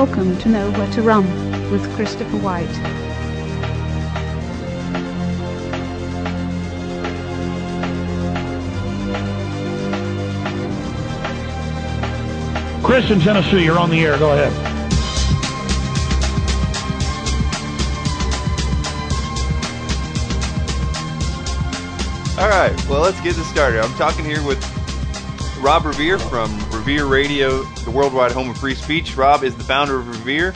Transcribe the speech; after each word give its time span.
Welcome 0.00 0.38
to 0.38 0.48
Know 0.48 0.70
Where 0.70 0.88
to 0.92 1.02
Run 1.02 1.24
with 1.72 1.82
Christopher 1.96 2.36
White. 2.36 2.68
Chris 12.84 13.10
in 13.10 13.18
Tennessee, 13.18 13.64
you're 13.64 13.80
on 13.80 13.90
the 13.90 13.98
air. 13.98 14.16
Go 14.18 14.30
ahead. 14.30 14.52
All 22.38 22.48
right, 22.48 22.88
well, 22.88 23.00
let's 23.00 23.20
get 23.22 23.34
this 23.34 23.50
started. 23.50 23.80
I'm 23.80 23.92
talking 23.94 24.24
here 24.24 24.46
with 24.46 24.62
Rob 25.60 25.84
Revere 25.84 26.20
from 26.20 26.56
Revere 26.88 27.04
Radio, 27.04 27.64
the 27.84 27.90
worldwide 27.90 28.32
home 28.32 28.48
of 28.48 28.56
free 28.56 28.74
speech. 28.74 29.14
Rob 29.14 29.44
is 29.44 29.54
the 29.54 29.62
founder 29.62 29.98
of 29.98 30.08
Revere. 30.08 30.54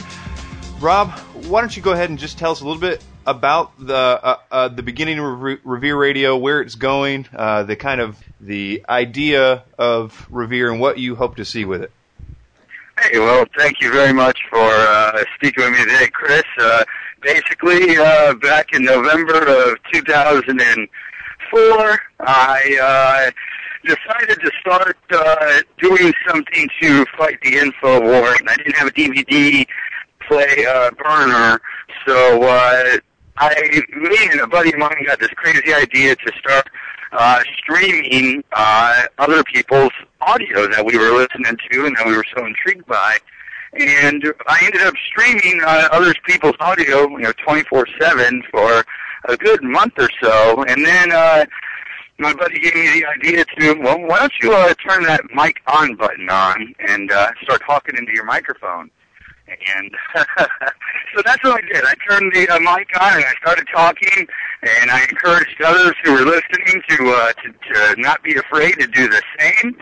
Rob, 0.79 1.11
why 1.45 1.61
don't 1.61 1.77
you 1.77 1.83
go 1.83 1.91
ahead 1.91 2.09
and 2.09 2.17
just 2.17 2.39
tell 2.39 2.51
us 2.51 2.61
a 2.61 2.65
little 2.65 2.81
bit 2.81 3.03
about 3.27 3.73
the 3.77 3.95
uh, 3.95 4.37
uh, 4.51 4.67
the 4.67 4.81
beginning 4.81 5.19
of 5.19 5.59
Revere 5.63 5.95
Radio, 5.95 6.35
where 6.35 6.59
it's 6.59 6.73
going, 6.73 7.27
uh, 7.35 7.61
the 7.61 7.75
kind 7.75 8.01
of 8.01 8.17
the 8.41 8.83
idea 8.89 9.63
of 9.77 10.25
Revere, 10.31 10.71
and 10.71 10.79
what 10.79 10.97
you 10.97 11.15
hope 11.15 11.35
to 11.35 11.45
see 11.45 11.65
with 11.65 11.83
it. 11.83 11.91
Hey, 12.99 13.19
well, 13.19 13.45
thank 13.55 13.79
you 13.79 13.91
very 13.91 14.11
much 14.11 14.39
for 14.49 14.57
uh, 14.57 15.23
speaking 15.35 15.65
with 15.65 15.73
me 15.73 15.85
today, 15.85 16.07
Chris. 16.07 16.41
Uh, 16.59 16.83
basically, 17.21 17.95
uh, 17.95 18.33
back 18.33 18.73
in 18.73 18.83
November 18.83 19.37
of 19.37 19.77
2004, 19.93 21.99
I 22.21 23.31
decided 23.83 24.39
to 24.41 24.51
start 24.59 24.97
uh, 25.11 25.61
doing 25.77 26.13
something 26.27 26.69
to 26.81 27.05
fight 27.17 27.39
the 27.41 27.57
info 27.57 28.01
war, 28.01 28.33
and 28.39 28.49
I 28.49 28.55
didn't 28.55 28.75
have 28.75 28.87
a 28.87 28.91
DVD 28.91 29.65
play 30.27 30.65
uh, 30.65 30.91
burner, 30.91 31.61
so 32.05 32.43
uh, 32.43 32.97
I, 33.37 33.81
me 33.95 34.17
and 34.31 34.41
a 34.41 34.47
buddy 34.47 34.71
of 34.71 34.79
mine 34.79 35.03
got 35.05 35.19
this 35.19 35.29
crazy 35.29 35.73
idea 35.73 36.15
to 36.15 36.31
start 36.39 36.69
uh, 37.11 37.43
streaming 37.57 38.43
uh, 38.53 39.05
other 39.17 39.43
people's 39.43 39.91
audio 40.21 40.67
that 40.67 40.85
we 40.85 40.97
were 40.97 41.11
listening 41.11 41.57
to 41.71 41.85
and 41.85 41.95
that 41.97 42.05
we 42.05 42.15
were 42.15 42.25
so 42.35 42.45
intrigued 42.45 42.85
by. 42.85 43.17
And 43.73 44.23
I 44.47 44.61
ended 44.63 44.81
up 44.81 44.93
streaming 45.07 45.61
uh, 45.65 45.89
other 45.91 46.13
people's 46.25 46.55
audio, 46.59 47.07
you 47.09 47.19
know, 47.19 47.33
24/7 47.33 48.41
for 48.51 48.83
a 49.25 49.37
good 49.37 49.63
month 49.63 49.93
or 49.97 50.09
so, 50.21 50.63
and 50.63 50.85
then 50.85 51.11
uh, 51.11 51.45
my 52.19 52.33
buddy 52.33 52.59
gave 52.59 52.75
me 52.75 53.01
the 53.01 53.05
idea 53.05 53.45
to, 53.45 53.73
well, 53.81 53.99
why 54.01 54.19
don't 54.19 54.33
you 54.41 54.53
uh, 54.53 54.73
turn 54.87 55.03
that 55.03 55.21
mic 55.33 55.61
on 55.67 55.95
button 55.95 56.29
on 56.29 56.73
and 56.87 57.11
uh, 57.11 57.31
start 57.43 57.61
talking 57.65 57.95
into 57.97 58.11
your 58.13 58.25
microphone? 58.25 58.89
And 59.47 59.91
so 61.15 61.21
that's 61.25 61.43
what 61.43 61.63
I 61.63 61.67
did. 61.67 61.83
I 61.83 61.93
turned 62.09 62.33
the 62.33 62.47
uh, 62.49 62.59
mic 62.59 62.89
on 62.99 63.13
and 63.13 63.25
I 63.25 63.33
started 63.41 63.67
talking, 63.73 64.27
and 64.81 64.89
I 64.89 65.03
encouraged 65.03 65.61
others 65.61 65.93
who 66.03 66.13
were 66.13 66.25
listening 66.25 66.81
to 66.89 67.09
uh, 67.09 67.33
to, 67.33 67.51
to 67.51 68.01
not 68.01 68.23
be 68.23 68.35
afraid 68.35 68.73
to 68.79 68.87
do 68.87 69.09
the 69.09 69.21
same. 69.39 69.75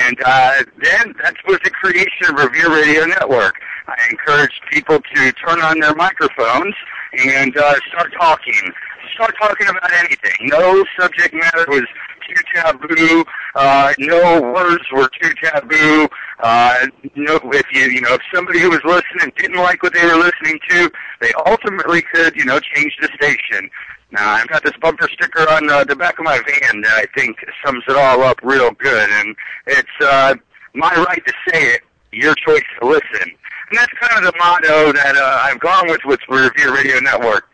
And 0.00 0.20
uh, 0.24 0.64
then 0.82 1.14
that 1.22 1.34
was 1.46 1.58
the 1.64 1.70
creation 1.70 2.26
of 2.28 2.34
Revere 2.34 2.70
Radio 2.70 3.06
Network. 3.06 3.54
I 3.88 3.96
encouraged 4.10 4.60
people 4.70 5.00
to 5.14 5.32
turn 5.32 5.60
on 5.60 5.80
their 5.80 5.94
microphones 5.94 6.74
and 7.12 7.56
uh, 7.56 7.74
start 7.88 8.12
talking 8.12 8.72
start 9.14 9.34
talking 9.40 9.68
about 9.68 9.92
anything. 9.92 10.48
No 10.48 10.84
subject 10.98 11.34
matter 11.34 11.64
was 11.68 11.84
too 12.28 12.42
taboo. 12.54 13.24
Uh, 13.54 13.92
no 13.98 14.40
words 14.52 14.84
were 14.92 15.08
too 15.20 15.32
taboo. 15.42 16.08
Uh, 16.40 16.86
no, 17.16 17.38
if 17.52 17.66
you, 17.72 17.82
you 17.82 18.00
know, 18.00 18.14
if 18.14 18.22
somebody 18.34 18.60
who 18.60 18.70
was 18.70 18.80
listening 18.84 19.32
didn't 19.36 19.58
like 19.58 19.82
what 19.82 19.94
they 19.94 20.04
were 20.04 20.16
listening 20.16 20.58
to, 20.68 20.90
they 21.20 21.32
ultimately 21.46 22.02
could, 22.02 22.34
you 22.36 22.44
know, 22.44 22.60
change 22.60 22.96
the 23.00 23.08
station. 23.20 23.70
Now, 24.12 24.30
I've 24.30 24.48
got 24.48 24.64
this 24.64 24.72
bumper 24.80 25.08
sticker 25.08 25.48
on 25.50 25.70
uh, 25.70 25.84
the 25.84 25.94
back 25.94 26.18
of 26.18 26.24
my 26.24 26.38
van 26.38 26.80
that 26.80 26.92
I 26.92 27.06
think 27.18 27.36
sums 27.64 27.84
it 27.88 27.96
all 27.96 28.22
up 28.22 28.38
real 28.42 28.72
good, 28.72 29.08
and 29.08 29.36
it's 29.66 29.88
uh, 30.00 30.34
my 30.74 30.92
right 30.94 31.24
to 31.24 31.32
say 31.48 31.74
it, 31.74 31.82
your 32.12 32.34
choice 32.34 32.64
to 32.80 32.88
listen. 32.88 33.22
And 33.22 33.78
that's 33.78 33.92
kind 34.00 34.18
of 34.18 34.32
the 34.32 34.36
motto 34.38 34.92
that 34.92 35.16
uh, 35.16 35.40
I've 35.44 35.60
gone 35.60 35.88
with 35.88 36.00
with 36.04 36.18
Revere 36.28 36.74
Radio 36.74 36.98
Network 36.98 37.49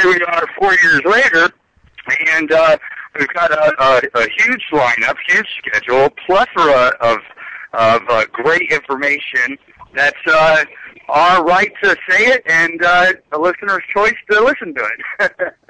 here 0.00 0.10
we 0.10 0.22
are 0.22 0.46
four 0.58 0.72
years 0.82 1.00
later, 1.04 1.50
and 2.34 2.52
uh, 2.52 2.78
we've 3.18 3.32
got 3.34 3.50
a, 3.50 3.74
a, 3.82 4.20
a 4.20 4.28
huge 4.38 4.64
lineup, 4.72 5.16
huge 5.28 5.48
schedule, 5.58 6.10
plethora 6.26 6.92
of 7.00 7.18
of 7.74 8.00
uh, 8.08 8.24
great 8.32 8.70
information. 8.70 9.58
That's 9.94 10.16
uh, 10.26 10.64
our 11.08 11.44
right 11.44 11.70
to 11.82 11.96
say 12.08 12.26
it, 12.26 12.42
and 12.46 12.82
uh, 12.82 13.12
the 13.30 13.38
listener's 13.38 13.82
choice 13.92 14.14
to 14.30 14.40
listen 14.40 14.74
to 14.74 14.88
it. 15.20 15.54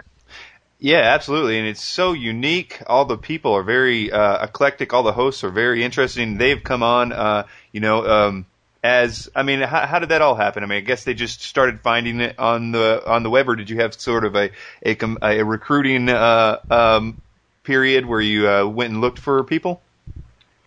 Yeah, 0.80 0.98
absolutely, 0.98 1.58
and 1.58 1.66
it's 1.66 1.82
so 1.82 2.12
unique. 2.12 2.80
All 2.86 3.04
the 3.04 3.18
people 3.18 3.52
are 3.52 3.64
very 3.64 4.12
uh, 4.12 4.44
eclectic. 4.44 4.94
All 4.94 5.02
the 5.02 5.12
hosts 5.12 5.42
are 5.42 5.50
very 5.50 5.82
interesting. 5.82 6.38
They've 6.38 6.62
come 6.62 6.84
on, 6.84 7.10
uh, 7.10 7.48
you 7.72 7.80
know, 7.80 8.06
um, 8.06 8.46
as 8.82 9.28
I 9.34 9.42
mean, 9.42 9.60
how, 9.60 9.86
how, 9.86 9.98
did 9.98 10.10
that 10.10 10.22
all 10.22 10.34
happen? 10.34 10.62
I 10.62 10.66
mean, 10.66 10.78
I 10.78 10.82
guess 10.82 11.04
they 11.04 11.14
just 11.14 11.42
started 11.42 11.80
finding 11.80 12.20
it 12.20 12.38
on 12.38 12.72
the 12.72 13.02
on 13.06 13.22
the 13.22 13.30
web, 13.30 13.48
or 13.48 13.56
did 13.56 13.70
you 13.70 13.80
have 13.80 13.94
sort 13.94 14.24
of 14.24 14.36
a 14.36 14.50
a, 14.84 14.96
a 15.22 15.44
recruiting 15.44 16.08
uh, 16.08 16.58
um, 16.70 17.20
period 17.64 18.06
where 18.06 18.20
you 18.20 18.48
uh, 18.48 18.66
went 18.66 18.92
and 18.92 19.00
looked 19.00 19.18
for 19.18 19.42
people? 19.44 19.82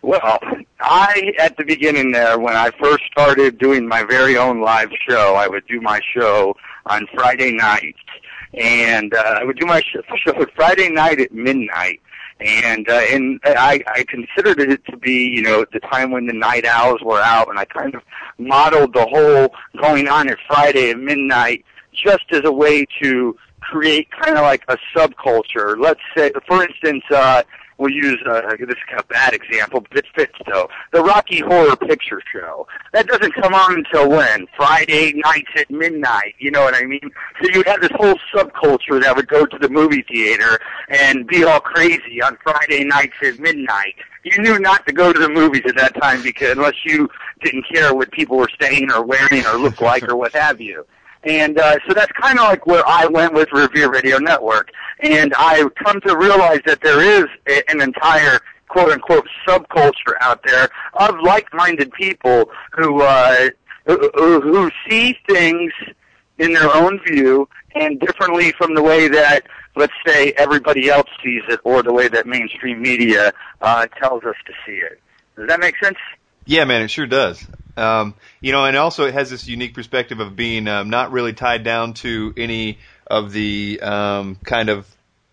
Well, 0.02 0.38
I 0.80 1.32
at 1.38 1.56
the 1.56 1.64
beginning 1.64 2.12
there 2.12 2.38
when 2.38 2.56
I 2.56 2.70
first 2.72 3.04
started 3.10 3.58
doing 3.58 3.86
my 3.86 4.02
very 4.02 4.36
own 4.36 4.60
live 4.60 4.90
show, 5.08 5.34
I 5.34 5.48
would 5.48 5.66
do 5.66 5.80
my 5.80 6.00
show 6.14 6.54
on 6.86 7.06
Friday 7.14 7.52
nights, 7.52 7.98
and 8.52 9.14
uh, 9.14 9.38
I 9.40 9.44
would 9.44 9.58
do 9.58 9.66
my 9.66 9.80
show 9.80 10.44
Friday 10.54 10.90
night 10.90 11.20
at 11.20 11.32
midnight 11.32 12.00
and 12.42 12.88
uh, 12.88 13.00
and 13.10 13.40
I, 13.44 13.82
I 13.86 14.04
considered 14.04 14.60
it 14.60 14.84
to 14.86 14.96
be 14.96 15.28
you 15.28 15.42
know 15.42 15.64
the 15.72 15.80
time 15.80 16.10
when 16.10 16.26
the 16.26 16.32
night 16.32 16.64
owls 16.66 17.00
were 17.02 17.20
out, 17.20 17.48
and 17.48 17.58
I 17.58 17.64
kind 17.64 17.94
of 17.94 18.02
modeled 18.38 18.94
the 18.94 19.06
whole 19.06 19.54
going 19.80 20.08
on 20.08 20.28
at 20.28 20.38
Friday 20.46 20.90
at 20.90 20.98
midnight 20.98 21.64
just 21.92 22.24
as 22.30 22.42
a 22.44 22.52
way 22.52 22.86
to 23.02 23.36
create 23.60 24.08
kind 24.10 24.36
of 24.36 24.42
like 24.42 24.64
a 24.68 24.76
subculture. 24.94 25.78
Let's 25.78 26.00
say, 26.16 26.32
for 26.46 26.62
instance, 26.62 27.04
uh, 27.10 27.42
we'll 27.82 27.92
use 27.92 28.18
uh, 28.26 28.42
this 28.60 28.68
is 28.70 28.76
a 28.96 29.02
bad 29.04 29.34
example, 29.34 29.80
but 29.80 29.98
it 29.98 30.06
fits 30.14 30.34
though. 30.46 30.68
The 30.92 31.02
Rocky 31.02 31.40
Horror 31.40 31.76
Picture 31.76 32.22
Show 32.32 32.66
that 32.92 33.08
doesn't 33.08 33.34
come 33.34 33.54
on 33.54 33.74
until 33.74 34.08
when 34.08 34.46
Friday 34.56 35.12
nights 35.14 35.50
at 35.56 35.70
midnight. 35.70 36.34
You 36.38 36.52
know 36.52 36.62
what 36.62 36.74
I 36.74 36.84
mean? 36.84 37.10
So 37.42 37.48
you'd 37.52 37.66
have 37.66 37.80
this 37.80 37.90
whole 37.96 38.14
subculture 38.32 39.02
that 39.02 39.14
would 39.16 39.26
go 39.26 39.44
to 39.44 39.58
the 39.58 39.68
movie 39.68 40.02
theater 40.02 40.60
and 40.88 41.26
be 41.26 41.44
all 41.44 41.60
crazy 41.60 42.22
on 42.22 42.38
Friday 42.42 42.84
nights 42.84 43.16
at 43.22 43.40
midnight. 43.40 43.96
You 44.22 44.40
knew 44.40 44.58
not 44.60 44.86
to 44.86 44.92
go 44.92 45.12
to 45.12 45.18
the 45.18 45.28
movies 45.28 45.62
at 45.66 45.76
that 45.76 46.00
time 46.00 46.22
because 46.22 46.52
unless 46.52 46.84
you 46.84 47.08
didn't 47.42 47.64
care 47.72 47.92
what 47.92 48.12
people 48.12 48.36
were 48.36 48.50
saying 48.60 48.92
or 48.92 49.04
wearing 49.04 49.44
or 49.46 49.56
looked 49.56 49.82
like 49.82 50.08
or 50.08 50.14
what 50.14 50.32
have 50.34 50.60
you. 50.60 50.86
And 51.24 51.58
uh, 51.58 51.76
so 51.86 51.94
that's 51.94 52.12
kind 52.12 52.38
of 52.38 52.46
like 52.46 52.66
where 52.66 52.82
I 52.86 53.06
went 53.06 53.34
with 53.34 53.52
Revere 53.52 53.90
Radio 53.90 54.18
Network. 54.18 54.70
And 55.00 55.32
I 55.36 55.64
come 55.84 56.00
to 56.02 56.16
realize 56.16 56.60
that 56.66 56.80
there 56.80 57.00
is 57.00 57.26
a, 57.48 57.68
an 57.70 57.80
entire 57.80 58.40
quote 58.68 58.90
unquote 58.90 59.28
subculture 59.46 60.16
out 60.20 60.42
there 60.44 60.68
of 60.94 61.20
like-minded 61.22 61.92
people 61.92 62.50
who, 62.72 63.02
uh, 63.02 63.50
who, 63.86 64.40
who 64.40 64.70
see 64.88 65.16
things 65.28 65.72
in 66.38 66.52
their 66.52 66.74
own 66.74 66.98
view 67.06 67.48
and 67.74 68.00
differently 68.00 68.52
from 68.52 68.74
the 68.74 68.82
way 68.82 69.08
that, 69.08 69.42
let's 69.76 69.92
say, 70.06 70.32
everybody 70.32 70.88
else 70.88 71.08
sees 71.22 71.42
it 71.48 71.60
or 71.64 71.82
the 71.82 71.92
way 71.92 72.08
that 72.08 72.26
mainstream 72.26 72.82
media 72.82 73.32
uh, 73.60 73.86
tells 74.00 74.24
us 74.24 74.36
to 74.46 74.52
see 74.66 74.76
it. 74.76 75.00
Does 75.36 75.48
that 75.48 75.60
make 75.60 75.76
sense? 75.82 75.98
Yeah, 76.46 76.64
man, 76.64 76.82
it 76.82 76.88
sure 76.88 77.06
does. 77.06 77.46
Um, 77.76 78.14
you 78.40 78.52
know, 78.52 78.64
and 78.64 78.76
also 78.76 79.06
it 79.06 79.14
has 79.14 79.30
this 79.30 79.48
unique 79.48 79.74
perspective 79.74 80.20
of 80.20 80.36
being 80.36 80.68
um, 80.68 80.90
not 80.90 81.12
really 81.12 81.32
tied 81.32 81.64
down 81.64 81.94
to 81.94 82.34
any 82.36 82.78
of 83.06 83.32
the 83.32 83.80
um, 83.80 84.36
kind 84.44 84.68
of 84.68 84.86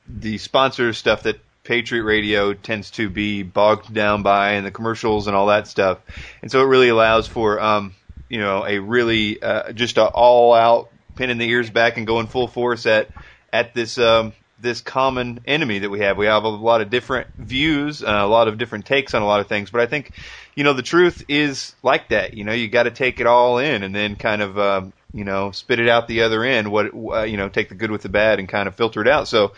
the 0.08 0.38
sponsor 0.38 0.94
stuff 0.94 1.24
that 1.24 1.40
Patriot 1.64 2.04
Radio 2.04 2.54
tends 2.54 2.92
to 2.92 3.10
be 3.10 3.44
bogged 3.44 3.94
down 3.94 4.24
by, 4.24 4.54
and 4.54 4.66
the 4.66 4.72
commercials 4.72 5.28
and 5.28 5.36
all 5.36 5.48
that 5.48 5.68
stuff. 5.68 6.00
And 6.42 6.52
so 6.52 6.62
it 6.62 6.66
really 6.66 6.90
allows 6.90 7.28
for 7.28 7.60
um, 7.60 7.94
you 8.30 8.40
know 8.40 8.66
a 8.66 8.80
really 8.80 9.42
uh, 9.42 9.72
just 9.74 9.98
a 9.98 10.06
all 10.06 10.54
out 10.54 10.90
pinning 11.16 11.38
the 11.38 11.50
ears 11.50 11.70
back 11.70 11.98
and 11.98 12.08
going 12.08 12.28
full 12.28 12.48
force 12.48 12.86
at 12.86 13.10
at 13.52 13.74
this 13.74 13.98
um, 13.98 14.34
this 14.62 14.82
common 14.82 15.40
enemy 15.46 15.80
that 15.80 15.90
we 15.90 16.00
have. 16.00 16.18
We 16.18 16.26
have 16.26 16.44
a 16.44 16.50
lot 16.50 16.82
of 16.82 16.90
different 16.90 17.28
views, 17.38 18.04
uh, 18.04 18.08
a 18.08 18.28
lot 18.28 18.48
of 18.48 18.58
different 18.58 18.86
takes 18.86 19.14
on 19.14 19.22
a 19.22 19.26
lot 19.26 19.40
of 19.40 19.48
things, 19.48 19.70
but 19.70 19.82
I 19.82 19.86
think, 19.86 20.12
you 20.56 20.64
know, 20.64 20.74
the 20.74 20.82
truth 20.82 21.24
is 21.30 21.76
like 21.84 22.10
that. 22.10 22.34
You 22.34 22.44
know, 22.44 22.54
you 22.54 22.68
got 22.68 22.84
to 22.84 22.92
take 22.92 23.20
it 23.20 23.28
all 23.28 23.60
in 23.60 23.84
and 23.84 23.96
then 23.96 24.16
kind 24.16 24.42
of, 24.42 24.60
um, 24.60 24.94
you 25.14 25.24
know, 25.24 25.52
spit 25.52 25.80
it 25.80 25.88
out 25.90 26.08
the 26.08 26.22
other 26.22 26.44
end. 26.44 26.72
What, 26.72 26.94
uh, 26.94 27.24
you 27.24 27.38
know, 27.38 27.50
take 27.50 27.70
the 27.70 27.76
good 27.76 27.92
with 27.92 28.02
the 28.02 28.10
bad 28.10 28.40
and 28.40 28.50
kind 28.50 28.68
of 28.68 28.76
filter 28.76 29.02
it 29.02 29.08
out. 29.08 29.28
So 29.28 29.54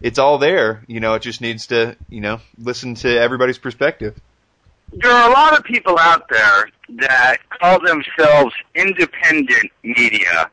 it's 0.00 0.18
all 0.18 0.38
there. 0.38 0.82
You 0.86 1.00
know, 1.00 1.14
it 1.14 1.22
just 1.22 1.40
needs 1.40 1.68
to, 1.68 1.96
you 2.08 2.20
know, 2.20 2.40
listen 2.58 2.94
to 2.96 3.08
everybody's 3.08 3.58
perspective. 3.58 4.20
there 4.92 5.10
are 5.10 5.30
a 5.30 5.32
lot 5.32 5.56
of 5.56 5.64
people 5.64 5.96
out 5.98 6.28
there 6.28 6.68
that 6.98 7.36
call 7.60 7.78
themselves 7.80 8.54
independent 8.74 9.70
media, 9.82 10.50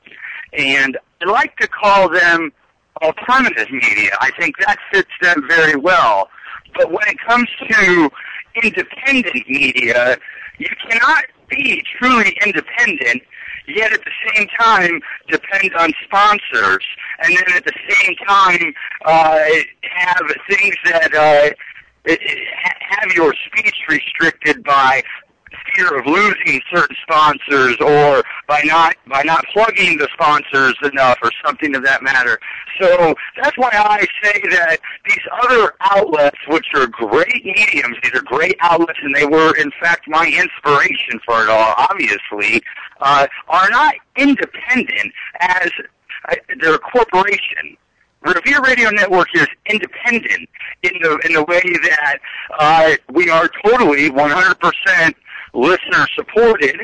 and 0.53 0.97
I 1.21 1.29
like 1.29 1.57
to 1.57 1.67
call 1.67 2.09
them 2.09 2.51
alternative 3.01 3.69
media. 3.71 4.11
I 4.19 4.31
think 4.39 4.57
that 4.59 4.77
fits 4.91 5.11
them 5.21 5.43
very 5.47 5.75
well. 5.75 6.29
But 6.75 6.91
when 6.91 7.07
it 7.07 7.17
comes 7.19 7.49
to 7.69 8.09
independent 8.63 9.47
media, 9.49 10.17
you 10.57 10.69
cannot 10.89 11.25
be 11.49 11.83
truly 11.99 12.37
independent 12.45 13.23
yet 13.67 13.91
at 13.93 14.01
the 14.03 14.11
same 14.33 14.47
time 14.59 15.01
depend 15.27 15.73
on 15.75 15.91
sponsors, 16.05 16.85
and 17.19 17.35
then 17.35 17.57
at 17.57 17.65
the 17.65 17.73
same 17.89 18.15
time 18.27 18.73
uh, 19.05 19.39
have 19.83 20.31
things 20.49 20.75
that 20.85 21.13
uh, 21.13 22.13
have 22.79 23.11
your 23.13 23.33
speech 23.45 23.75
restricted 23.89 24.63
by 24.63 25.03
fear 25.75 25.97
of 25.97 26.05
losing 26.05 26.61
certain 26.73 26.95
sponsors 27.01 27.77
or 27.81 28.23
by 28.47 28.61
not 28.63 28.95
by 29.07 29.23
not 29.23 29.45
plugging 29.53 29.97
the 29.97 30.07
sponsors 30.13 30.75
enough 30.83 31.17
or 31.23 31.31
something 31.45 31.75
of 31.75 31.83
that 31.83 32.03
matter. 32.03 32.39
So 32.79 33.15
that's 33.41 33.57
why 33.57 33.71
I 33.73 34.05
say 34.23 34.41
that 34.51 34.79
these 35.05 35.19
other 35.43 35.73
outlets, 35.81 36.37
which 36.47 36.67
are 36.75 36.87
great 36.87 37.45
mediums, 37.45 37.97
these 38.03 38.13
are 38.13 38.23
great 38.23 38.55
outlets, 38.61 38.99
and 39.01 39.15
they 39.15 39.25
were 39.25 39.55
in 39.57 39.71
fact 39.79 40.07
my 40.07 40.25
inspiration 40.25 41.19
for 41.25 41.43
it 41.43 41.49
all. 41.49 41.73
Obviously, 41.77 42.61
uh, 43.01 43.27
are 43.47 43.69
not 43.69 43.95
independent 44.15 45.13
as 45.39 45.69
uh, 46.29 46.35
they're 46.59 46.75
a 46.75 46.79
corporation. 46.79 47.77
Revere 48.21 48.61
Radio 48.61 48.89
Network 48.89 49.27
is 49.35 49.47
independent 49.67 50.49
in 50.83 50.91
the 51.01 51.19
in 51.25 51.33
the 51.33 51.43
way 51.43 51.61
that 51.61 52.17
uh, 52.59 52.95
we 53.11 53.29
are 53.29 53.49
totally 53.63 54.09
100% 54.09 55.13
listener 55.57 56.07
supported 56.15 56.79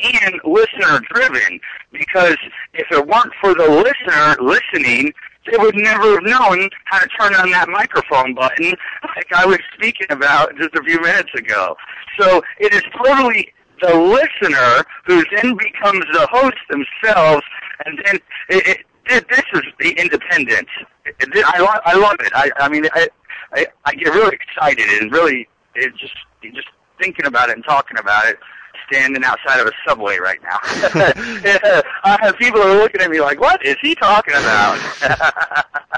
and 0.00 0.40
listener 0.44 1.00
driven. 1.10 1.60
Because 1.92 2.36
if 2.74 2.86
it 2.90 3.06
weren't 3.06 3.32
for 3.40 3.54
the 3.54 3.68
listener 3.68 4.36
listening, 4.42 5.12
they 5.50 5.56
would 5.58 5.76
never 5.76 6.14
have 6.14 6.22
known 6.22 6.68
how 6.84 6.98
to 6.98 7.08
turn 7.18 7.34
on 7.34 7.50
that 7.50 7.68
microphone 7.68 8.34
button 8.34 8.72
like 9.14 9.32
I 9.32 9.46
was 9.46 9.58
speaking 9.74 10.08
about 10.10 10.56
just 10.56 10.74
a 10.74 10.82
few 10.82 11.00
minutes 11.00 11.30
ago. 11.36 11.76
So 12.18 12.42
it 12.58 12.74
is 12.74 12.82
totally 12.96 13.52
the 13.80 13.94
listener 13.94 14.84
who 15.04 15.22
then 15.36 15.56
becomes 15.56 16.04
the 16.12 16.26
host 16.30 16.56
themselves, 16.70 17.42
and 17.84 17.98
then 18.04 18.16
it, 18.48 18.66
it, 18.66 18.78
it, 19.06 19.28
this 19.28 19.44
is 19.54 19.62
the 19.78 19.90
independence. 19.90 20.68
I, 21.06 21.60
lo- 21.60 21.80
I 21.84 21.94
love 21.96 22.16
it. 22.20 22.32
I, 22.34 22.50
I 22.58 22.68
mean, 22.68 22.86
I, 22.94 23.08
I, 23.52 23.66
I 23.84 23.94
get 23.94 24.08
really 24.14 24.34
excited 24.34 24.88
and 25.00 25.12
really, 25.12 25.48
it 25.74 25.94
just, 25.96 26.16
just 26.42 26.68
thinking 26.98 27.26
about 27.26 27.48
it 27.48 27.56
and 27.56 27.64
talking 27.64 27.98
about 27.98 28.26
it 28.28 28.38
standing 28.86 29.24
outside 29.24 29.60
of 29.60 29.66
a 29.66 29.72
subway 29.86 30.18
right 30.18 30.40
now. 30.42 30.58
I 32.04 32.18
have 32.20 32.36
people 32.36 32.60
are 32.60 32.76
looking 32.76 33.00
at 33.00 33.10
me 33.10 33.20
like, 33.20 33.40
"What 33.40 33.64
is 33.64 33.76
he 33.82 33.94
talking 33.94 34.34
about?" 34.34 34.78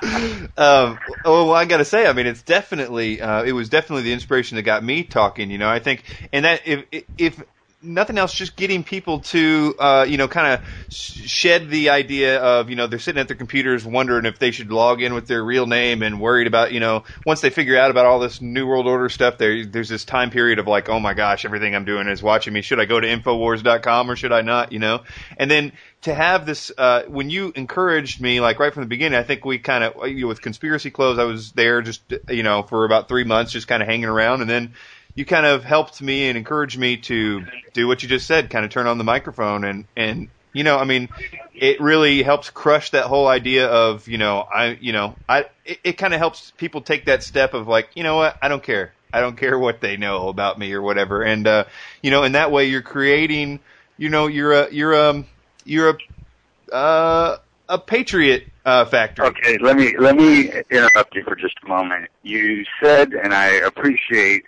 um, 0.56 0.98
well, 1.24 1.52
I 1.52 1.64
got 1.64 1.78
to 1.78 1.84
say, 1.84 2.06
I 2.06 2.12
mean, 2.12 2.26
it's 2.26 2.42
definitely 2.42 3.20
uh, 3.20 3.44
it 3.44 3.52
was 3.52 3.68
definitely 3.68 4.04
the 4.04 4.12
inspiration 4.12 4.56
that 4.56 4.62
got 4.62 4.82
me 4.82 5.04
talking. 5.04 5.50
You 5.50 5.58
know, 5.58 5.68
I 5.68 5.78
think, 5.78 6.04
and 6.32 6.44
that 6.44 6.62
if 6.66 6.84
if 7.16 7.42
nothing 7.80 8.18
else, 8.18 8.34
just 8.34 8.56
getting 8.56 8.82
people 8.82 9.20
to, 9.20 9.74
uh, 9.78 10.04
you 10.08 10.16
know, 10.16 10.26
kind 10.26 10.54
of 10.54 10.92
shed 10.92 11.70
the 11.70 11.90
idea 11.90 12.40
of, 12.40 12.70
you 12.70 12.76
know, 12.76 12.88
they're 12.88 12.98
sitting 12.98 13.20
at 13.20 13.28
their 13.28 13.36
computers 13.36 13.84
wondering 13.86 14.26
if 14.26 14.38
they 14.38 14.50
should 14.50 14.72
log 14.72 15.00
in 15.00 15.14
with 15.14 15.28
their 15.28 15.44
real 15.44 15.66
name 15.66 16.02
and 16.02 16.20
worried 16.20 16.48
about, 16.48 16.72
you 16.72 16.80
know, 16.80 17.04
once 17.24 17.40
they 17.40 17.50
figure 17.50 17.78
out 17.78 17.90
about 17.90 18.04
all 18.04 18.18
this 18.18 18.40
New 18.40 18.66
World 18.66 18.86
Order 18.86 19.08
stuff, 19.08 19.38
there, 19.38 19.64
there's 19.64 19.88
this 19.88 20.04
time 20.04 20.30
period 20.30 20.58
of 20.58 20.66
like, 20.66 20.88
oh 20.88 20.98
my 20.98 21.14
gosh, 21.14 21.44
everything 21.44 21.76
I'm 21.76 21.84
doing 21.84 22.08
is 22.08 22.22
watching 22.22 22.52
me. 22.52 22.62
Should 22.62 22.80
I 22.80 22.84
go 22.84 22.98
to 22.98 23.06
Infowars.com 23.06 24.10
or 24.10 24.16
should 24.16 24.32
I 24.32 24.42
not, 24.42 24.72
you 24.72 24.80
know? 24.80 25.04
And 25.36 25.48
then 25.48 25.72
to 26.02 26.14
have 26.14 26.46
this, 26.46 26.72
uh, 26.76 27.04
when 27.06 27.30
you 27.30 27.52
encouraged 27.54 28.20
me, 28.20 28.40
like 28.40 28.58
right 28.58 28.74
from 28.74 28.82
the 28.82 28.88
beginning, 28.88 29.18
I 29.18 29.22
think 29.22 29.44
we 29.44 29.58
kind 29.58 29.84
of, 29.84 30.08
you 30.08 30.22
know, 30.22 30.28
with 30.28 30.42
Conspiracy 30.42 30.90
Clothes, 30.90 31.18
I 31.18 31.24
was 31.24 31.52
there 31.52 31.80
just, 31.82 32.02
you 32.28 32.42
know, 32.42 32.62
for 32.64 32.84
about 32.84 33.08
three 33.08 33.24
months, 33.24 33.52
just 33.52 33.68
kind 33.68 33.82
of 33.82 33.88
hanging 33.88 34.06
around 34.06 34.40
and 34.40 34.50
then, 34.50 34.74
you 35.14 35.24
kind 35.24 35.46
of 35.46 35.64
helped 35.64 36.00
me 36.00 36.28
and 36.28 36.38
encouraged 36.38 36.78
me 36.78 36.96
to 36.96 37.44
do 37.72 37.86
what 37.86 38.02
you 38.02 38.08
just 38.08 38.26
said, 38.26 38.50
kind 38.50 38.64
of 38.64 38.70
turn 38.70 38.86
on 38.86 38.98
the 38.98 39.04
microphone 39.04 39.64
and 39.64 39.84
and 39.96 40.28
you 40.52 40.64
know, 40.64 40.78
I 40.78 40.84
mean, 40.84 41.08
it 41.54 41.80
really 41.80 42.22
helps 42.22 42.50
crush 42.50 42.90
that 42.90 43.04
whole 43.04 43.28
idea 43.28 43.66
of 43.68 44.08
you 44.08 44.18
know, 44.18 44.40
I 44.40 44.78
you 44.80 44.92
know, 44.92 45.16
I 45.28 45.46
it, 45.64 45.78
it 45.84 45.92
kind 45.98 46.14
of 46.14 46.18
helps 46.18 46.52
people 46.56 46.80
take 46.80 47.06
that 47.06 47.22
step 47.22 47.54
of 47.54 47.68
like, 47.68 47.90
you 47.94 48.02
know 48.02 48.16
what, 48.16 48.36
I 48.40 48.48
don't 48.48 48.62
care, 48.62 48.92
I 49.12 49.20
don't 49.20 49.36
care 49.36 49.58
what 49.58 49.80
they 49.80 49.96
know 49.96 50.28
about 50.28 50.58
me 50.58 50.72
or 50.72 50.82
whatever, 50.82 51.22
and 51.22 51.46
uh, 51.46 51.64
you 52.02 52.10
know, 52.10 52.22
in 52.22 52.32
that 52.32 52.50
way 52.50 52.66
you're 52.66 52.82
creating, 52.82 53.60
you 53.98 54.08
know, 54.08 54.26
you're 54.26 54.52
a 54.52 54.72
you're 54.72 55.08
um 55.08 55.26
you're 55.64 55.90
a 55.90 56.74
uh, 56.74 57.36
a 57.68 57.78
patriot 57.78 58.46
uh. 58.68 58.84
Okay, 58.92 59.56
let 59.58 59.76
me 59.76 59.96
let 59.96 60.14
me 60.14 60.50
interrupt 60.70 61.14
you 61.14 61.24
for 61.24 61.34
just 61.34 61.56
a 61.64 61.68
moment. 61.68 62.10
You 62.22 62.64
said, 62.82 63.14
and 63.14 63.32
I 63.32 63.46
appreciate 63.46 64.44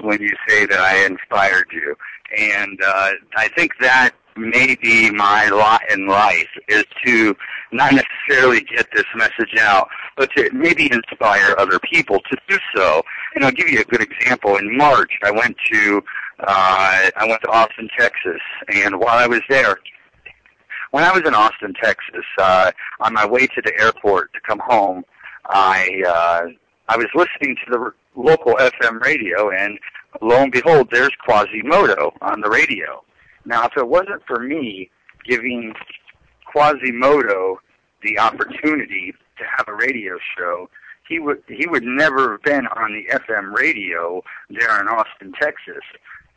when 0.00 0.20
you 0.20 0.34
say 0.48 0.66
that 0.66 0.80
I 0.80 1.04
inspired 1.06 1.66
you. 1.72 1.94
And 2.36 2.80
uh, 2.82 3.12
I 3.36 3.48
think 3.48 3.72
that 3.80 4.12
may 4.36 4.76
be 4.76 5.10
my 5.10 5.48
lot 5.48 5.82
in 5.90 6.06
life 6.06 6.48
is 6.68 6.84
to 7.04 7.36
not 7.72 7.92
necessarily 7.92 8.62
get 8.62 8.86
this 8.94 9.04
message 9.14 9.54
out, 9.58 9.88
but 10.16 10.30
to 10.36 10.50
maybe 10.52 10.90
inspire 10.90 11.54
other 11.58 11.78
people 11.80 12.20
to 12.30 12.36
do 12.48 12.58
so. 12.74 13.02
And 13.34 13.44
I'll 13.44 13.52
give 13.52 13.68
you 13.68 13.80
a 13.80 13.84
good 13.84 14.02
example. 14.02 14.56
In 14.56 14.76
March, 14.76 15.12
I 15.22 15.30
went 15.30 15.56
to 15.72 16.02
uh, 16.40 17.10
I 17.16 17.26
went 17.26 17.40
to 17.42 17.50
Austin, 17.50 17.88
Texas, 17.96 18.40
and 18.68 18.98
while 18.98 19.18
I 19.18 19.28
was 19.28 19.42
there, 19.48 19.78
when 20.90 21.04
I 21.04 21.12
was 21.12 21.22
in 21.24 21.34
Austin, 21.34 21.72
Texas, 21.80 22.24
uh, 22.38 22.72
on 23.00 23.14
my 23.14 23.24
way 23.24 23.46
to 23.46 23.62
the 23.62 23.72
airport 23.80 24.32
to 24.32 24.40
come 24.40 24.58
home, 24.58 25.04
I 25.46 26.02
uh, 26.06 26.46
I 26.92 26.96
was 26.98 27.06
listening 27.14 27.56
to 27.64 27.70
the 27.70 27.92
local 28.20 28.54
FM 28.56 29.00
radio, 29.00 29.50
and 29.50 29.78
lo 30.20 30.42
and 30.42 30.52
behold, 30.52 30.88
there's 30.90 31.12
Quasimodo 31.26 32.12
on 32.20 32.42
the 32.42 32.50
radio. 32.50 33.02
Now, 33.46 33.64
if 33.64 33.78
it 33.78 33.88
wasn't 33.88 34.22
for 34.26 34.40
me 34.40 34.90
giving 35.24 35.72
Quasimodo 36.44 37.60
the 38.02 38.18
opportunity 38.18 39.14
to 39.38 39.44
have 39.56 39.68
a 39.68 39.74
radio 39.74 40.18
show, 40.36 40.68
he 41.08 41.18
would 41.18 41.42
he 41.48 41.66
would 41.66 41.82
never 41.82 42.32
have 42.32 42.42
been 42.42 42.66
on 42.66 42.92
the 42.92 43.10
FM 43.10 43.56
radio 43.56 44.22
there 44.50 44.78
in 44.78 44.86
Austin, 44.86 45.32
Texas. 45.40 45.82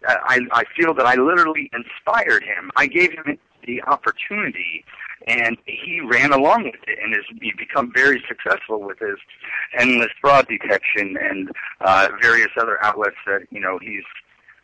I 0.07 0.39
I 0.53 0.63
feel 0.77 0.93
that 0.93 1.05
I 1.05 1.15
literally 1.15 1.69
inspired 1.73 2.43
him. 2.43 2.71
I 2.77 2.87
gave 2.87 3.11
him 3.11 3.37
the 3.67 3.81
opportunity 3.83 4.85
and 5.27 5.57
he 5.65 6.01
ran 6.01 6.31
along 6.31 6.65
with 6.65 6.81
it 6.87 6.99
and 7.01 7.13
has 7.13 7.23
become 7.57 7.91
very 7.93 8.23
successful 8.27 8.79
with 8.81 8.99
his 8.99 9.17
endless 9.77 10.11
fraud 10.21 10.47
detection 10.47 11.17
and 11.19 11.49
uh, 11.81 12.09
various 12.21 12.51
other 12.59 12.83
outlets 12.83 13.15
that 13.25 13.41
you 13.49 13.59
know 13.59 13.79
he's 13.81 14.03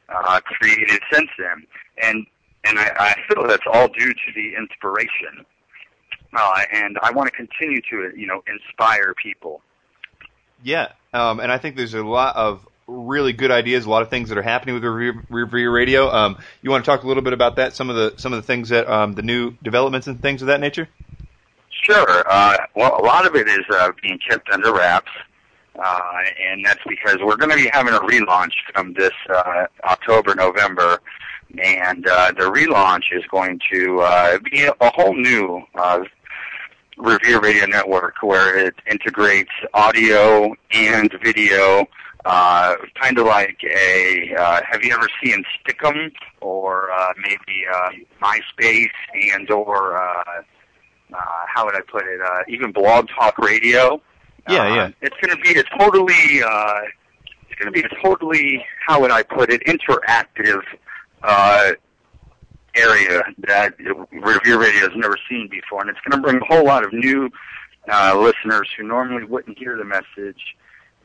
uh, 0.10 0.40
created 0.42 1.00
since 1.12 1.30
then. 1.38 1.66
And 2.04 2.26
and 2.64 2.78
I, 2.78 2.92
I 3.00 3.34
feel 3.34 3.48
that's 3.48 3.64
all 3.72 3.88
due 3.88 4.14
to 4.14 4.32
the 4.36 4.54
inspiration. 4.56 5.46
Uh, 6.34 6.62
and 6.72 6.98
I 7.02 7.12
want 7.12 7.30
to 7.30 7.36
continue 7.36 7.82
to 7.90 8.18
you 8.18 8.28
know 8.28 8.44
inspire 8.48 9.14
people. 9.22 9.62
Yeah, 10.64 10.90
um, 11.14 11.40
and 11.40 11.52
I 11.52 11.58
think 11.58 11.76
there's 11.76 11.96
a 11.96 12.04
lot 12.04 12.36
of 12.36 12.68
really 12.92 13.34
good 13.34 13.52
ideas, 13.52 13.86
a 13.86 13.90
lot 13.90 14.02
of 14.02 14.10
things 14.10 14.30
that 14.30 14.38
are 14.38 14.44
happening 14.44 14.76
with 14.76 14.84
Revere 15.30 15.72
Radio. 15.72 16.10
Um, 16.10 16.38
you 16.62 16.70
want 16.70 16.84
to 16.84 16.90
talk 16.90 17.04
a 17.04 17.08
little 17.08 17.24
bit 17.24 17.34
about 17.34 17.56
that? 17.56 17.74
Some 17.74 17.90
of 17.90 17.96
the 17.96 18.14
some 18.18 18.34
of 18.34 18.38
the 18.38 18.46
things 18.46 18.70
that 18.70 18.88
um, 18.90 19.14
the 19.14 19.22
new 19.22 19.56
developments 19.64 20.08
and 20.08 20.22
things 20.22 20.42
of 20.42 20.48
that 20.48 20.60
nature. 20.60 20.88
Sure. 21.84 22.24
Uh, 22.30 22.58
well, 22.76 23.00
a 23.00 23.04
lot 23.04 23.26
of 23.26 23.36
it 23.36 23.48
is 23.48 23.66
uh, 23.72 23.92
being 24.02 24.20
kept 24.20 24.50
under 24.50 24.74
wraps, 24.74 25.12
uh, 25.84 26.00
and 26.40 26.64
that's 26.66 26.82
because 26.88 27.18
we're 27.22 27.38
going 27.38 27.50
to 27.50 27.56
be 27.56 27.70
having 27.72 27.94
a 27.94 28.00
relaunch 28.00 28.54
come 28.74 28.94
this 28.94 29.14
uh, 29.34 29.66
October, 29.84 30.36
November, 30.36 31.00
and 31.58 32.08
uh, 32.08 32.32
the 32.38 32.44
relaunch 32.44 33.06
is 33.12 33.24
going 33.32 33.60
to 33.72 34.00
uh, 34.02 34.38
be 34.52 34.66
a 34.66 34.92
whole 34.92 35.16
new 35.16 35.64
uh, 35.76 36.04
Revere 36.98 37.40
Radio 37.40 37.66
Network 37.66 38.16
where 38.22 38.56
it 38.58 38.76
integrates 38.90 39.52
audio 39.74 40.54
and 40.72 41.12
video 41.24 41.88
uh, 42.26 42.76
kind 43.02 43.18
of 43.18 43.26
like 43.26 43.58
a. 43.64 44.36
Uh, 44.38 44.62
have 44.70 44.84
you 44.84 44.94
ever 44.94 45.08
seen 45.24 45.44
Stickam 45.66 46.12
or 46.40 46.92
uh, 46.92 47.14
maybe 47.18 47.66
uh, 47.74 47.90
MySpace 48.22 48.90
and 49.34 49.50
or 49.50 49.98
uh, 49.98 50.24
uh, 51.14 51.18
how 51.48 51.66
would 51.66 51.76
I 51.76 51.82
put 51.82 52.06
it? 52.06 52.22
Uh, 52.22 52.40
even 52.48 52.72
Blog 52.72 53.08
Talk 53.10 53.38
Radio. 53.38 54.02
Yeah, 54.50 54.64
uh, 54.64 54.76
yeah. 54.76 54.90
It's 55.02 55.16
going 55.22 55.36
to 55.36 55.42
be 55.42 55.60
a 55.60 55.64
totally. 55.78 56.44
Uh, 56.44 56.82
it's 57.50 57.60
going 57.60 57.72
to 57.72 57.72
be 57.72 57.82
a 57.82 58.02
totally. 58.04 58.66
How 58.86 59.02
would 59.02 59.12
I 59.12 59.24
put 59.24 59.52
it? 59.52 59.64
Interactive. 59.66 60.62
Uh, 61.24 61.74
area 62.76 63.22
that 63.40 63.76
Revere 64.12 64.60
Radio 64.60 64.82
has 64.82 64.92
never 64.96 65.18
seen 65.30 65.50
before, 65.50 65.82
and 65.82 65.90
it's 65.90 66.00
going 66.08 66.22
to 66.22 66.26
bring 66.26 66.42
a 66.42 66.46
whole 66.46 66.66
lot 66.66 66.86
of 66.86 66.94
new 66.94 67.30
uh, 67.92 68.18
listeners 68.18 68.70
who 68.78 68.84
normally 68.84 69.24
wouldn't 69.24 69.58
hear 69.58 69.78
the 69.78 69.84
message, 69.84 70.56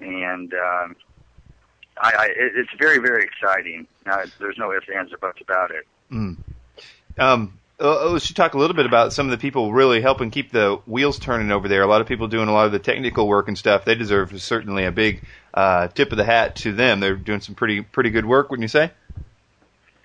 and 0.00 0.52
um, 0.54 0.96
I, 1.98 2.12
I 2.12 2.24
it, 2.26 2.52
it's 2.56 2.70
very 2.78 2.98
very 2.98 3.24
exciting. 3.24 3.86
Uh, 4.04 4.26
there's 4.38 4.58
no 4.58 4.72
ifs 4.72 4.86
ands 4.94 5.12
or 5.12 5.18
buts 5.18 5.40
about 5.40 5.70
it. 5.70 5.86
Mm. 6.10 6.36
Um, 7.18 7.58
uh, 7.78 8.10
let's 8.10 8.32
talk 8.32 8.54
a 8.54 8.58
little 8.58 8.76
bit 8.76 8.86
about 8.86 9.12
some 9.12 9.26
of 9.26 9.30
the 9.30 9.38
people 9.38 9.72
really 9.72 10.00
helping 10.00 10.30
keep 10.30 10.50
the 10.50 10.80
wheels 10.86 11.18
turning 11.18 11.50
over 11.50 11.68
there. 11.68 11.82
A 11.82 11.86
lot 11.86 12.00
of 12.00 12.06
people 12.06 12.26
doing 12.26 12.48
a 12.48 12.52
lot 12.52 12.66
of 12.66 12.72
the 12.72 12.78
technical 12.78 13.28
work 13.28 13.48
and 13.48 13.58
stuff. 13.58 13.84
They 13.84 13.94
deserve 13.94 14.40
certainly 14.40 14.84
a 14.84 14.92
big 14.92 15.24
uh, 15.52 15.88
tip 15.88 16.10
of 16.10 16.18
the 16.18 16.24
hat 16.24 16.56
to 16.56 16.72
them. 16.72 17.00
They're 17.00 17.16
doing 17.16 17.40
some 17.40 17.54
pretty 17.54 17.82
pretty 17.82 18.10
good 18.10 18.24
work, 18.24 18.50
wouldn't 18.50 18.64
you 18.64 18.68
say? 18.68 18.92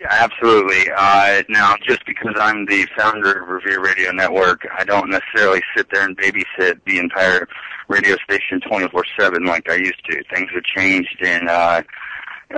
Yeah, 0.02 0.08
absolutely. 0.10 0.92
Uh, 0.98 1.44
now, 1.48 1.76
just 1.88 2.04
because 2.08 2.34
I'm 2.36 2.66
the 2.66 2.88
founder 2.98 3.44
of 3.44 3.48
Revere 3.48 3.84
Radio 3.84 4.12
Network, 4.12 4.68
I 4.76 4.84
don't 4.84 5.12
necessarily 5.12 5.62
sit 5.78 5.92
there 5.92 6.04
and 6.04 6.18
babysit 6.18 6.80
the 6.88 6.98
entire 6.98 7.48
radio 7.88 8.16
station 8.28 8.60
24/7 8.62 9.46
like 9.46 9.70
I 9.70 9.76
used 9.76 10.04
to. 10.10 10.24
Things 10.34 10.50
have 10.56 10.64
changed 10.64 11.22
in 11.22 11.48
uh, 11.48 11.84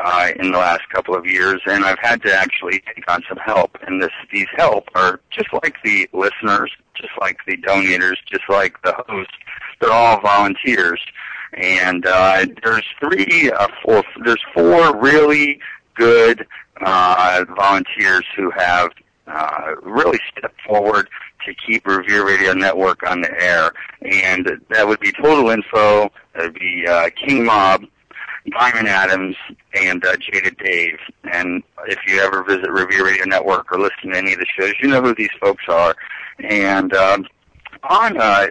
uh, 0.01 0.29
in 0.37 0.53
the 0.53 0.57
last 0.57 0.83
couple 0.93 1.15
of 1.15 1.25
years, 1.25 1.59
and 1.65 1.83
I've 1.83 1.99
had 1.99 2.21
to 2.23 2.33
actually 2.33 2.81
take 2.95 3.11
on 3.11 3.21
some 3.27 3.39
help. 3.39 3.77
And 3.85 4.01
this, 4.01 4.13
these 4.31 4.47
help 4.55 4.87
are 4.95 5.19
just 5.29 5.51
like 5.51 5.75
the 5.83 6.07
listeners, 6.13 6.71
just 6.95 7.11
like 7.19 7.39
the 7.45 7.57
donators, 7.57 8.15
just 8.31 8.47
like 8.47 8.81
the 8.83 8.93
hosts. 9.09 9.33
They're 9.81 9.91
all 9.91 10.21
volunteers, 10.21 11.01
and 11.55 12.05
uh, 12.05 12.45
there's 12.63 12.85
three, 13.01 13.51
uh, 13.51 13.67
four, 13.83 14.01
there's 14.23 14.41
four 14.53 14.95
really 14.95 15.59
good 15.95 16.45
uh, 16.81 17.45
volunteers 17.55 18.25
who 18.35 18.51
have 18.51 18.91
uh, 19.27 19.75
really 19.81 20.19
stepped 20.31 20.59
forward 20.61 21.09
to 21.45 21.53
keep 21.55 21.85
Revere 21.85 22.25
Radio 22.25 22.53
Network 22.53 23.03
on 23.09 23.21
the 23.21 23.31
air, 23.41 23.71
and 24.01 24.61
that 24.69 24.87
would 24.87 24.99
be 24.99 25.11
Total 25.11 25.49
Info, 25.49 26.11
that 26.33 26.43
would 26.43 26.53
be 26.53 26.85
uh, 26.87 27.09
King 27.15 27.45
Mob, 27.45 27.85
Diamond 28.51 28.87
Adams 28.87 29.35
and 29.73 30.03
uh, 30.05 30.15
Jaded 30.17 30.57
Dave. 30.57 30.99
And 31.31 31.63
if 31.87 31.99
you 32.07 32.19
ever 32.19 32.43
visit 32.43 32.69
Revere 32.69 33.05
Radio 33.05 33.25
Network 33.25 33.71
or 33.71 33.79
listen 33.79 34.11
to 34.11 34.17
any 34.17 34.33
of 34.33 34.39
the 34.39 34.45
shows, 34.57 34.73
you 34.81 34.89
know 34.89 35.01
who 35.01 35.15
these 35.15 35.29
folks 35.39 35.63
are. 35.67 35.95
And 36.39 36.93
um, 36.93 37.25
on 37.89 38.17
uh, 38.17 38.47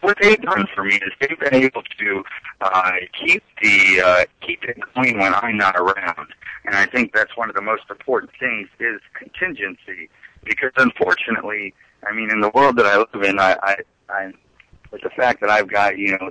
what 0.00 0.16
they've 0.20 0.40
done 0.40 0.66
for 0.74 0.84
me 0.84 0.96
is 0.96 1.10
they've 1.20 1.38
been 1.38 1.54
able 1.54 1.82
to 1.98 2.24
uh, 2.60 2.92
keep 3.12 3.42
the 3.62 4.02
uh, 4.04 4.24
keep 4.40 4.62
it 4.64 4.78
going 4.94 5.18
when 5.18 5.34
I'm 5.34 5.56
not 5.56 5.76
around. 5.76 6.28
And 6.64 6.76
I 6.76 6.86
think 6.86 7.12
that's 7.12 7.36
one 7.36 7.48
of 7.48 7.54
the 7.54 7.62
most 7.62 7.82
important 7.90 8.30
things 8.38 8.68
is 8.78 9.00
contingency. 9.14 10.08
Because 10.44 10.72
unfortunately, 10.76 11.74
I 12.08 12.14
mean, 12.14 12.30
in 12.30 12.40
the 12.40 12.50
world 12.50 12.76
that 12.76 12.86
I 12.86 12.98
live 12.98 13.22
in, 13.22 13.38
I, 13.38 13.56
I, 13.62 13.76
I 14.08 14.32
with 14.90 15.02
the 15.02 15.10
fact 15.10 15.40
that 15.40 15.50
I've 15.50 15.68
got 15.68 15.98
you 15.98 16.18
know 16.18 16.30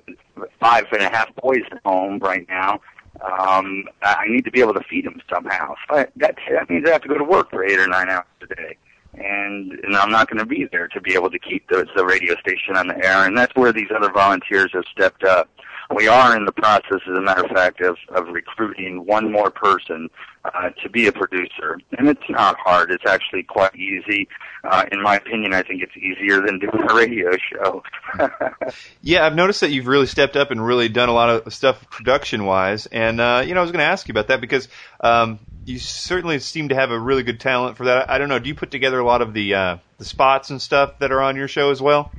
five 0.59 0.85
and 0.91 1.01
a 1.01 1.09
half 1.09 1.33
boys 1.35 1.63
at 1.71 1.79
home 1.83 2.19
right 2.19 2.47
now, 2.47 2.79
um, 3.21 3.85
I 4.01 4.25
need 4.27 4.45
to 4.45 4.51
be 4.51 4.61
able 4.61 4.73
to 4.75 4.83
feed 4.89 5.05
them 5.05 5.21
somehow. 5.29 5.75
So 5.89 5.97
I, 5.97 6.07
that 6.17 6.35
that 6.51 6.69
means 6.69 6.87
I 6.87 6.91
have 6.91 7.01
to 7.01 7.07
go 7.07 7.17
to 7.17 7.23
work 7.23 7.49
for 7.49 7.65
eight 7.65 7.79
or 7.79 7.87
nine 7.87 8.09
hours 8.09 8.25
a 8.41 8.55
day, 8.55 8.77
and 9.15 9.71
and 9.71 9.95
I'm 9.95 10.11
not 10.11 10.29
going 10.29 10.39
to 10.39 10.45
be 10.45 10.67
there 10.71 10.87
to 10.89 11.01
be 11.01 11.13
able 11.13 11.29
to 11.31 11.39
keep 11.39 11.67
the 11.69 11.87
the 11.95 12.05
radio 12.05 12.35
station 12.35 12.77
on 12.77 12.87
the 12.87 12.97
air. 12.97 13.25
And 13.25 13.37
that's 13.37 13.55
where 13.55 13.73
these 13.73 13.89
other 13.95 14.11
volunteers 14.11 14.71
have 14.73 14.85
stepped 14.91 15.23
up. 15.23 15.49
We 15.95 16.07
are 16.07 16.35
in 16.35 16.45
the 16.45 16.51
process, 16.51 17.01
as 17.09 17.17
a 17.17 17.21
matter 17.21 17.43
of 17.43 17.51
fact, 17.51 17.81
of, 17.81 17.97
of 18.15 18.27
recruiting 18.27 19.05
one 19.05 19.31
more 19.31 19.51
person 19.51 20.09
uh, 20.45 20.69
to 20.81 20.89
be 20.89 21.07
a 21.07 21.11
producer. 21.11 21.79
And 21.97 22.07
it's 22.07 22.29
not 22.29 22.57
hard. 22.59 22.91
It's 22.91 23.05
actually 23.05 23.43
quite 23.43 23.75
easy. 23.75 24.27
Uh, 24.63 24.85
in 24.91 25.01
my 25.01 25.15
opinion, 25.17 25.53
I 25.53 25.63
think 25.63 25.81
it's 25.81 25.95
easier 25.97 26.41
than 26.41 26.59
doing 26.59 26.89
a 26.89 26.95
radio 26.95 27.31
show. 27.51 27.83
yeah, 29.01 29.25
I've 29.25 29.35
noticed 29.35 29.61
that 29.61 29.71
you've 29.71 29.87
really 29.87 30.05
stepped 30.05 30.35
up 30.37 30.51
and 30.51 30.65
really 30.65 30.87
done 30.87 31.09
a 31.09 31.13
lot 31.13 31.29
of 31.29 31.53
stuff 31.53 31.89
production 31.89 32.45
wise. 32.45 32.85
And, 32.85 33.19
uh, 33.19 33.43
you 33.45 33.53
know, 33.53 33.59
I 33.59 33.63
was 33.63 33.71
going 33.71 33.83
to 33.83 33.91
ask 33.91 34.07
you 34.07 34.13
about 34.13 34.27
that 34.27 34.41
because, 34.41 34.67
um, 35.01 35.39
you 35.65 35.77
certainly 35.77 36.39
seem 36.39 36.69
to 36.69 36.75
have 36.75 36.91
a 36.91 36.99
really 36.99 37.23
good 37.23 37.39
talent 37.39 37.77
for 37.77 37.85
that. 37.85 38.09
I 38.09 38.17
don't 38.17 38.29
know. 38.29 38.39
Do 38.39 38.47
you 38.47 38.55
put 38.55 38.71
together 38.71 38.99
a 38.99 39.05
lot 39.05 39.21
of 39.21 39.33
the, 39.33 39.53
uh, 39.53 39.77
the 39.97 40.05
spots 40.05 40.49
and 40.49 40.61
stuff 40.61 40.99
that 40.99 41.11
are 41.11 41.21
on 41.21 41.35
your 41.35 41.47
show 41.47 41.71
as 41.71 41.81
well? 41.81 42.11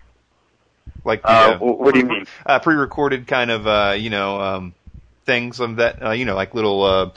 Like 1.04 1.22
the, 1.22 1.28
uh, 1.28 1.54
uh, 1.54 1.58
what 1.58 1.94
do 1.94 2.00
you 2.00 2.06
mean? 2.06 2.26
Uh, 2.46 2.58
pre-recorded 2.60 3.26
kind 3.26 3.50
of, 3.50 3.66
uh, 3.66 3.94
you 3.98 4.10
know, 4.10 4.40
um, 4.40 4.74
things 5.26 5.60
of 5.60 5.76
that, 5.76 6.02
uh, 6.02 6.10
you 6.10 6.24
know, 6.24 6.34
like 6.34 6.54
little, 6.54 6.82
uh, 6.82 7.10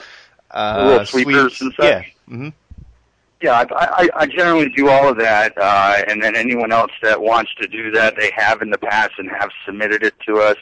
uh, 0.50 0.84
little 0.86 1.06
sweepers 1.06 1.60
and 1.60 1.72
such. 1.76 1.84
Yeah. 1.84 2.02
Mm-hmm. 2.28 2.48
Yeah, 3.42 3.52
I, 3.52 3.66
I, 3.76 4.08
I 4.16 4.26
generally 4.26 4.70
do 4.70 4.88
all 4.88 5.10
of 5.10 5.18
that, 5.18 5.52
uh, 5.58 6.02
and 6.08 6.22
then 6.22 6.34
anyone 6.34 6.72
else 6.72 6.90
that 7.02 7.20
wants 7.20 7.54
to 7.60 7.68
do 7.68 7.90
that, 7.90 8.16
they 8.16 8.32
have 8.34 8.62
in 8.62 8.70
the 8.70 8.78
past 8.78 9.12
and 9.18 9.28
have 9.28 9.50
submitted 9.66 10.02
it 10.02 10.14
to 10.26 10.38
us, 10.38 10.56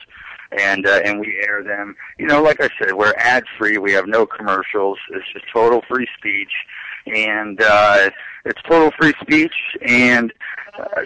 and 0.50 0.84
uh, 0.84 1.00
and 1.04 1.20
we 1.20 1.40
air 1.46 1.62
them. 1.62 1.94
You 2.18 2.26
know, 2.26 2.42
like 2.42 2.60
I 2.60 2.68
said, 2.78 2.92
we're 2.94 3.14
ad 3.16 3.44
free. 3.56 3.78
We 3.78 3.92
have 3.92 4.08
no 4.08 4.26
commercials. 4.26 4.98
It's 5.10 5.24
just 5.32 5.44
total 5.52 5.82
free 5.88 6.08
speech, 6.18 6.50
and 7.06 7.62
uh, 7.62 8.10
it's 8.44 8.60
total 8.62 8.90
free 8.98 9.14
speech, 9.20 9.54
and 9.82 10.32
uh, 10.76 11.04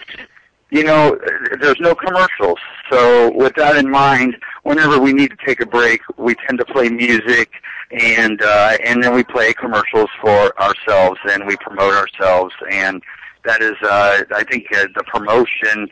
you 0.71 0.83
know, 0.83 1.17
there's 1.59 1.79
no 1.79 1.95
commercials. 1.95 2.59
So 2.91 3.31
with 3.33 3.55
that 3.55 3.75
in 3.75 3.89
mind, 3.89 4.37
whenever 4.63 4.99
we 4.99 5.13
need 5.13 5.31
to 5.31 5.37
take 5.45 5.61
a 5.61 5.65
break, 5.65 6.01
we 6.17 6.35
tend 6.35 6.59
to 6.59 6.65
play 6.65 6.89
music 6.89 7.49
and 7.91 8.41
uh 8.43 8.77
and 8.85 9.03
then 9.03 9.15
we 9.15 9.23
play 9.23 9.51
commercials 9.53 10.09
for 10.21 10.53
ourselves 10.61 11.19
and 11.31 11.45
we 11.47 11.57
promote 11.57 11.93
ourselves 11.95 12.53
and 12.69 13.01
that 13.45 13.63
is 13.63 13.73
uh 13.81 14.21
I 14.31 14.43
think 14.43 14.65
uh, 14.75 14.85
the 14.95 15.03
promotion 15.05 15.87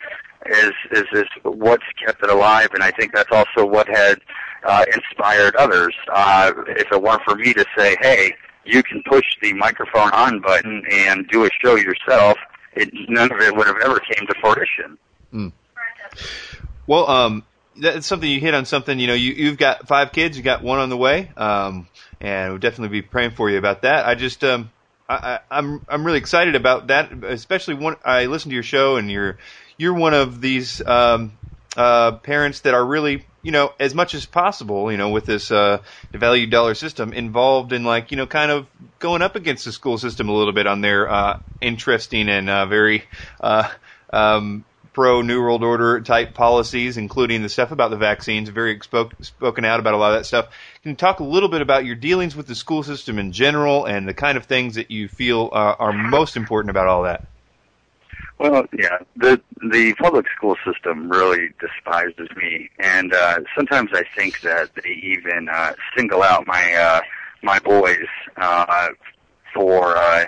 is 0.46 0.72
is 0.92 1.06
is 1.14 1.26
what's 1.44 1.84
kept 2.06 2.24
it 2.24 2.30
alive 2.30 2.70
and 2.74 2.84
I 2.84 2.92
think 2.92 3.14
that's 3.16 3.32
also 3.32 3.66
what 3.66 3.88
had 3.88 4.20
uh 4.64 4.86
inspired 4.94 5.56
others. 5.56 5.96
Uh 6.14 6.52
if 6.68 6.92
it 6.92 7.02
weren't 7.02 7.24
for 7.24 7.36
me 7.36 7.54
to 7.54 7.66
say, 7.76 7.96
"Hey, 8.00 8.36
you 8.64 8.84
can 8.84 9.02
push 9.10 9.26
the 9.42 9.54
microphone 9.54 10.12
on 10.12 10.40
button 10.40 10.84
and 10.92 11.28
do 11.30 11.46
a 11.46 11.50
show 11.64 11.76
yourself," 11.76 12.38
it, 12.78 13.10
none 13.10 13.32
of 13.32 13.40
it 13.40 13.56
would 13.56 13.68
have 13.68 13.78
ever 13.84 14.00
came 14.00 14.28
to 14.28 14.34
fruition. 14.40 14.98
Mm. 15.34 15.52
Well, 16.86 17.10
um, 17.10 17.44
that's 17.76 18.08
something 18.08 18.30
you 18.30 18.40
hit 18.40 18.54
on 18.54 18.66
something. 18.66 19.00
You 19.00 19.08
know, 19.08 19.14
you 19.14 19.34
you've 19.34 19.58
got 19.58 19.88
five 19.88 20.12
kids, 20.12 20.38
you 20.38 20.44
got 20.44 20.64
one 20.64 20.80
on 20.80 20.90
the 20.90 20.98
way, 20.98 21.32
um, 21.38 21.88
and 22.20 22.52
we'll 22.52 22.60
definitely 22.60 23.02
be 23.02 23.02
praying 23.02 23.32
for 23.32 23.50
you 23.50 23.58
about 23.58 23.82
that. 23.84 24.06
I 24.06 24.16
just 24.16 24.44
um, 24.44 24.72
I, 25.10 25.16
I, 25.16 25.40
I'm 25.52 25.86
I'm 25.88 26.06
really 26.06 26.20
excited 26.20 26.56
about 26.56 26.88
that, 26.88 27.12
especially 27.24 27.76
when 27.76 27.96
I 28.04 28.26
listen 28.26 28.50
to 28.50 28.56
your 28.56 28.64
show 28.64 28.96
and 28.96 29.12
you're 29.12 29.38
you're 29.78 29.94
one 29.94 30.14
of 30.14 30.42
these 30.42 30.82
um, 30.86 31.38
uh, 31.76 32.14
parents 32.14 32.62
that 32.62 32.74
are 32.74 32.86
really 32.86 33.26
you 33.48 33.54
know 33.54 33.72
as 33.80 33.96
much 33.96 34.14
as 34.14 34.26
possible 34.26 34.92
you 34.92 34.98
know 34.98 35.08
with 35.08 35.26
this 35.26 35.52
uh, 35.52 35.78
value 36.12 36.48
dollar 36.48 36.76
system 36.76 37.14
involved 37.14 37.72
in 37.72 37.86
like 37.86 38.12
you 38.12 38.18
know 38.18 38.28
kind 38.28 38.52
of 38.52 38.68
going 39.00 39.22
up 39.22 39.38
against 39.38 39.64
the 39.64 39.72
school 39.72 39.98
system 39.98 40.28
a 40.28 40.34
little 40.34 40.52
bit 40.52 40.68
on 40.68 40.82
their 40.82 41.10
uh, 41.10 41.40
interesting 41.62 42.28
and 42.28 42.50
uh, 42.50 42.66
very 42.66 43.06
uh, 43.40 43.70
um, 44.12 44.66
pro 44.92 45.22
New 45.22 45.40
World 45.40 45.64
Order 45.64 46.02
type 46.02 46.34
policies, 46.34 46.98
including 46.98 47.42
the 47.42 47.48
stuff 47.48 47.72
about 47.72 47.90
the 47.90 47.98
vaccines, 47.98 48.50
very 48.50 48.78
spoke, 48.82 49.14
spoken 49.24 49.64
out 49.64 49.80
about 49.80 49.94
a 49.94 49.98
lot 49.98 50.12
of 50.12 50.20
that 50.20 50.26
stuff. 50.26 50.48
Can 50.84 50.90
you 50.90 50.98
talk 50.98 51.22
a 51.22 51.24
little 51.24 51.48
bit 51.48 51.62
about 51.62 51.86
your 51.86 51.96
dealings 51.96 52.36
with 52.36 52.48
the 52.48 52.56
school 52.56 52.84
system 52.84 53.18
in 53.18 53.32
general 53.32 53.86
and 53.86 54.10
the 54.10 54.14
kind 54.14 54.38
of 54.38 54.46
things 54.46 54.76
that 54.76 54.92
you 54.92 55.08
feel 55.08 55.52
uh, 55.54 55.76
are 55.80 55.94
most 55.94 56.36
important 56.36 56.72
about 56.72 56.88
all 56.88 57.04
that? 57.04 57.24
Well, 58.40 58.66
yeah, 58.78 59.00
the 59.16 59.42
the 59.72 59.96
public 59.96 60.28
school 60.36 60.56
system 60.64 61.10
really 61.10 61.50
despises 61.60 62.30
me, 62.36 62.70
and 62.78 63.12
uh, 63.14 63.40
sometimes 63.56 63.90
I 63.94 64.04
think 64.16 64.42
that 64.42 64.70
they 64.76 64.92
even 64.92 65.50
uh, 65.50 65.74
single 65.96 66.22
out 66.22 66.46
my 66.46 66.74
uh, 66.74 67.02
my 67.42 67.58
boys 67.60 68.06
uh, 68.36 68.90
for 69.56 69.98
uh, 69.98 70.26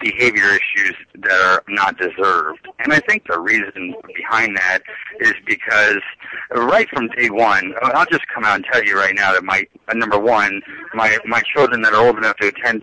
behavior 0.00 0.48
issues 0.48 0.96
that 1.14 1.30
are 1.30 1.62
not 1.68 1.96
deserved. 1.98 2.66
And 2.80 2.92
I 2.92 3.00
think 3.00 3.24
the 3.28 3.38
reason 3.38 3.94
behind 4.14 4.56
that 4.56 4.80
is 5.20 5.34
because 5.46 6.00
right 6.52 6.88
from 6.90 7.08
day 7.08 7.30
one, 7.30 7.74
I'll 7.82 8.06
just 8.06 8.26
come 8.34 8.44
out 8.44 8.56
and 8.56 8.64
tell 8.72 8.82
you 8.84 8.96
right 8.96 9.14
now 9.14 9.32
that 9.32 9.44
my 9.44 9.64
uh, 9.88 9.94
number 9.94 10.18
one, 10.18 10.60
my 10.94 11.18
my 11.24 11.42
children 11.54 11.82
that 11.82 11.94
are 11.94 12.04
old 12.04 12.18
enough 12.18 12.36
to 12.38 12.48
attend 12.48 12.82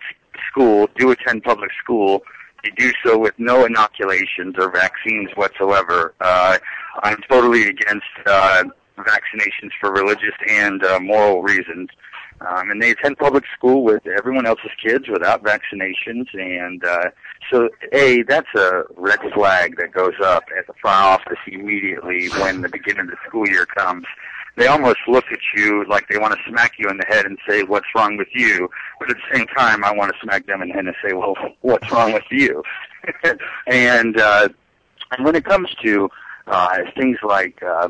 school 0.50 0.88
do 0.96 1.10
attend 1.10 1.42
public 1.44 1.70
school. 1.82 2.22
They 2.62 2.70
do 2.76 2.92
so 3.04 3.18
with 3.18 3.34
no 3.38 3.64
inoculations 3.64 4.54
or 4.58 4.70
vaccines 4.70 5.30
whatsoever. 5.34 6.14
Uh, 6.20 6.58
I'm 7.02 7.18
totally 7.28 7.68
against 7.68 8.06
uh, 8.26 8.64
vaccinations 8.98 9.70
for 9.80 9.92
religious 9.92 10.34
and 10.48 10.84
uh, 10.84 10.98
moral 11.00 11.42
reasons. 11.42 11.90
Um, 12.40 12.70
and 12.70 12.82
they 12.82 12.90
attend 12.90 13.16
public 13.16 13.44
school 13.56 13.82
with 13.82 14.06
everyone 14.06 14.46
else's 14.46 14.70
kids 14.82 15.08
without 15.08 15.42
vaccinations. 15.42 16.26
And 16.34 16.84
uh, 16.84 17.10
so, 17.50 17.70
A, 17.92 18.22
that's 18.24 18.52
a 18.54 18.82
red 18.96 19.20
flag 19.32 19.76
that 19.78 19.92
goes 19.92 20.14
up 20.22 20.44
at 20.56 20.66
the 20.66 20.74
front 20.80 21.02
office 21.02 21.38
immediately 21.46 22.28
when 22.40 22.60
the 22.60 22.68
beginning 22.68 23.02
of 23.02 23.08
the 23.08 23.16
school 23.26 23.48
year 23.48 23.64
comes. 23.64 24.04
They 24.56 24.66
almost 24.68 24.98
look 25.06 25.26
at 25.30 25.38
you 25.54 25.84
like 25.86 26.08
they 26.08 26.18
want 26.18 26.34
to 26.34 26.40
smack 26.48 26.72
you 26.78 26.88
in 26.88 26.96
the 26.96 27.04
head 27.06 27.26
and 27.26 27.38
say, 27.48 27.62
what's 27.62 27.86
wrong 27.94 28.16
with 28.16 28.28
you? 28.32 28.68
But 28.98 29.10
at 29.10 29.16
the 29.16 29.36
same 29.36 29.46
time, 29.48 29.84
I 29.84 29.92
want 29.92 30.12
to 30.12 30.18
smack 30.22 30.46
them 30.46 30.62
in 30.62 30.68
the 30.68 30.74
head 30.74 30.86
and 30.86 30.94
say, 31.04 31.12
well, 31.12 31.34
what's 31.60 31.90
wrong 31.92 32.12
with 32.12 32.24
you? 32.30 32.62
and, 33.66 34.18
uh, 34.18 34.48
and 35.12 35.24
when 35.24 35.36
it 35.36 35.44
comes 35.44 35.68
to 35.82 36.08
uh, 36.46 36.78
things 36.96 37.18
like 37.22 37.62
uh, 37.62 37.88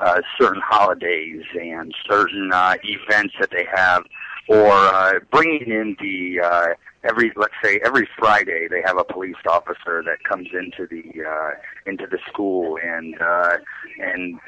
uh, 0.00 0.20
certain 0.38 0.62
holidays 0.64 1.42
and 1.60 1.94
certain 2.08 2.50
uh, 2.52 2.76
events 2.84 3.34
that 3.40 3.50
they 3.50 3.66
have 3.74 4.04
or 4.48 4.70
uh, 4.70 5.14
bringing 5.30 5.70
in 5.70 5.96
the 6.00 6.40
uh, 6.40 6.66
every 7.04 7.32
let's 7.36 7.54
say 7.62 7.80
every 7.84 8.08
Friday 8.18 8.66
they 8.68 8.82
have 8.84 8.98
a 8.98 9.04
police 9.04 9.36
officer 9.48 10.02
that 10.04 10.22
comes 10.28 10.48
into 10.52 10.86
the 10.86 11.24
uh, 11.24 11.50
into 11.86 12.06
the 12.06 12.18
school 12.28 12.78
and 12.82 13.20
uh, 13.20 13.56
and 14.00 14.38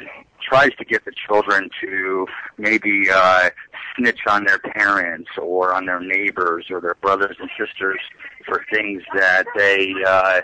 tries 0.42 0.74
to 0.76 0.84
get 0.84 1.04
the 1.04 1.12
children 1.26 1.68
to 1.80 2.26
maybe 2.58 3.08
uh, 3.12 3.50
snitch 3.96 4.20
on 4.26 4.44
their 4.44 4.58
parents 4.58 5.30
or 5.40 5.74
on 5.74 5.86
their 5.86 6.00
neighbors 6.00 6.66
or 6.70 6.80
their 6.80 6.96
brothers 6.96 7.36
and 7.38 7.50
sisters 7.58 8.00
for 8.46 8.64
things 8.72 9.02
that 9.14 9.44
they 9.56 9.92
uh, 10.06 10.40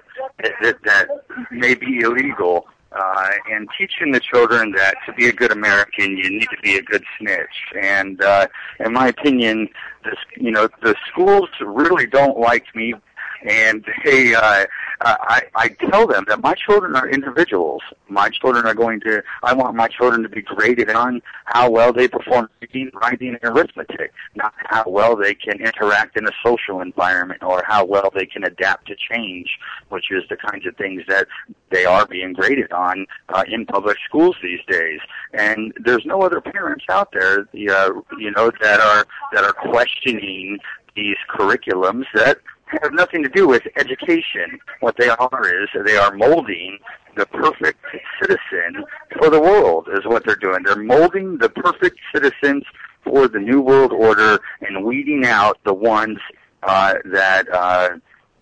that, 0.63 0.77
that 0.85 1.09
may 1.51 1.75
be 1.75 2.01
illegal 2.01 2.67
uh, 2.97 3.31
and 3.51 3.69
teaching 3.79 4.13
the 4.13 4.21
children 4.21 4.73
that 4.73 4.95
to 5.07 5.13
be 5.13 5.27
a 5.27 5.33
good 5.33 5.53
American, 5.53 6.17
you 6.17 6.31
need 6.31 6.49
to 6.51 6.61
be 6.63 6.77
a 6.77 6.83
good 6.83 7.05
snitch. 7.19 7.75
And 7.81 8.23
uh, 8.23 8.47
in 8.81 8.93
my 8.93 9.09
opinion, 9.09 9.69
this 10.05 10.19
you 10.37 10.51
know 10.51 10.69
the 10.83 10.95
schools 11.11 11.49
really 11.61 12.07
don't 12.07 12.39
like 12.39 12.65
me 12.75 12.95
and 13.43 13.85
they 14.05 14.35
uh, 14.35 14.67
I, 15.01 15.43
I 15.55 15.69
tell 15.69 16.07
them 16.07 16.25
that 16.29 16.43
my 16.43 16.55
children 16.55 16.97
are 16.97 17.09
individuals. 17.09 17.83
My 18.09 18.31
children 18.31 18.67
are 18.67 18.75
going 18.75 19.01
to. 19.01 19.23
I 19.43 19.53
want 19.53 19.77
my 19.77 19.89
children 19.89 20.23
to 20.23 20.29
be 20.29 20.43
graded 20.43 20.91
on 20.91 21.21
how 21.45 21.71
well 21.71 21.93
they 21.93 22.09
perform 22.09 22.49
reading, 22.61 22.91
writing, 22.95 23.37
and 23.41 23.57
arithmetic, 23.57 24.13
not 24.35 24.55
how 24.57 24.85
well 24.87 25.15
they 25.17 25.35
can 25.35 25.61
interact 25.61 26.17
in 26.17 26.27
a 26.27 26.33
social 26.45 26.81
environment 26.81 27.43
or 27.43 27.63
how 27.67 27.85
well 27.85 28.11
they 28.15 28.27
can 28.27 28.45
adapt 28.45 28.87
to 28.89 28.97
change, 28.97 29.59
which 29.91 30.11
is 30.11 30.23
the 30.31 30.37
kinds 30.37 30.67
of 30.67 30.77
things 30.77 31.03
that 31.09 31.27
they 31.71 31.85
are 31.85 32.07
being 32.07 32.33
graded 32.33 32.73
on 32.73 33.07
uh, 33.29 33.45
in 33.49 33.67
public 33.67 33.99
schools 34.07 34.37
these 34.43 34.61
days. 34.67 35.01
And 35.35 35.75
there's 35.85 36.07
no 36.07 36.23
other 36.23 36.41
parents 36.41 36.87
out 36.89 37.13
there, 37.13 37.41
uh, 37.41 37.91
you 38.19 38.31
know, 38.31 38.51
that 38.63 38.81
are 38.81 39.07
that 39.33 39.45
are 39.45 39.53
questioning 39.53 40.59
these 40.95 41.17
curriculums 41.29 42.07
that 42.15 42.39
have 42.67 42.93
nothing 42.93 43.23
to 43.23 43.29
do 43.29 43.47
with 43.47 43.63
education. 43.77 44.59
What 44.81 44.97
they 44.97 45.09
are 45.09 45.63
is 45.63 45.69
they 45.85 45.97
are 45.97 46.15
molding 46.15 46.79
the 47.17 47.27
perfect 47.27 47.85
citizen 48.21 48.85
for 49.19 49.31
the 49.31 49.41
world 49.41 49.89
is 49.93 50.05
what 50.05 50.25
they're 50.25 50.37
doing. 50.37 50.63
They're 50.65 50.77
molding 50.77 51.39
the 51.39 51.49
perfect 51.49 51.99
citizens 52.15 52.65
for 53.03 53.29
the 53.29 53.39
new 53.39 53.61
world 53.61 53.93
order 53.93 54.39
and 54.61 54.85
weeding 54.85 55.25
out 55.25 55.59
the 55.65 55.73
ones 55.73 56.19
uh, 56.63 56.95
that 57.07 57.49
uh, 57.53 57.91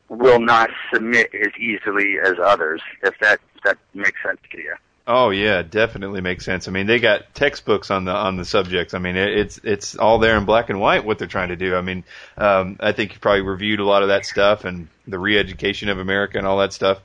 will 0.08 0.40
not 0.40 0.70
submit 0.92 1.30
as 1.34 1.52
easily 1.58 2.16
as 2.22 2.34
others. 2.42 2.80
If 3.02 3.14
that 3.20 3.40
if 3.54 3.62
that 3.62 3.78
makes 3.94 4.20
sense 4.24 4.40
to 4.52 4.58
you. 4.58 4.74
Oh 5.06 5.28
yeah, 5.30 5.62
definitely 5.62 6.22
makes 6.22 6.46
sense. 6.46 6.66
I 6.66 6.70
mean, 6.70 6.86
they 6.86 6.98
got 6.98 7.34
textbooks 7.34 7.90
on 7.90 8.06
the 8.06 8.12
on 8.12 8.36
the 8.36 8.44
subjects. 8.44 8.94
I 8.94 8.98
mean, 8.98 9.16
it, 9.16 9.36
it's 9.36 9.60
it's 9.62 9.96
all 9.96 10.18
there 10.18 10.38
in 10.38 10.46
black 10.46 10.70
and 10.70 10.80
white 10.80 11.04
what 11.04 11.18
they're 11.18 11.28
trying 11.28 11.50
to 11.50 11.56
do. 11.56 11.76
I 11.76 11.82
mean, 11.82 12.04
um, 12.38 12.78
I 12.80 12.92
think 12.92 13.12
you 13.12 13.20
probably 13.20 13.42
reviewed 13.42 13.80
a 13.80 13.84
lot 13.84 14.02
of 14.02 14.08
that 14.08 14.24
stuff 14.24 14.64
and 14.64 14.88
the 15.06 15.18
re-education 15.18 15.90
of 15.90 15.98
America 15.98 16.38
and 16.38 16.46
all 16.46 16.58
that 16.58 16.72
stuff. 16.72 17.02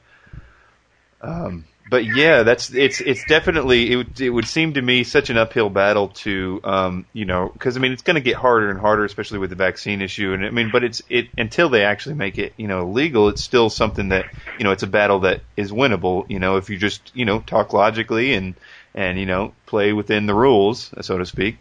Um, 1.22 1.66
but 1.90 2.06
yeah, 2.06 2.44
that's 2.44 2.72
it's 2.74 3.02
it's 3.02 3.26
definitely 3.26 3.92
it 3.92 3.96
would 3.96 4.22
it 4.22 4.30
would 4.30 4.46
seem 4.46 4.74
to 4.74 4.82
me 4.82 5.04
such 5.04 5.30
an 5.30 5.38
uphill 5.38 5.70
battle 5.70 6.10
to 6.10 6.60
um, 6.64 7.06
you 7.14 7.26
know 7.26 7.50
because 7.52 7.78
I 7.78 7.80
mean 7.80 7.92
it's 7.92 8.04
going 8.04 8.16
to 8.16 8.22
get 8.22 8.36
harder 8.36 8.70
and 8.70 8.80
harder, 8.80 9.06
especially 9.06 9.40
with 9.40 9.50
the 9.50 9.56
vaccine 9.56 10.02
issue. 10.02 10.34
And 10.34 10.46
I 10.46 10.52
mean, 10.52 10.70
but 10.72 10.84
it's 10.84 11.02
it 11.10 11.30
until 11.38 11.70
they 11.70 11.84
actually 11.84 12.16
make 12.16 12.38
it 12.38 12.54
you 12.58 12.68
know 12.68 12.88
legal, 12.88 13.30
it's 13.30 13.42
still 13.42 13.70
something 13.70 14.10
that 14.10 14.26
you 14.58 14.64
know 14.64 14.72
it's 14.72 14.84
a 14.84 14.88
battle 14.88 15.22
that 15.22 15.42
is 15.58 15.72
winnable. 15.72 16.30
You 16.30 16.40
know, 16.40 16.58
if 16.58 16.70
you 16.70 16.78
just 16.78 17.12
you 17.16 17.26
know 17.26 17.40
talk 17.40 17.74
logically 17.74 18.34
and 18.34 18.56
and 18.94 19.20
you 19.20 19.26
know 19.26 19.54
play 19.66 19.92
within 19.92 20.28
the 20.28 20.36
rules, 20.36 20.92
so 21.02 21.18
to 21.18 21.26
speak. 21.26 21.58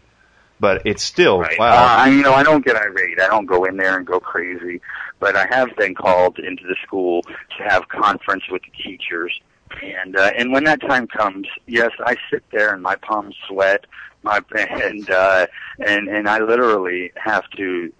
But 0.59 0.85
it's 0.85 1.03
still 1.03 1.39
Right. 1.39 1.57
wow. 1.57 2.03
Uh, 2.03 2.05
you 2.07 2.21
know, 2.21 2.33
I 2.33 2.43
don't 2.43 2.65
get 2.65 2.75
irate. 2.75 3.19
I 3.19 3.27
don't 3.27 3.45
go 3.45 3.63
in 3.63 3.77
there 3.77 3.97
and 3.97 4.05
go 4.05 4.19
crazy. 4.19 4.81
But 5.19 5.35
I 5.35 5.47
have 5.49 5.75
been 5.77 5.95
called 5.95 6.37
into 6.37 6.63
the 6.67 6.75
school 6.83 7.23
to 7.23 7.63
have 7.63 7.87
conference 7.87 8.43
with 8.49 8.61
the 8.63 8.83
teachers. 8.83 9.39
And 9.81 10.15
uh, 10.15 10.31
and 10.37 10.51
when 10.51 10.63
that 10.65 10.81
time 10.81 11.07
comes, 11.07 11.47
yes, 11.67 11.91
I 12.05 12.15
sit 12.31 12.43
there 12.51 12.73
and 12.73 12.81
my 12.81 12.95
palms 12.95 13.35
sweat. 13.47 13.85
My 14.21 14.41
and 14.55 15.09
uh, 15.09 15.47
and 15.79 16.09
and 16.09 16.27
I 16.27 16.39
literally 16.39 17.11
have 17.15 17.49
to 17.51 17.93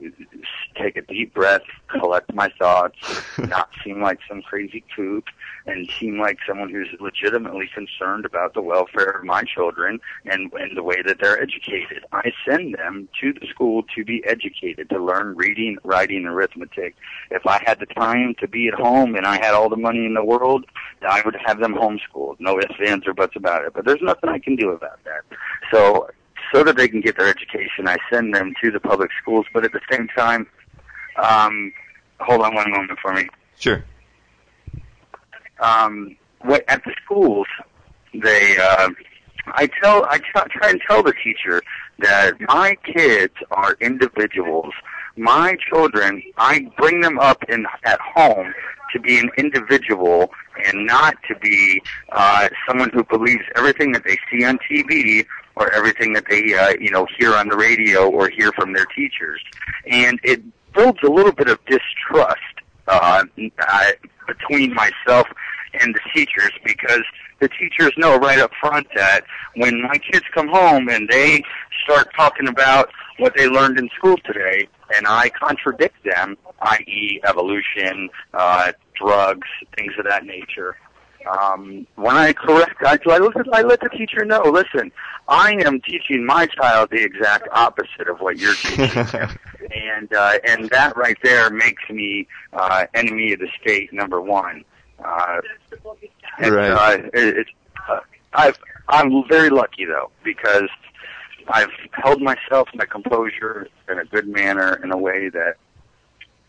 take 0.75 0.97
a 0.97 1.01
deep 1.01 1.33
breath, 1.33 1.61
collect 1.87 2.33
my 2.33 2.49
thoughts, 2.59 2.97
not 3.37 3.69
seem 3.83 4.01
like 4.01 4.19
some 4.27 4.41
crazy 4.41 4.83
kook, 4.95 5.27
and 5.65 5.89
seem 5.99 6.19
like 6.19 6.37
someone 6.47 6.69
who's 6.69 6.87
legitimately 6.99 7.69
concerned 7.73 8.25
about 8.25 8.53
the 8.53 8.61
welfare 8.61 9.09
of 9.09 9.23
my 9.23 9.43
children 9.43 9.99
and, 10.25 10.51
and 10.53 10.77
the 10.77 10.83
way 10.83 11.01
that 11.05 11.17
they're 11.19 11.41
educated. 11.41 12.03
I 12.11 12.31
send 12.47 12.75
them 12.75 13.09
to 13.21 13.33
the 13.33 13.47
school 13.47 13.83
to 13.95 14.03
be 14.03 14.23
educated, 14.25 14.89
to 14.89 15.03
learn 15.03 15.35
reading, 15.35 15.77
writing, 15.83 16.25
arithmetic. 16.25 16.95
If 17.31 17.45
I 17.45 17.61
had 17.65 17.79
the 17.79 17.85
time 17.85 18.35
to 18.39 18.47
be 18.47 18.67
at 18.67 18.73
home 18.73 19.15
and 19.15 19.25
I 19.25 19.35
had 19.35 19.53
all 19.53 19.69
the 19.69 19.77
money 19.77 20.05
in 20.05 20.13
the 20.13 20.23
world, 20.23 20.65
I 21.07 21.21
would 21.23 21.35
have 21.45 21.59
them 21.59 21.73
homeschooled. 21.73 22.39
No 22.39 22.59
ifs, 22.59 22.75
ands, 22.85 23.07
or 23.07 23.13
buts 23.13 23.35
about 23.35 23.65
it. 23.65 23.73
But 23.73 23.85
there's 23.85 24.01
nothing 24.01 24.29
I 24.29 24.39
can 24.39 24.55
do 24.55 24.71
about 24.71 24.99
that. 25.03 25.37
So, 25.71 26.09
so 26.53 26.63
that 26.63 26.77
they 26.77 26.87
can 26.87 27.01
get 27.01 27.17
their 27.17 27.27
education, 27.27 27.87
I 27.87 27.97
send 28.11 28.33
them 28.33 28.53
to 28.63 28.71
the 28.71 28.79
public 28.79 29.11
schools. 29.21 29.45
But 29.53 29.65
at 29.65 29.71
the 29.71 29.81
same 29.91 30.07
time, 30.07 30.47
um, 31.17 31.73
hold 32.19 32.41
on 32.41 32.55
one 32.55 32.71
moment 32.71 32.99
for 33.01 33.13
me 33.13 33.29
Sure. 33.59 33.83
Um, 35.61 36.15
what 36.41 36.63
at 36.67 36.83
the 36.83 36.93
schools, 37.03 37.47
they, 38.13 38.57
uh, 38.57 38.89
I 39.47 39.67
tell, 39.81 40.05
I 40.05 40.19
try 40.19 40.69
and 40.69 40.81
tell 40.87 41.03
the 41.03 41.13
teacher 41.23 41.61
that 41.99 42.39
my 42.41 42.75
kids 42.83 43.33
are 43.51 43.75
individuals. 43.81 44.73
My 45.17 45.57
children, 45.69 46.23
I 46.37 46.71
bring 46.77 47.01
them 47.01 47.19
up 47.19 47.43
in 47.49 47.65
at 47.83 47.99
home 47.99 48.53
to 48.93 48.99
be 48.99 49.19
an 49.19 49.29
individual 49.37 50.31
and 50.65 50.85
not 50.85 51.15
to 51.27 51.35
be 51.35 51.81
uh, 52.11 52.49
someone 52.67 52.89
who 52.91 53.03
believes 53.03 53.43
everything 53.55 53.91
that 53.91 54.03
they 54.03 54.17
see 54.31 54.45
on 54.45 54.57
TV 54.69 55.25
or 55.55 55.71
everything 55.73 56.13
that 56.13 56.25
they, 56.29 56.53
uh, 56.53 56.73
you 56.79 56.89
know, 56.89 57.05
hear 57.17 57.35
on 57.35 57.49
the 57.49 57.57
radio 57.57 58.09
or 58.09 58.29
hear 58.29 58.51
from 58.53 58.73
their 58.73 58.85
teachers. 58.85 59.41
And 59.87 60.19
it 60.23 60.41
builds 60.73 60.99
a 61.03 61.09
little 61.09 61.31
bit 61.31 61.49
of 61.49 61.59
distrust 61.65 62.39
uh, 62.89 63.23
I, 63.59 63.93
between 64.27 64.73
myself 64.73 65.27
and 65.79 65.93
the 65.93 65.99
teachers 66.13 66.51
because 66.65 67.03
the 67.39 67.49
teachers 67.49 67.91
know 67.97 68.17
right 68.17 68.39
up 68.39 68.51
front 68.59 68.87
that 68.95 69.21
when 69.55 69.81
my 69.81 69.97
kids 69.97 70.25
come 70.33 70.47
home 70.47 70.89
and 70.89 71.07
they 71.09 71.43
start 71.83 72.09
talking 72.15 72.47
about 72.47 72.89
what 73.17 73.33
they 73.35 73.47
learned 73.47 73.77
in 73.77 73.89
school 73.97 74.17
today 74.25 74.67
and 74.95 75.05
I 75.07 75.29
contradict 75.29 76.03
them, 76.03 76.37
i.e. 76.61 77.21
evolution, 77.27 78.09
uh, 78.33 78.71
drugs, 78.95 79.47
things 79.77 79.93
of 79.97 80.05
that 80.05 80.25
nature, 80.25 80.75
um, 81.27 81.85
when 81.95 82.15
I 82.15 82.33
correct, 82.33 82.81
I, 82.83 82.97
I, 83.07 83.17
let, 83.17 83.53
I 83.53 83.61
let 83.61 83.81
the 83.81 83.89
teacher 83.89 84.25
know, 84.25 84.41
listen, 84.43 84.91
I 85.27 85.53
am 85.65 85.81
teaching 85.81 86.25
my 86.25 86.47
child 86.47 86.89
the 86.91 87.03
exact 87.03 87.47
opposite 87.51 88.07
of 88.09 88.19
what 88.19 88.37
you're 88.37 88.55
teaching 88.55 88.89
and, 89.75 90.13
uh, 90.13 90.39
and 90.45 90.69
that 90.69 90.95
right 90.95 91.17
there 91.23 91.49
makes 91.49 91.83
me, 91.89 92.27
uh, 92.53 92.85
enemy 92.93 93.33
of 93.33 93.39
the 93.39 93.49
state 93.61 93.91
number 93.93 94.21
one. 94.21 94.63
Uh, 95.03 95.41
and, 96.39 96.53
Right. 96.55 96.71
uh, 96.71 97.03
it, 97.13 97.37
it's, 97.37 97.49
uh, 97.89 97.99
I've, 98.33 98.57
I'm 98.87 99.23
very 99.29 99.49
lucky 99.49 99.85
though, 99.85 100.09
because 100.23 100.69
I've 101.47 101.71
held 101.93 102.21
myself 102.21 102.69
in 102.73 102.79
a 102.79 102.85
composure 102.85 103.67
in 103.89 103.99
a 103.99 104.05
good 104.05 104.27
manner 104.27 104.79
in 104.83 104.91
a 104.91 104.97
way 104.97 105.29
that 105.29 105.55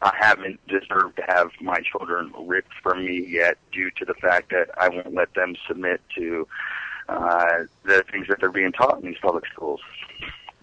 I 0.02 0.14
haven't 0.18 0.60
deserved 0.66 1.16
to 1.16 1.22
have 1.28 1.50
my 1.60 1.80
children 1.80 2.32
ripped 2.46 2.72
from 2.82 3.04
me 3.04 3.26
yet 3.26 3.58
due 3.70 3.90
to 3.98 4.04
the 4.04 4.14
fact 4.14 4.50
that 4.50 4.70
I 4.78 4.88
won't 4.88 5.14
let 5.14 5.34
them 5.34 5.54
submit 5.68 6.00
to 6.16 6.48
uh, 7.08 7.64
the 7.84 8.04
things 8.10 8.28
that 8.28 8.40
they're 8.40 8.50
being 8.50 8.72
taught 8.72 9.02
in 9.02 9.06
these 9.08 9.18
public 9.20 9.44
schools. 9.52 9.80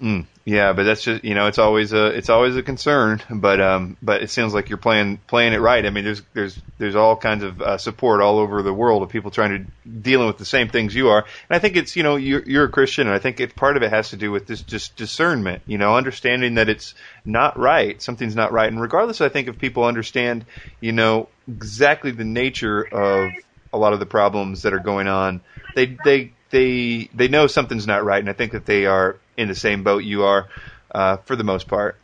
Mm, 0.01 0.27
yeah, 0.45 0.73
but 0.73 0.83
that's 0.83 1.01
just 1.01 1.23
you 1.23 1.33
know 1.33 1.47
it's 1.47 1.57
always 1.57 1.91
a 1.91 2.05
it's 2.07 2.29
always 2.29 2.55
a 2.55 2.61
concern. 2.61 3.19
But 3.31 3.59
um, 3.59 3.97
but 3.99 4.21
it 4.21 4.29
sounds 4.29 4.53
like 4.53 4.69
you're 4.69 4.77
playing 4.77 5.17
playing 5.25 5.53
it 5.53 5.57
right. 5.57 5.83
I 5.83 5.89
mean, 5.89 6.03
there's 6.03 6.21
there's 6.33 6.61
there's 6.77 6.95
all 6.95 7.15
kinds 7.15 7.43
of 7.43 7.59
uh, 7.61 7.77
support 7.79 8.21
all 8.21 8.37
over 8.37 8.61
the 8.61 8.73
world 8.73 9.01
of 9.01 9.09
people 9.09 9.31
trying 9.31 9.65
to 9.83 9.89
dealing 9.89 10.27
with 10.27 10.37
the 10.37 10.45
same 10.45 10.69
things 10.69 10.93
you 10.93 11.09
are. 11.09 11.25
And 11.49 11.55
I 11.55 11.57
think 11.57 11.77
it's 11.77 11.95
you 11.95 12.03
know 12.03 12.15
you're 12.15 12.43
you're 12.43 12.65
a 12.65 12.69
Christian, 12.69 13.07
and 13.07 13.15
I 13.15 13.19
think 13.19 13.39
it 13.39 13.55
part 13.55 13.75
of 13.75 13.81
it 13.81 13.89
has 13.89 14.11
to 14.11 14.17
do 14.17 14.31
with 14.31 14.45
this 14.45 14.61
just 14.61 14.95
discernment. 14.95 15.63
You 15.65 15.79
know, 15.79 15.95
understanding 15.95 16.55
that 16.55 16.69
it's 16.69 16.93
not 17.25 17.57
right, 17.57 17.99
something's 17.99 18.35
not 18.35 18.51
right, 18.51 18.71
and 18.71 18.79
regardless, 18.79 19.19
I 19.19 19.29
think 19.29 19.47
if 19.47 19.57
people 19.57 19.83
understand, 19.83 20.45
you 20.79 20.91
know, 20.91 21.27
exactly 21.47 22.11
the 22.11 22.23
nature 22.23 22.83
of 22.83 23.31
a 23.73 23.77
lot 23.79 23.93
of 23.93 23.99
the 23.99 24.05
problems 24.05 24.61
that 24.61 24.73
are 24.73 24.79
going 24.79 25.07
on, 25.07 25.41
they 25.73 25.97
they 26.05 26.33
they 26.51 27.09
they 27.15 27.27
know 27.27 27.47
something's 27.47 27.87
not 27.87 28.05
right, 28.05 28.19
and 28.19 28.29
I 28.29 28.33
think 28.33 28.51
that 28.51 28.67
they 28.67 28.85
are 28.85 29.17
in 29.37 29.47
the 29.47 29.55
same 29.55 29.83
boat 29.83 30.03
you 30.03 30.23
are 30.23 30.49
uh, 30.93 31.17
for 31.17 31.35
the 31.35 31.43
most 31.43 31.67
part. 31.67 31.97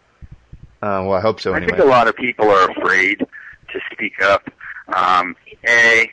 Uh, 0.81 1.03
well, 1.05 1.13
I 1.13 1.21
hope 1.21 1.41
so. 1.41 1.53
I 1.53 1.59
think 1.59 1.79
a 1.79 1.85
lot 1.85 2.07
of 2.07 2.15
people 2.15 2.49
are 2.49 2.69
afraid 2.71 3.19
to 3.19 3.79
speak 3.91 4.21
up. 4.21 4.49
Um, 4.93 5.35
a, 5.67 6.09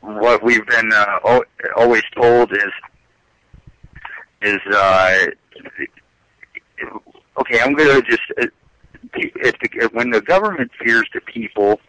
what 0.00 0.42
we've 0.42 0.66
been 0.66 0.92
uh, 0.92 1.18
al- 1.24 1.44
always 1.76 2.02
told 2.16 2.52
is 2.52 2.72
is 4.42 4.60
uh, 4.72 5.26
okay. 7.38 7.60
I'm 7.60 7.74
going 7.74 8.02
to 8.02 8.08
just 8.08 8.22
uh, 8.40 8.46
if, 9.14 9.92
when 9.92 10.10
the 10.10 10.20
government 10.20 10.70
fears 10.82 11.08
the 11.12 11.20
people, 11.20 11.80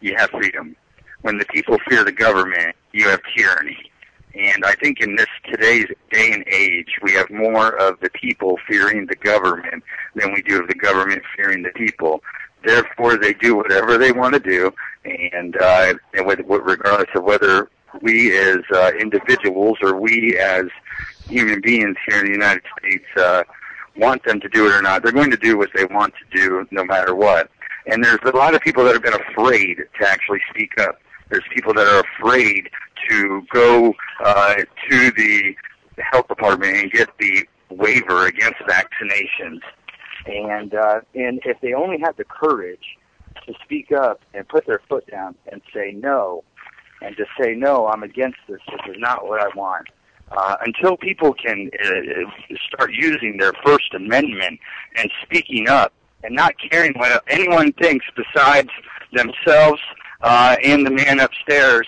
you 0.00 0.14
have 0.16 0.30
freedom. 0.30 0.76
When 1.22 1.38
the 1.38 1.44
people 1.46 1.78
fear 1.88 2.04
the 2.04 2.12
government, 2.12 2.76
you 2.92 3.08
have 3.08 3.20
tyranny. 3.36 3.90
And 4.34 4.64
I 4.64 4.74
think 4.74 5.00
in 5.00 5.16
this 5.16 5.26
today's 5.44 5.86
day 6.10 6.32
and 6.32 6.44
age, 6.46 6.98
we 7.02 7.12
have 7.12 7.30
more 7.30 7.76
of 7.80 7.98
the 8.00 8.10
people 8.10 8.58
fearing 8.68 9.06
the 9.06 9.16
government 9.16 9.82
than 10.14 10.32
we 10.32 10.42
do 10.42 10.60
of 10.60 10.68
the 10.68 10.74
government 10.74 11.22
fearing 11.36 11.62
the 11.62 11.70
people. 11.70 12.22
Therefore, 12.64 13.16
they 13.16 13.32
do 13.32 13.56
whatever 13.56 13.98
they 13.98 14.12
want 14.12 14.34
to 14.34 14.40
do, 14.40 14.72
and, 15.04 15.56
uh, 15.56 15.94
and 16.14 16.26
with, 16.26 16.40
with 16.40 16.62
regardless 16.62 17.08
of 17.14 17.24
whether 17.24 17.70
we 18.02 18.36
as 18.36 18.58
uh, 18.72 18.92
individuals 19.00 19.78
or 19.82 19.96
we 19.96 20.38
as 20.38 20.66
human 21.28 21.60
beings 21.60 21.96
here 22.06 22.20
in 22.20 22.26
the 22.26 22.32
United 22.32 22.62
States 22.78 23.04
uh, 23.16 23.42
want 23.96 24.22
them 24.24 24.40
to 24.40 24.48
do 24.48 24.66
it 24.66 24.72
or 24.72 24.82
not, 24.82 25.02
they're 25.02 25.12
going 25.12 25.30
to 25.30 25.36
do 25.36 25.58
what 25.58 25.70
they 25.74 25.84
want 25.86 26.14
to 26.14 26.36
do 26.36 26.66
no 26.70 26.84
matter 26.84 27.14
what. 27.14 27.50
And 27.86 28.04
there's 28.04 28.20
a 28.24 28.36
lot 28.36 28.54
of 28.54 28.60
people 28.60 28.84
that 28.84 28.92
have 28.92 29.02
been 29.02 29.20
afraid 29.32 29.78
to 29.98 30.08
actually 30.08 30.40
speak 30.50 30.78
up. 30.78 31.00
There's 31.30 31.44
people 31.54 31.72
that 31.74 31.86
are 31.86 32.04
afraid 32.18 32.68
to 33.08 33.42
go 33.52 33.94
uh, 34.24 34.54
to 34.90 35.10
the 35.12 35.54
health 35.98 36.28
department 36.28 36.76
and 36.76 36.90
get 36.90 37.08
the 37.18 37.46
waiver 37.70 38.26
against 38.26 38.58
vaccinations. 38.60 39.60
And 40.26 40.74
uh, 40.74 41.00
and 41.14 41.40
if 41.44 41.60
they 41.60 41.72
only 41.72 41.98
had 41.98 42.16
the 42.16 42.24
courage 42.24 42.98
to 43.46 43.54
speak 43.64 43.92
up 43.92 44.20
and 44.34 44.46
put 44.48 44.66
their 44.66 44.80
foot 44.88 45.06
down 45.10 45.34
and 45.50 45.62
say 45.72 45.92
no, 45.92 46.44
and 47.00 47.16
to 47.16 47.24
say 47.40 47.54
no, 47.54 47.86
I'm 47.86 48.02
against 48.02 48.38
this. 48.48 48.60
This 48.70 48.94
is 48.94 48.96
not 48.98 49.26
what 49.26 49.40
I 49.40 49.48
want. 49.56 49.88
Uh, 50.30 50.56
until 50.64 50.96
people 50.96 51.32
can 51.32 51.70
uh, 51.84 52.54
start 52.68 52.92
using 52.92 53.36
their 53.38 53.52
First 53.64 53.94
Amendment 53.94 54.60
and 54.96 55.10
speaking 55.22 55.68
up 55.68 55.92
and 56.22 56.36
not 56.36 56.54
caring 56.70 56.92
what 56.96 57.22
anyone 57.28 57.72
thinks 57.72 58.06
besides 58.14 58.68
themselves 59.12 59.80
uh, 60.20 60.56
and 60.62 60.86
the 60.86 60.90
man 60.90 61.18
upstairs, 61.18 61.86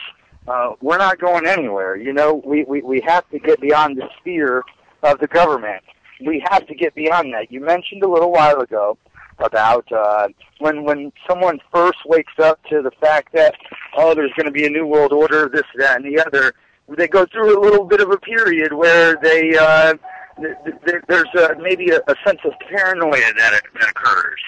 uh, 0.49 0.73
we're 0.81 0.99
not 0.99 1.19
going 1.21 1.47
anywhere. 1.47 1.97
You 1.97 2.13
know, 2.13 2.43
we, 2.45 2.65
we, 2.65 2.83
we 2.83 3.01
have 3.07 3.29
to 3.31 3.39
get 3.39 3.61
beyond 3.61 3.97
the 3.97 4.09
sphere 4.19 4.63
of 5.03 5.19
the 5.21 5.27
government. 5.27 5.83
We 6.25 6.45
have 6.51 6.67
to 6.67 6.75
get 6.75 6.95
beyond 6.95 7.33
that. 7.35 7.51
You 7.51 7.61
mentioned 7.61 8.03
a 8.03 8.09
little 8.09 8.31
while 8.31 8.61
ago 8.61 8.97
about 9.39 9.91
uh, 9.91 10.29
when 10.59 10.85
when 10.85 11.13
someone 11.29 11.59
first 11.73 11.99
wakes 12.07 12.35
up 12.39 12.63
to 12.65 12.83
the 12.83 12.93
fact 13.01 13.33
that 13.33 13.55
oh, 13.97 14.15
there's 14.15 14.33
going 14.35 14.47
to 14.47 14.53
be 14.53 14.67
a 14.67 14.71
new 14.71 14.87
world 14.87 15.13
order, 15.13 15.49
this, 15.49 15.63
that, 15.77 15.97
and 15.97 16.05
the 16.05 16.25
other. 16.25 16.55
They 16.89 17.09
go 17.09 17.27
through 17.27 17.59
a 17.59 17.61
little 17.61 17.85
bit 17.85 18.01
of 18.01 18.11
a 18.11 18.19
period 18.19 18.73
where 18.73 19.17
they 19.23 19.57
uh, 19.57 19.95
th- 20.41 20.57
th- 20.87 21.03
there's 21.09 21.29
a, 21.35 21.57
maybe 21.61 21.91
a, 21.91 21.99
a 22.07 22.15
sense 22.25 22.41
of 22.45 22.53
paranoia 22.71 23.33
that, 23.37 23.63
that 23.81 23.91
occurs, 23.91 24.41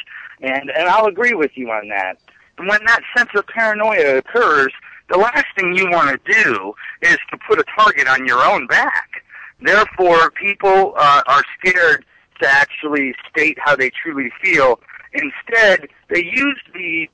and 0.43 0.71
and 0.71 0.89
I'll 0.89 1.07
agree 1.07 1.35
with 1.35 1.53
you 1.55 1.71
on 1.71 1.89
that. 1.89 2.19
And 2.59 2.69
when 2.69 2.85
that 2.87 3.01
sense 3.17 3.31
of 3.35 3.47
paranoia 3.47 4.19
occurs, 4.19 4.73
the 5.11 5.19
last 5.19 5.47
thing 5.57 5.75
you 5.77 5.91
want 5.91 6.11
to 6.25 6.33
do 6.33 6.75
is 7.03 7.19
to 7.31 7.39
put 7.49 7.59
a 7.59 7.65
target 7.77 8.09
on 8.09 8.27
your 8.27 8.43
own 8.43 8.67
back. 8.67 9.25
Therefore, 9.61 10.31
people 10.31 10.95
uh, 10.97 11.23
are 11.27 11.43
scared 11.59 12.05
to 12.41 12.49
actually 12.49 13.15
state 13.31 13.59
how 13.61 13.77
they 13.77 13.91
truly 13.91 14.31
feel. 14.43 14.81
Instead, 15.13 15.89
they 16.09 16.25
use 16.25 16.61
the 16.73 17.09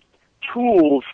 tools 0.52 1.04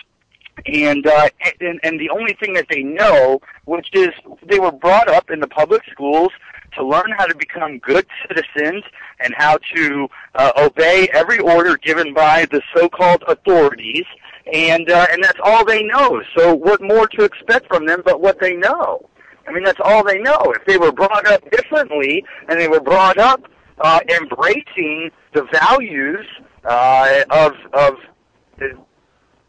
and 0.66 1.06
uh, 1.06 1.28
and 1.60 1.80
and 1.82 2.00
the 2.00 2.08
only 2.10 2.34
thing 2.40 2.54
that 2.54 2.66
they 2.70 2.82
know, 2.82 3.40
which 3.66 3.88
is 3.92 4.08
they 4.46 4.58
were 4.58 4.72
brought 4.72 5.08
up 5.08 5.30
in 5.30 5.40
the 5.40 5.48
public 5.48 5.82
schools 5.90 6.30
to 6.74 6.84
learn 6.84 7.10
how 7.16 7.26
to 7.26 7.34
become 7.34 7.78
good 7.78 8.06
citizens 8.26 8.84
and 9.20 9.34
how 9.36 9.58
to 9.74 10.08
uh, 10.34 10.52
obey 10.58 11.08
every 11.12 11.38
order 11.38 11.76
given 11.76 12.12
by 12.12 12.46
the 12.46 12.60
so-called 12.74 13.22
authorities, 13.28 14.04
and 14.52 14.90
uh, 14.90 15.06
and 15.10 15.22
that's 15.22 15.38
all 15.42 15.64
they 15.64 15.82
know. 15.82 16.22
So 16.36 16.54
what 16.54 16.80
more 16.80 17.06
to 17.08 17.24
expect 17.24 17.66
from 17.68 17.86
them 17.86 18.02
but 18.04 18.20
what 18.20 18.40
they 18.40 18.54
know? 18.54 19.08
I 19.46 19.52
mean, 19.52 19.62
that's 19.62 19.80
all 19.82 20.02
they 20.02 20.18
know. 20.18 20.52
If 20.56 20.64
they 20.66 20.76
were 20.76 20.92
brought 20.92 21.26
up 21.26 21.48
differently 21.50 22.24
and 22.48 22.58
they 22.58 22.68
were 22.68 22.80
brought 22.80 23.18
up 23.18 23.44
uh, 23.78 24.00
embracing 24.08 25.10
the 25.32 25.46
values 25.52 26.26
uh, 26.64 27.24
of 27.30 27.52
of 27.72 27.94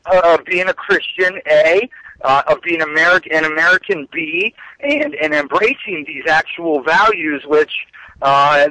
of 0.05 0.45
being 0.45 0.67
a 0.69 0.73
Christian, 0.73 1.39
A, 1.47 1.89
uh, 2.23 2.43
of 2.47 2.61
being 2.61 2.81
American, 2.81 3.33
an 3.33 3.45
American, 3.45 4.07
B, 4.11 4.53
and 4.79 5.15
and 5.15 5.33
embracing 5.33 6.05
these 6.07 6.27
actual 6.27 6.81
values, 6.83 7.43
which 7.45 7.73
uh, 8.21 8.69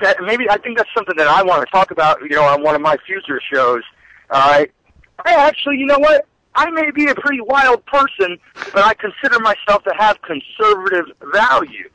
that 0.00 0.16
maybe 0.22 0.48
I 0.50 0.58
think 0.58 0.76
that's 0.78 0.90
something 0.96 1.16
that 1.16 1.28
I 1.28 1.42
want 1.42 1.64
to 1.64 1.70
talk 1.70 1.90
about, 1.90 2.20
you 2.22 2.30
know, 2.30 2.44
on 2.44 2.62
one 2.62 2.74
of 2.74 2.80
my 2.80 2.96
future 3.06 3.40
shows. 3.52 3.82
Uh, 4.30 4.64
I 5.24 5.34
actually, 5.34 5.78
you 5.78 5.86
know 5.86 5.98
what? 5.98 6.26
I 6.54 6.70
may 6.70 6.90
be 6.90 7.08
a 7.08 7.14
pretty 7.14 7.40
wild 7.40 7.84
person, 7.86 8.38
but 8.72 8.84
I 8.84 8.94
consider 8.94 9.38
myself 9.40 9.84
to 9.84 9.94
have 9.96 10.18
conservative 10.22 11.06
values, 11.32 11.90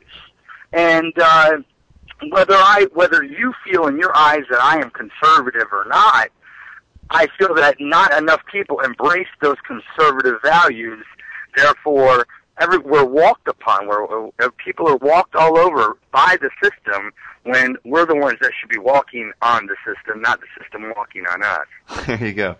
and 0.72 1.12
uh, 1.18 1.58
whether 2.30 2.54
I 2.54 2.86
whether 2.94 3.22
you 3.22 3.52
feel 3.64 3.86
in 3.86 3.98
your 3.98 4.16
eyes 4.16 4.44
that 4.50 4.62
I 4.62 4.80
am 4.80 4.90
conservative 4.90 5.68
or 5.70 5.84
not, 5.88 6.28
I 7.10 7.28
feel 7.38 7.54
that 7.56 7.76
not 7.78 8.16
enough 8.16 8.40
people 8.50 8.80
embrace 8.80 9.28
those 9.42 9.56
conservative 9.66 10.40
values. 10.42 11.04
Therefore, 11.56 12.26
every, 12.58 12.78
we're 12.78 13.04
walked 13.04 13.48
upon. 13.48 13.86
Where 13.86 14.04
uh, 14.40 14.48
people 14.64 14.88
are 14.88 14.96
walked 14.96 15.36
all 15.36 15.58
over 15.58 15.98
by 16.12 16.38
the 16.40 16.50
system 16.62 17.12
when 17.42 17.76
we're 17.84 18.06
the 18.06 18.16
ones 18.16 18.38
that 18.40 18.52
should 18.58 18.70
be 18.70 18.78
walking 18.78 19.32
on 19.42 19.66
the 19.66 19.76
system, 19.84 20.22
not 20.22 20.40
the 20.40 20.46
system 20.58 20.90
walking 20.96 21.24
on 21.26 21.42
us. 21.42 22.06
there 22.06 22.24
you 22.24 22.32
go. 22.32 22.56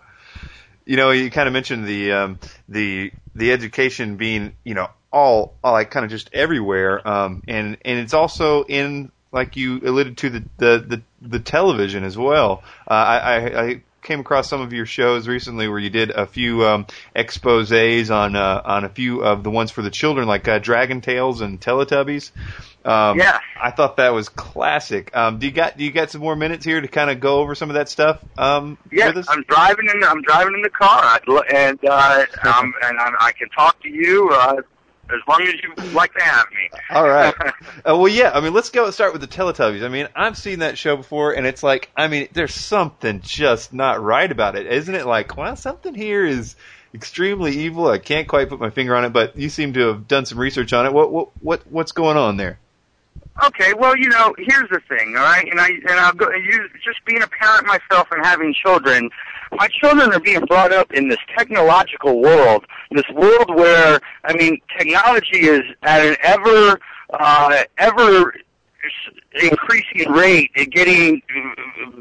You 0.87 0.97
know, 0.97 1.11
you 1.11 1.31
kind 1.31 1.47
of 1.47 1.53
mentioned 1.53 1.87
the 1.87 2.13
um, 2.13 2.39
the 2.69 3.13
the 3.35 3.53
education 3.53 4.17
being, 4.17 4.55
you 4.65 4.75
know, 4.75 4.89
all, 5.13 5.55
all 5.63 5.73
like 5.73 5.91
kind 5.91 6.05
of 6.05 6.11
just 6.11 6.31
everywhere, 6.33 7.07
um, 7.07 7.43
and 7.49 7.77
and 7.85 7.99
it's 7.99 8.15
also 8.15 8.65
in 8.65 9.11
like 9.33 9.57
you 9.57 9.81
alluded 9.81 10.17
to 10.19 10.31
the 10.31 10.45
the 10.59 10.85
the, 10.87 11.03
the 11.23 11.39
television 11.41 12.05
as 12.05 12.19
well. 12.19 12.63
Uh, 12.89 12.93
I, 12.95 13.17
I, 13.17 13.63
I 13.65 13.83
came 14.05 14.21
across 14.21 14.49
some 14.49 14.61
of 14.61 14.73
your 14.73 14.87
shows 14.87 15.27
recently 15.27 15.67
where 15.67 15.79
you 15.79 15.91
did 15.91 16.11
a 16.11 16.27
few 16.27 16.65
um, 16.65 16.87
exposés 17.17 18.15
on 18.15 18.37
uh, 18.37 18.63
on 18.65 18.85
a 18.85 18.89
few 18.89 19.25
of 19.25 19.43
the 19.43 19.51
ones 19.51 19.71
for 19.71 19.83
the 19.83 19.91
children, 19.91 20.29
like 20.29 20.47
uh, 20.47 20.59
Dragon 20.59 21.01
Tales 21.01 21.41
and 21.41 21.61
Teletubbies. 21.61 22.31
Um, 22.85 23.19
yeah, 23.19 23.41
I 23.61 23.71
thought 23.71 23.97
that 23.97 24.11
was 24.11 24.29
classic. 24.29 25.17
Um, 25.17 25.39
do 25.39 25.47
you 25.47 25.53
got 25.53 25.77
do 25.77 25.85
you 25.85 25.91
got 25.91 26.11
some 26.11 26.21
more 26.21 26.37
minutes 26.37 26.65
here 26.65 26.81
to 26.81 26.87
kind 26.87 27.11
of 27.11 27.19
go 27.19 27.39
over 27.39 27.55
some 27.55 27.71
of 27.71 27.75
that 27.75 27.89
stuff? 27.89 28.23
Um, 28.39 28.77
yeah, 28.93 29.13
I'm 29.29 29.43
driving 29.49 29.89
in. 29.93 30.05
I'm 30.05 30.23
driving 30.23 30.55
in 30.55 30.63
the 30.63 30.71
car, 30.71 31.21
and 31.53 31.79
uh, 31.85 32.27
um, 32.45 32.75
and 32.83 32.99
I'm, 32.99 33.15
I 33.19 33.33
can 33.33 33.49
talk 33.49 33.83
to 33.83 33.89
you. 33.89 34.31
Uh, 34.31 34.63
as 35.11 35.21
long 35.29 35.43
as 35.43 35.55
you 35.63 35.93
like 35.93 36.13
to 36.15 36.23
have 36.23 36.47
me. 36.51 36.79
All 36.91 37.09
right. 37.09 37.35
uh, 37.49 37.53
well, 37.97 38.09
yeah. 38.09 38.31
I 38.33 38.41
mean, 38.41 38.53
let's 38.53 38.71
go 38.71 38.91
start 38.91 39.13
with 39.13 39.21
the 39.21 39.29
Teletubbies. 39.29 39.85
I 39.85 39.89
mean, 39.89 40.09
I've 40.15 40.37
seen 40.37 40.61
that 40.61 40.79
show 40.79 40.97
before, 40.97 41.33
and 41.33 41.47
it's 41.47 41.63
like, 41.63 41.91
I 41.97 42.09
mean, 42.09 42.29
there's 42.33 42.55
something 42.55 43.21
just 43.21 43.73
not 43.73 44.03
right 44.03 44.31
about 44.31 44.57
it, 44.57 44.67
isn't 44.67 44.95
it? 44.95 45.07
Like, 45.07 45.37
well, 45.37 45.57
something 45.57 45.95
here 45.95 46.25
is 46.25 46.57
extremely 46.95 47.53
evil. 47.53 47.89
I 47.89 47.99
can't 47.99 48.29
quite 48.29 48.49
put 48.49 48.61
my 48.61 48.71
finger 48.71 48.95
on 48.95 49.05
it, 49.05 49.13
but 49.13 49.37
you 49.37 49.49
seem 49.49 49.73
to 49.75 49.89
have 49.89 50.09
done 50.09 50.27
some 50.27 50.39
research 50.39 50.73
on 50.73 50.87
it. 50.87 50.93
What 50.93 51.11
what 51.11 51.29
what 51.41 51.67
what's 51.67 51.93
going 51.93 52.17
on 52.17 52.37
there? 52.37 52.59
Okay, 53.47 53.75
well, 53.75 53.97
you 53.97 54.09
know, 54.09 54.33
here's 54.39 54.71
the 54.71 54.81
thing, 54.89 55.17
all 55.17 55.25
right, 55.25 55.45
and 55.51 55.61
I 55.61 55.69
and 55.69 55.99
I'll 55.99 56.13
go. 56.13 56.31
You 56.31 56.69
just 56.85 57.05
being 57.05 57.21
a 57.21 57.27
parent 57.27 57.67
myself 57.67 58.07
and 58.13 58.25
having 58.25 58.55
children, 58.55 59.11
my 59.57 59.69
children 59.69 60.13
are 60.13 60.21
being 60.21 60.41
brought 60.41 60.73
up 60.73 60.93
in 60.93 61.09
this 61.09 61.19
technological 61.37 62.21
world, 62.21 62.65
this 62.91 63.09
world 63.13 63.55
where 63.55 64.01
I 64.25 64.35
mean, 64.35 64.61
technology 64.77 65.47
is 65.47 65.63
at 65.83 66.01
an 66.01 66.17
ever 66.23 66.79
uh, 67.13 67.63
ever 67.79 68.33
increasing 69.43 70.11
rate 70.13 70.51
and 70.57 70.71
getting 70.71 71.21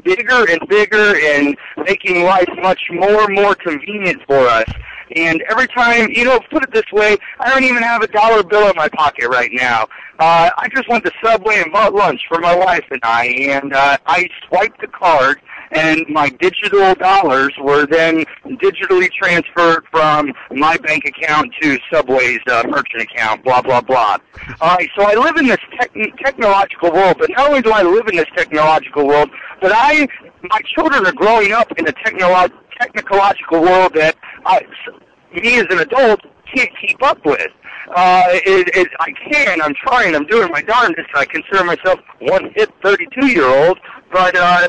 bigger 0.04 0.48
and 0.50 0.60
bigger 0.68 1.16
and 1.16 1.56
making 1.84 2.24
life 2.24 2.48
much 2.58 2.80
more 2.90 3.24
and 3.24 3.34
more 3.34 3.54
convenient 3.54 4.22
for 4.26 4.46
us. 4.46 4.70
And 5.16 5.42
every 5.50 5.66
time, 5.68 6.10
you 6.10 6.24
know, 6.24 6.40
put 6.50 6.62
it 6.62 6.72
this 6.72 6.90
way, 6.92 7.16
I 7.38 7.50
don't 7.50 7.64
even 7.64 7.82
have 7.82 8.02
a 8.02 8.06
dollar 8.08 8.42
bill 8.42 8.68
in 8.68 8.76
my 8.76 8.88
pocket 8.88 9.28
right 9.28 9.50
now. 9.52 9.82
Uh, 10.18 10.50
I 10.56 10.68
just 10.74 10.88
went 10.88 11.04
to 11.04 11.12
Subway 11.22 11.60
and 11.62 11.72
bought 11.72 11.94
lunch 11.94 12.22
for 12.28 12.38
my 12.38 12.56
wife 12.56 12.84
and 12.90 13.00
I, 13.02 13.26
and 13.26 13.72
uh, 13.72 13.98
I 14.06 14.28
swiped 14.46 14.80
the 14.80 14.86
card, 14.86 15.40
and 15.74 16.04
my 16.08 16.28
digital 16.28 16.94
dollars 16.94 17.52
were 17.60 17.86
then 17.86 18.24
digitally 18.44 19.10
transferred 19.12 19.84
from 19.90 20.32
my 20.52 20.76
bank 20.78 21.04
account 21.04 21.52
to 21.60 21.78
Subway's 21.92 22.40
uh, 22.48 22.62
merchant 22.68 23.02
account, 23.02 23.42
blah, 23.44 23.60
blah, 23.60 23.80
blah. 23.80 24.18
All 24.60 24.76
right, 24.76 24.88
so 24.96 25.02
I 25.02 25.14
live 25.14 25.36
in 25.36 25.46
this 25.46 25.58
te- 25.78 26.12
technological 26.22 26.92
world, 26.92 27.16
but 27.18 27.30
not 27.30 27.48
only 27.48 27.62
do 27.62 27.70
I 27.70 27.82
live 27.82 28.06
in 28.08 28.16
this 28.16 28.28
technological 28.36 29.06
world, 29.06 29.30
but 29.60 29.72
I, 29.74 30.06
my 30.42 30.60
children 30.74 31.06
are 31.06 31.12
growing 31.12 31.52
up 31.52 31.70
in 31.78 31.86
a 31.88 31.92
technolo- 31.92 32.52
technological 32.80 33.60
world 33.60 33.94
that 33.94 34.16
I, 34.46 34.62
me 35.32 35.58
as 35.58 35.66
an 35.70 35.80
adult 35.80 36.20
can't 36.54 36.70
keep 36.80 37.02
up 37.02 37.24
with. 37.24 37.50
Uh, 37.94 38.24
it, 38.28 38.74
it, 38.74 38.88
I 38.98 39.12
can. 39.30 39.60
I'm 39.60 39.74
trying. 39.74 40.14
I'm 40.14 40.26
doing 40.26 40.50
my 40.50 40.62
darndest. 40.62 41.08
I 41.14 41.26
consider 41.26 41.64
myself 41.64 42.00
one 42.20 42.50
hit 42.54 42.70
32 42.82 43.26
year 43.26 43.46
old, 43.46 43.78
but 44.10 44.34
uh, 44.36 44.68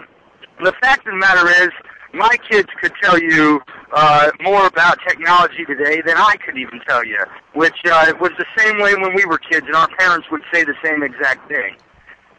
the 0.63 0.74
fact 0.82 1.06
of 1.08 1.13
the 1.13 1.18
matter 1.18 1.48
is, 1.63 1.70
my 2.13 2.36
kids 2.50 2.70
could 2.82 2.94
tell 3.02 3.20
you 3.20 3.62
uh, 3.91 4.32
more 4.41 4.68
about 4.68 4.98
technology 5.08 5.65
today 5.65 6.02
than 6.06 6.15
I 6.18 6.36
could 6.46 6.58
even 6.58 6.80
tell 6.88 7.06
you, 7.06 7.20
which 7.54 7.76
uh, 7.86 8.13
was 8.22 8.32
the 8.38 8.46
same 8.58 8.80
way 8.80 8.96
when 8.96 9.13
we 9.13 9.26
were 9.26 9.38
kids, 9.38 9.65
and 9.68 9.76
our 9.76 9.89
parents 9.98 10.28
would 10.32 10.41
say 10.54 10.63
the 10.63 10.76
same 10.84 11.04
exact 11.04 11.48
thing. 11.50 11.76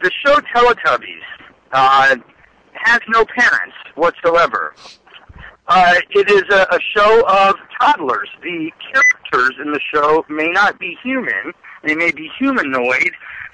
The 0.03 0.11
show 0.25 0.37
Teletubbies 0.55 1.21
uh, 1.73 2.17
has 2.73 3.01
no 3.09 3.25
parents 3.25 3.75
whatsoever. 3.97 4.75
Uh, 5.69 5.95
it 6.11 6.31
is 6.31 6.45
a, 6.51 6.67
a 6.71 6.79
show 6.97 7.27
of 7.27 7.57
toddlers. 7.81 8.29
The 8.43 8.71
characters 8.93 9.57
in 9.63 9.73
the 9.73 9.81
show 9.93 10.25
may 10.29 10.49
not 10.49 10.79
be 10.79 10.97
human; 11.03 11.53
they 11.83 11.95
may 11.95 12.13
be 12.13 12.31
humanoid, 12.39 13.11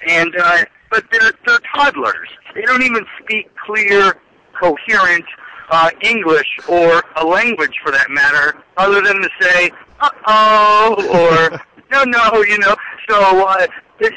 and 0.07 0.35
uh, 0.39 0.65
but 0.91 1.05
they're 1.11 1.31
they're 1.45 1.59
toddlers. 1.75 2.29
They 2.53 2.61
don't 2.61 2.83
even 2.83 3.05
speak 3.23 3.49
clear, 3.55 4.15
coherent 4.59 5.25
uh, 5.69 5.89
English 6.01 6.47
or 6.67 7.03
a 7.17 7.25
language 7.25 7.75
for 7.83 7.91
that 7.91 8.09
matter, 8.09 8.63
other 8.77 9.01
than 9.01 9.21
to 9.21 9.29
say 9.39 9.71
"uh 9.99 10.09
oh" 10.27 11.49
or 11.51 11.61
"no, 11.91 12.03
no," 12.03 12.43
you 12.43 12.57
know. 12.59 12.75
So 13.09 13.47
uh, 13.47 13.67
this, 13.99 14.13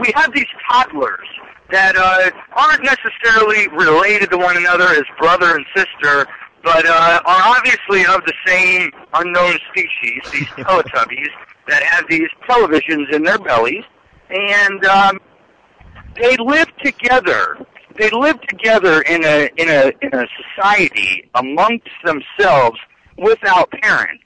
we 0.00 0.12
have 0.14 0.32
these 0.32 0.46
toddlers 0.70 1.28
that 1.70 1.96
uh, 1.96 2.30
aren't 2.52 2.82
necessarily 2.84 3.66
related 3.68 4.30
to 4.30 4.36
one 4.38 4.56
another 4.56 4.88
as 4.88 5.04
brother 5.18 5.56
and 5.56 5.64
sister, 5.74 6.28
but 6.62 6.84
uh, 6.86 7.20
are 7.24 7.56
obviously 7.56 8.04
of 8.06 8.22
the 8.26 8.34
same 8.46 8.90
unknown 9.14 9.58
species, 9.70 10.22
these 10.30 10.46
Teletubbies, 10.64 11.30
that 11.68 11.82
have 11.82 12.04
these 12.08 12.28
televisions 12.48 13.12
in 13.12 13.22
their 13.22 13.38
bellies, 13.38 13.84
and 14.30 14.84
um, 14.84 15.18
they 16.20 16.36
live 16.36 16.68
together. 16.78 17.66
They 17.98 18.10
live 18.10 18.40
together 18.42 19.02
in 19.02 19.24
a 19.24 19.48
in 19.56 19.68
a 19.68 19.92
in 20.00 20.14
a 20.14 20.26
society 20.56 21.28
amongst 21.34 21.88
themselves 22.04 22.78
without 23.18 23.70
parents. 23.70 24.24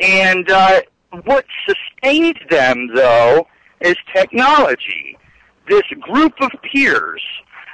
And 0.00 0.50
uh, 0.50 0.82
what 1.24 1.44
sustains 1.66 2.36
them, 2.50 2.88
though, 2.94 3.46
is 3.80 3.96
technology. 4.14 5.18
This 5.68 5.82
group 6.00 6.34
of 6.40 6.50
peers 6.72 7.22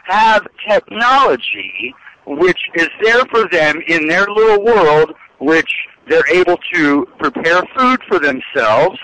have 0.05 0.47
technology 0.69 1.95
which 2.29 2.61
is 2.75 2.89
there 3.03 3.25
for 3.27 3.49
them 3.49 3.81
in 3.89 4.07
their 4.07 4.27
little 4.29 4.63
world, 4.63 5.15
which 5.41 5.73
they're 6.09 6.29
able 6.31 6.59
to 6.75 7.07
prepare 7.19 7.63
food 7.77 8.01
for 8.07 8.19
themselves, 8.19 8.99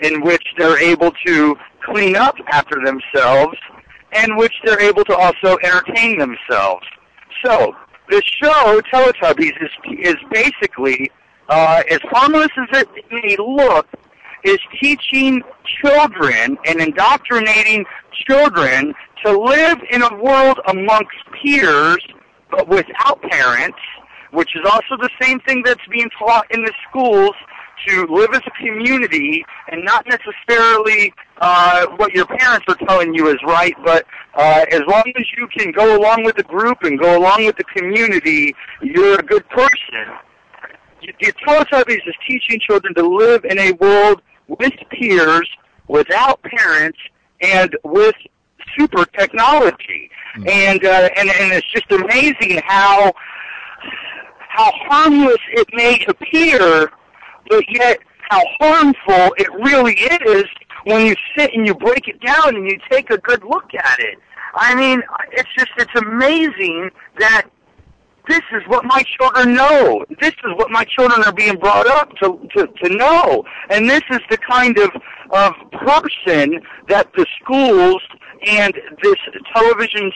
in 0.00 0.22
which 0.22 0.42
they're 0.56 0.80
able 0.82 1.12
to 1.26 1.56
clean 1.84 2.16
up 2.16 2.36
after 2.48 2.76
themselves, 2.84 3.56
and 4.14 4.36
which 4.36 4.54
they're 4.64 4.80
able 4.80 5.04
to 5.04 5.16
also 5.16 5.58
entertain 5.62 6.18
themselves. 6.18 6.86
So, 7.44 7.74
the 8.08 8.22
show 8.42 8.80
Teletubbies 8.92 9.62
is 9.62 9.70
is 9.98 10.16
basically 10.30 11.10
uh, 11.48 11.82
as 11.90 12.00
harmless 12.04 12.48
as 12.56 12.80
it 12.80 12.88
may 13.10 13.36
look, 13.38 13.86
is 14.44 14.58
teaching 14.80 15.42
children 15.80 16.56
and 16.66 16.80
indoctrinating 16.80 17.84
children 18.26 18.94
to 19.24 19.38
live 19.38 19.78
in 19.90 20.02
a 20.02 20.14
world 20.22 20.60
amongst 20.68 21.16
peers, 21.32 21.98
but 22.50 22.68
without 22.68 23.20
parents, 23.22 23.78
which 24.32 24.54
is 24.54 24.62
also 24.64 24.96
the 24.98 25.10
same 25.20 25.40
thing 25.40 25.62
that's 25.64 25.86
being 25.90 26.10
taught 26.18 26.50
in 26.50 26.62
the 26.62 26.72
schools 26.88 27.34
to 27.86 28.06
live 28.06 28.30
as 28.34 28.42
a 28.46 28.50
community 28.62 29.44
and 29.70 29.84
not 29.84 30.06
necessarily 30.06 31.12
uh, 31.38 31.86
what 31.96 32.12
your 32.12 32.26
parents 32.26 32.64
are 32.68 32.86
telling 32.86 33.14
you 33.14 33.28
is 33.28 33.38
right, 33.46 33.74
but 33.84 34.06
uh, 34.34 34.64
as 34.70 34.80
long 34.88 35.04
as 35.16 35.24
you 35.36 35.48
can 35.48 35.72
go 35.72 35.96
along 35.98 36.24
with 36.24 36.36
the 36.36 36.42
group 36.42 36.82
and 36.82 36.98
go 36.98 37.18
along 37.18 37.44
with 37.46 37.56
the 37.56 37.64
community, 37.64 38.54
you're 38.82 39.18
a 39.18 39.22
good 39.22 39.48
person. 39.48 40.06
The 41.00 41.32
Teletubbies 41.46 42.06
is 42.06 42.14
teaching 42.26 42.58
children 42.60 42.94
to 42.94 43.06
live 43.06 43.44
in 43.44 43.58
a 43.58 43.72
world 43.72 44.22
with 44.48 44.72
peers, 44.90 45.48
without 45.88 46.42
parents, 46.42 46.98
and 47.42 47.76
with 47.84 48.14
super 48.76 49.04
technology. 49.04 50.10
Mm. 50.38 50.48
And, 50.48 50.84
uh, 50.84 51.08
and 51.16 51.28
and 51.28 51.52
it's 51.52 51.70
just 51.72 51.90
amazing 51.92 52.60
how 52.64 53.12
how 54.54 54.70
harmless 54.88 55.38
it 55.52 55.68
may 55.72 56.04
appear, 56.06 56.90
but 57.48 57.64
yet 57.68 57.98
how 58.30 58.42
harmful 58.60 59.34
it 59.38 59.52
really 59.52 59.94
is 59.94 60.44
when 60.84 61.06
you 61.06 61.14
sit 61.36 61.52
and 61.54 61.66
you 61.66 61.74
break 61.74 62.08
it 62.08 62.20
down 62.20 62.56
and 62.56 62.66
you 62.66 62.78
take 62.90 63.10
a 63.10 63.18
good 63.18 63.42
look 63.44 63.74
at 63.74 64.00
it. 64.00 64.18
I 64.54 64.74
mean, 64.74 65.02
it's 65.32 65.48
just 65.56 65.70
it's 65.76 65.94
amazing 65.96 66.90
that 67.18 67.48
this 68.28 68.40
is 68.52 68.62
what 68.66 68.84
my 68.84 69.02
children 69.18 69.54
know. 69.54 70.04
This 70.20 70.32
is 70.32 70.52
what 70.56 70.70
my 70.70 70.84
children 70.84 71.22
are 71.24 71.32
being 71.32 71.56
brought 71.56 71.86
up 71.86 72.10
to 72.22 72.40
to, 72.56 72.66
to 72.66 72.96
know, 72.96 73.44
and 73.70 73.88
this 73.88 74.02
is 74.10 74.20
the 74.30 74.38
kind 74.38 74.78
of 74.78 74.90
of 75.30 75.52
person 75.72 76.60
that 76.88 77.08
the 77.16 77.26
schools 77.40 78.02
and 78.46 78.74
this 79.02 79.16
television 79.54 80.12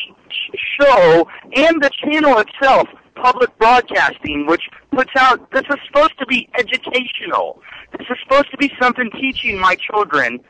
show 0.80 1.28
and 1.54 1.82
the 1.82 1.90
channel 2.02 2.38
itself, 2.38 2.88
public 3.14 3.56
broadcasting, 3.58 4.46
which 4.46 4.68
puts 4.92 5.10
out 5.16 5.50
this 5.50 5.64
is 5.70 5.76
supposed 5.86 6.18
to 6.18 6.26
be 6.26 6.48
educational. 6.58 7.60
This 7.96 8.06
is 8.10 8.16
supposed 8.22 8.50
to 8.50 8.56
be 8.56 8.72
something 8.80 9.10
teaching 9.12 9.58
my 9.58 9.76
children 9.76 10.40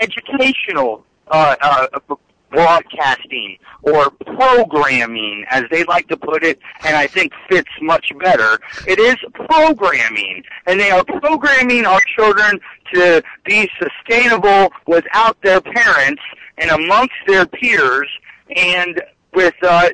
educational 0.00 1.04
uh, 1.28 1.56
uh, 1.60 2.16
broadcasting 2.50 3.58
or 3.82 4.10
programming, 4.10 5.44
as 5.50 5.64
they 5.70 5.84
like 5.84 6.08
to 6.08 6.16
put 6.16 6.42
it, 6.42 6.58
and 6.84 6.96
I 6.96 7.06
think 7.06 7.32
fits 7.48 7.68
much 7.82 8.10
better. 8.20 8.58
It 8.86 8.98
is 8.98 9.16
programming, 9.32 10.42
and 10.66 10.80
they 10.80 10.90
are 10.90 11.04
programming 11.04 11.84
our 11.84 12.00
children 12.16 12.60
to 12.94 13.22
be 13.44 13.70
sustainable 13.78 14.72
without 14.86 15.36
their 15.42 15.60
parents 15.60 16.22
and 16.60 16.70
amongst 16.70 17.14
their 17.26 17.46
peers, 17.46 18.08
and 18.54 19.02
with 19.34 19.54
uh, 19.62 19.88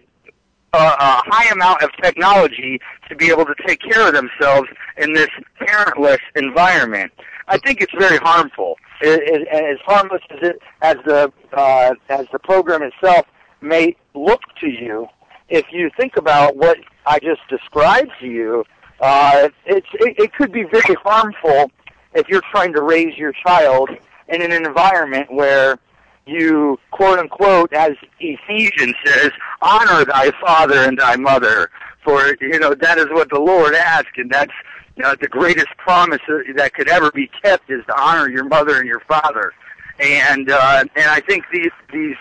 a, 0.73 0.77
a 0.77 1.23
high 1.27 1.49
amount 1.51 1.83
of 1.83 1.91
technology 2.03 2.81
to 3.09 3.17
be 3.17 3.31
able 3.31 3.45
to 3.45 3.55
take 3.67 3.81
care 3.81 4.09
of 4.09 4.15
themselves 4.15 4.69
in 4.97 5.13
this 5.13 5.29
parentless 5.61 6.19
environment. 6.37 7.13
I 7.47 7.59
think 7.59 7.81
it's 7.81 7.93
very 7.99 8.17
harmful. 8.17 8.77
It, 9.01 9.21
it, 9.23 9.49
as 9.49 9.79
harmless 9.85 10.23
as 10.31 10.39
it 10.43 10.63
as 10.81 10.97
the 11.05 11.33
uh, 11.53 11.95
as 12.09 12.27
the 12.33 12.39
program 12.39 12.83
itself 12.83 13.27
may 13.61 13.97
look 14.15 14.41
to 14.61 14.69
you, 14.69 15.09
if 15.49 15.67
you 15.71 15.91
think 15.97 16.17
about 16.17 16.57
what 16.57 16.79
I 17.07 17.19
just 17.19 17.43
described 17.49 18.13
to 18.21 18.27
you, 18.27 18.65
uh, 19.01 19.49
it's 19.67 19.87
it, 19.95 20.19
it 20.19 20.33
could 20.35 20.53
be 20.53 20.63
very 20.65 20.95
harmful 21.03 21.71
if 22.15 22.29
you're 22.29 22.43
trying 22.51 22.73
to 22.73 22.83
raise 22.83 23.17
your 23.19 23.33
child 23.47 23.91
in 24.29 24.41
an 24.41 24.53
environment 24.53 25.31
where 25.33 25.79
you 26.27 26.79
quote 26.91 27.19
unquote, 27.19 27.73
as 27.73 27.93
Ephesians 28.21 28.95
says, 29.05 29.31
honor 29.63 30.05
thy 30.05 30.31
father 30.41 30.79
and 30.79 30.99
thy 30.99 31.17
mother, 31.17 31.71
for 32.05 32.37
you 32.41 32.59
know 32.59 32.75
that 32.75 32.99
is 32.99 33.07
what 33.11 33.31
the 33.31 33.41
Lord 33.41 33.75
asked, 33.75 34.17
and 34.17 34.31
that's 34.31 34.53
you 34.97 35.03
know, 35.03 35.15
the 35.21 35.29
greatest 35.29 35.69
promise 35.77 36.21
that 36.57 36.73
could 36.75 36.89
ever 36.89 37.11
be 37.11 37.29
kept 37.43 37.69
is 37.71 37.85
to 37.87 38.01
honor 38.01 38.29
your 38.31 38.45
mother 38.45 38.79
and 38.79 38.87
your 38.87 39.01
father. 39.01 39.53
And 39.99 40.51
uh, 40.51 40.85
and 40.97 41.07
I 41.11 41.21
think 41.21 41.45
these 41.53 41.71
these 41.93 42.17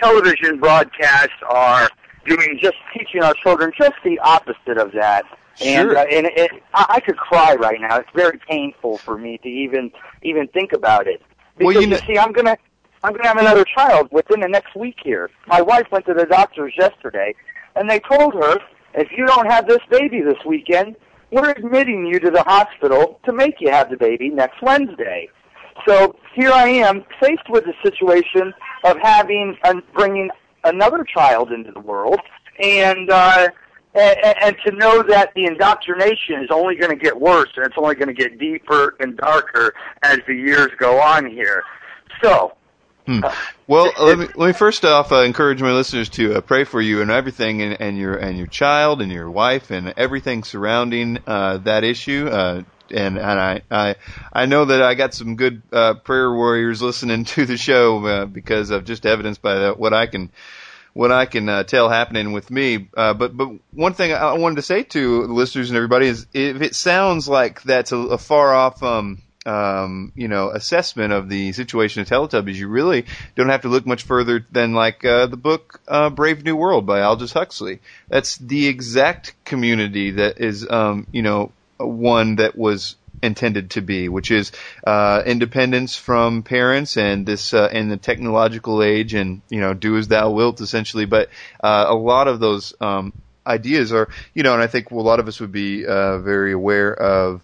television 0.00 0.58
broadcasts 0.58 1.34
are 1.48 1.88
doing 2.26 2.58
just 2.60 2.76
teaching 2.96 3.22
our 3.22 3.34
children 3.34 3.72
just 3.76 3.94
the 4.04 4.18
opposite 4.20 4.78
of 4.78 4.92
that. 4.92 5.24
And 5.60 5.90
Sure. 5.90 5.98
uh, 5.98 6.04
and 6.04 6.26
it, 6.26 6.50
I, 6.74 6.86
I 6.88 7.00
could 7.00 7.16
cry 7.16 7.54
right 7.54 7.80
now. 7.80 7.98
It's 7.98 8.08
very 8.14 8.38
painful 8.48 8.98
for 9.04 9.18
me 9.18 9.38
to 9.38 9.48
even 9.48 9.90
even 10.22 10.48
think 10.48 10.72
about 10.72 11.06
it. 11.06 11.22
Well, 11.60 11.72
you 11.80 11.86
know- 11.86 11.98
see, 12.06 12.18
I'm 12.18 12.32
gonna 12.32 12.56
I'm 13.04 13.12
gonna 13.12 13.28
have 13.28 13.38
another 13.38 13.64
child 13.64 14.08
within 14.12 14.40
the 14.40 14.48
next 14.48 14.76
week 14.76 14.96
here. 15.02 15.30
My 15.46 15.60
wife 15.60 15.86
went 15.90 16.06
to 16.06 16.14
the 16.14 16.26
doctors 16.26 16.72
yesterday, 16.78 17.34
and 17.74 17.90
they 17.90 18.00
told 18.00 18.34
her 18.34 18.58
if 18.94 19.10
you 19.16 19.26
don't 19.26 19.50
have 19.50 19.66
this 19.66 19.80
baby 19.90 20.20
this 20.20 20.38
weekend, 20.46 20.96
we're 21.30 21.50
admitting 21.50 22.06
you 22.06 22.20
to 22.20 22.30
the 22.30 22.42
hospital 22.42 23.18
to 23.24 23.32
make 23.32 23.54
you 23.58 23.70
have 23.70 23.90
the 23.90 23.96
baby 23.96 24.28
next 24.28 24.62
Wednesday. 24.62 25.28
So 25.86 26.14
here 26.34 26.52
I 26.52 26.68
am, 26.68 27.04
faced 27.20 27.48
with 27.48 27.64
the 27.64 27.72
situation 27.82 28.52
of 28.84 28.98
having 29.02 29.56
and 29.64 29.82
bringing 29.94 30.30
another 30.64 31.04
child 31.04 31.50
into 31.50 31.72
the 31.72 31.80
world, 31.80 32.20
and 32.62 33.10
uh, 33.10 33.48
and, 33.94 34.36
and 34.42 34.56
to 34.66 34.72
know 34.72 35.02
that 35.02 35.32
the 35.34 35.46
indoctrination 35.46 36.42
is 36.42 36.48
only 36.50 36.76
going 36.76 36.90
to 36.90 37.02
get 37.02 37.18
worse, 37.18 37.50
and 37.56 37.66
it's 37.66 37.76
only 37.76 37.94
going 37.94 38.08
to 38.08 38.14
get 38.14 38.38
deeper 38.38 38.96
and 39.00 39.16
darker 39.16 39.74
as 40.02 40.18
the 40.26 40.34
years 40.34 40.70
go 40.78 41.00
on 41.00 41.26
here. 41.26 41.62
So, 42.22 42.52
Hmm. 43.06 43.20
Well, 43.66 43.92
let 44.00 44.16
me 44.16 44.26
let 44.36 44.46
me 44.46 44.52
first 44.52 44.84
off 44.84 45.10
uh, 45.10 45.22
encourage 45.22 45.60
my 45.60 45.72
listeners 45.72 46.08
to 46.10 46.36
uh, 46.36 46.40
pray 46.40 46.62
for 46.62 46.80
you 46.80 47.02
and 47.02 47.10
everything, 47.10 47.60
and, 47.60 47.80
and 47.80 47.98
your 47.98 48.14
and 48.14 48.38
your 48.38 48.46
child 48.46 49.02
and 49.02 49.10
your 49.10 49.28
wife 49.28 49.70
and 49.70 49.92
everything 49.96 50.44
surrounding 50.44 51.18
uh, 51.26 51.58
that 51.58 51.82
issue. 51.82 52.28
Uh, 52.30 52.62
and 52.92 53.18
and 53.18 53.40
I, 53.40 53.62
I 53.70 53.96
I 54.32 54.46
know 54.46 54.66
that 54.66 54.82
I 54.82 54.94
got 54.94 55.14
some 55.14 55.34
good 55.34 55.62
uh, 55.72 55.94
prayer 55.94 56.32
warriors 56.32 56.80
listening 56.80 57.24
to 57.34 57.44
the 57.44 57.56
show 57.56 58.04
uh, 58.06 58.26
because 58.26 58.70
of 58.70 58.84
just 58.84 59.04
evidenced 59.04 59.42
by 59.42 59.54
the, 59.56 59.72
what 59.72 59.92
I 59.92 60.06
can 60.06 60.30
what 60.92 61.10
I 61.10 61.26
can 61.26 61.48
uh, 61.48 61.64
tell 61.64 61.88
happening 61.88 62.32
with 62.32 62.50
me. 62.50 62.88
Uh, 62.96 63.14
but 63.14 63.36
but 63.36 63.48
one 63.72 63.94
thing 63.94 64.12
I 64.12 64.34
wanted 64.34 64.56
to 64.56 64.62
say 64.62 64.84
to 64.84 65.26
the 65.26 65.32
listeners 65.32 65.70
and 65.70 65.76
everybody 65.76 66.06
is, 66.06 66.26
if 66.34 66.62
it 66.62 66.76
sounds 66.76 67.28
like 67.28 67.62
that's 67.62 67.90
a, 67.92 67.96
a 67.96 68.18
far 68.18 68.54
off. 68.54 68.82
Um, 68.82 69.22
um, 69.44 70.12
you 70.14 70.28
know, 70.28 70.50
assessment 70.50 71.12
of 71.12 71.28
the 71.28 71.52
situation 71.52 72.02
of 72.02 72.08
Teletubbies, 72.08 72.54
you 72.54 72.68
really 72.68 73.06
don't 73.34 73.48
have 73.48 73.62
to 73.62 73.68
look 73.68 73.86
much 73.86 74.04
further 74.04 74.46
than 74.52 74.72
like 74.74 75.04
uh, 75.04 75.26
the 75.26 75.36
book 75.36 75.80
uh, 75.88 76.10
Brave 76.10 76.44
New 76.44 76.56
World 76.56 76.86
by 76.86 77.02
Aldous 77.02 77.32
Huxley. 77.32 77.80
That's 78.08 78.36
the 78.36 78.68
exact 78.68 79.34
community 79.44 80.12
that 80.12 80.40
is, 80.40 80.68
um, 80.68 81.06
you 81.12 81.22
know, 81.22 81.52
one 81.78 82.36
that 82.36 82.56
was 82.56 82.96
intended 83.22 83.70
to 83.70 83.80
be, 83.80 84.08
which 84.08 84.30
is 84.30 84.52
uh, 84.84 85.22
independence 85.24 85.96
from 85.96 86.42
parents 86.42 86.96
and 86.96 87.26
this 87.26 87.54
uh, 87.54 87.68
and 87.72 87.90
the 87.90 87.96
technological 87.96 88.82
age, 88.82 89.14
and 89.14 89.42
you 89.48 89.60
know, 89.60 89.74
do 89.74 89.96
as 89.96 90.08
thou 90.08 90.30
wilt, 90.30 90.60
essentially. 90.60 91.04
But 91.04 91.30
uh, 91.60 91.86
a 91.88 91.94
lot 91.94 92.28
of 92.28 92.38
those 92.38 92.74
um, 92.80 93.12
ideas 93.44 93.92
are, 93.92 94.08
you 94.34 94.42
know, 94.42 94.52
and 94.52 94.62
I 94.62 94.68
think 94.68 94.90
a 94.90 94.94
lot 94.94 95.18
of 95.18 95.26
us 95.26 95.40
would 95.40 95.52
be 95.52 95.84
uh, 95.84 96.18
very 96.18 96.52
aware 96.52 96.94
of. 96.94 97.42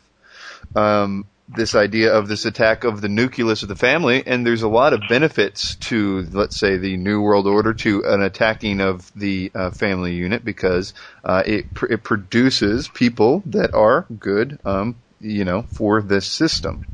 Um, 0.77 1.25
this 1.49 1.75
idea 1.75 2.13
of 2.13 2.29
this 2.29 2.45
attack 2.45 2.85
of 2.85 3.01
the 3.01 3.09
nucleus 3.09 3.63
of 3.63 3.69
the 3.69 3.77
family, 3.77 4.23
and 4.27 4.47
there's 4.47 4.63
a 4.63 4.69
lot 4.69 4.93
of 4.93 5.01
benefits 5.09 5.77
to, 5.77 6.27
let's 6.33 6.57
say, 6.57 6.77
the 6.77 6.97
New 6.97 7.23
World 7.23 7.47
Order 7.47 7.73
to 7.75 8.05
an 8.05 8.23
attacking 8.23 8.81
of 8.81 9.11
the 9.15 9.51
uh, 9.55 9.71
family 9.71 10.13
unit 10.13 10.45
because 10.45 10.93
uh, 11.25 11.43
it 11.47 11.73
pr- 11.73 11.87
it 11.87 12.03
produces 12.03 12.89
people 12.89 13.43
that 13.47 13.73
are 13.73 14.07
good, 14.19 14.59
um, 14.65 14.97
you 15.21 15.45
know, 15.45 15.63
for 15.63 16.03
this 16.03 16.27
system. 16.27 16.87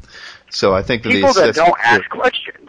So 0.51 0.75
I 0.75 0.83
think 0.83 1.03
that 1.03 1.11
people 1.11 1.33
the 1.33 1.47
that 1.47 1.55
don't 1.57 1.79
ask 1.83 2.09
questions. 2.11 2.69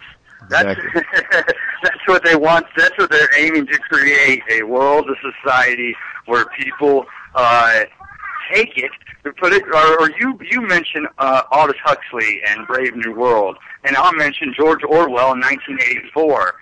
That's 0.50 0.80
Exactly. 0.80 1.02
that's 1.84 2.08
what 2.08 2.24
they 2.24 2.36
want. 2.36 2.66
That's 2.76 2.98
what 2.98 3.10
they're 3.12 3.36
aiming 3.38 3.68
to 3.68 3.78
create 3.80 4.42
a 4.52 4.64
world, 4.64 5.10
a 5.10 5.16
society 5.44 5.96
where 6.26 6.46
people 6.58 7.06
uh, 7.36 7.84
take 8.52 8.78
it, 8.78 8.92
put 9.34 9.54
it. 9.54 9.64
Or, 9.64 10.00
or 10.00 10.12
you 10.20 10.40
you 10.50 10.62
mentioned 10.62 11.08
uh, 11.18 11.44
Aldous 11.52 11.78
Huxley 11.84 12.42
and 12.48 12.66
Brave 12.68 12.96
New 12.96 13.14
World, 13.14 13.58
and 13.84 13.96
I'll 13.96 14.14
mention 14.14 14.54
George 14.56 14.84
Orwell 14.84 15.34
in 15.34 15.40
1984. 15.40 16.56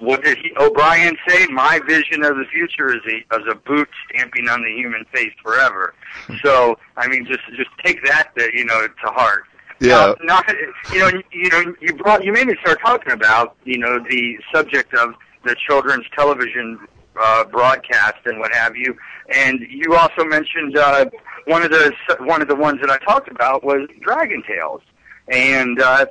What 0.00 0.24
did 0.24 0.38
he, 0.38 0.52
O'Brien 0.58 1.16
say? 1.28 1.46
My 1.48 1.80
vision 1.86 2.24
of 2.24 2.36
the 2.36 2.46
future 2.50 2.96
is 2.96 3.02
a, 3.06 3.36
is 3.36 3.46
a 3.50 3.54
boot 3.54 3.88
stamping 4.08 4.48
on 4.48 4.62
the 4.62 4.70
human 4.70 5.04
face 5.12 5.32
forever. 5.42 5.94
So, 6.42 6.78
I 6.96 7.06
mean, 7.08 7.26
just 7.26 7.40
just 7.56 7.70
take 7.84 8.02
that, 8.06 8.30
uh, 8.40 8.44
you 8.54 8.64
know, 8.64 8.86
to 8.86 9.12
heart. 9.12 9.44
Yeah. 9.80 10.14
Now, 10.22 10.40
not, 10.40 10.56
you 10.92 10.98
know, 10.98 11.10
you 11.30 11.50
know, 11.50 11.74
you 11.80 11.94
brought, 11.94 12.24
you 12.24 12.32
made 12.32 12.46
me 12.46 12.56
start 12.62 12.80
talking 12.80 13.12
about, 13.12 13.56
you 13.64 13.78
know, 13.78 13.98
the 13.98 14.38
subject 14.54 14.94
of 14.94 15.14
the 15.44 15.54
children's 15.68 16.06
television 16.16 16.78
uh, 17.20 17.44
broadcast 17.44 18.18
and 18.24 18.38
what 18.38 18.52
have 18.54 18.76
you. 18.76 18.96
And 19.34 19.60
you 19.68 19.94
also 19.94 20.24
mentioned 20.24 20.76
uh, 20.76 21.06
one 21.46 21.62
of 21.62 21.70
the 21.70 21.92
one 22.20 22.42
of 22.42 22.48
the 22.48 22.56
ones 22.56 22.80
that 22.80 22.90
I 22.90 22.98
talked 22.98 23.30
about 23.30 23.64
was 23.64 23.88
Dragon 24.00 24.42
Tales. 24.46 24.82
And 25.28 25.80
uh, 25.80 26.06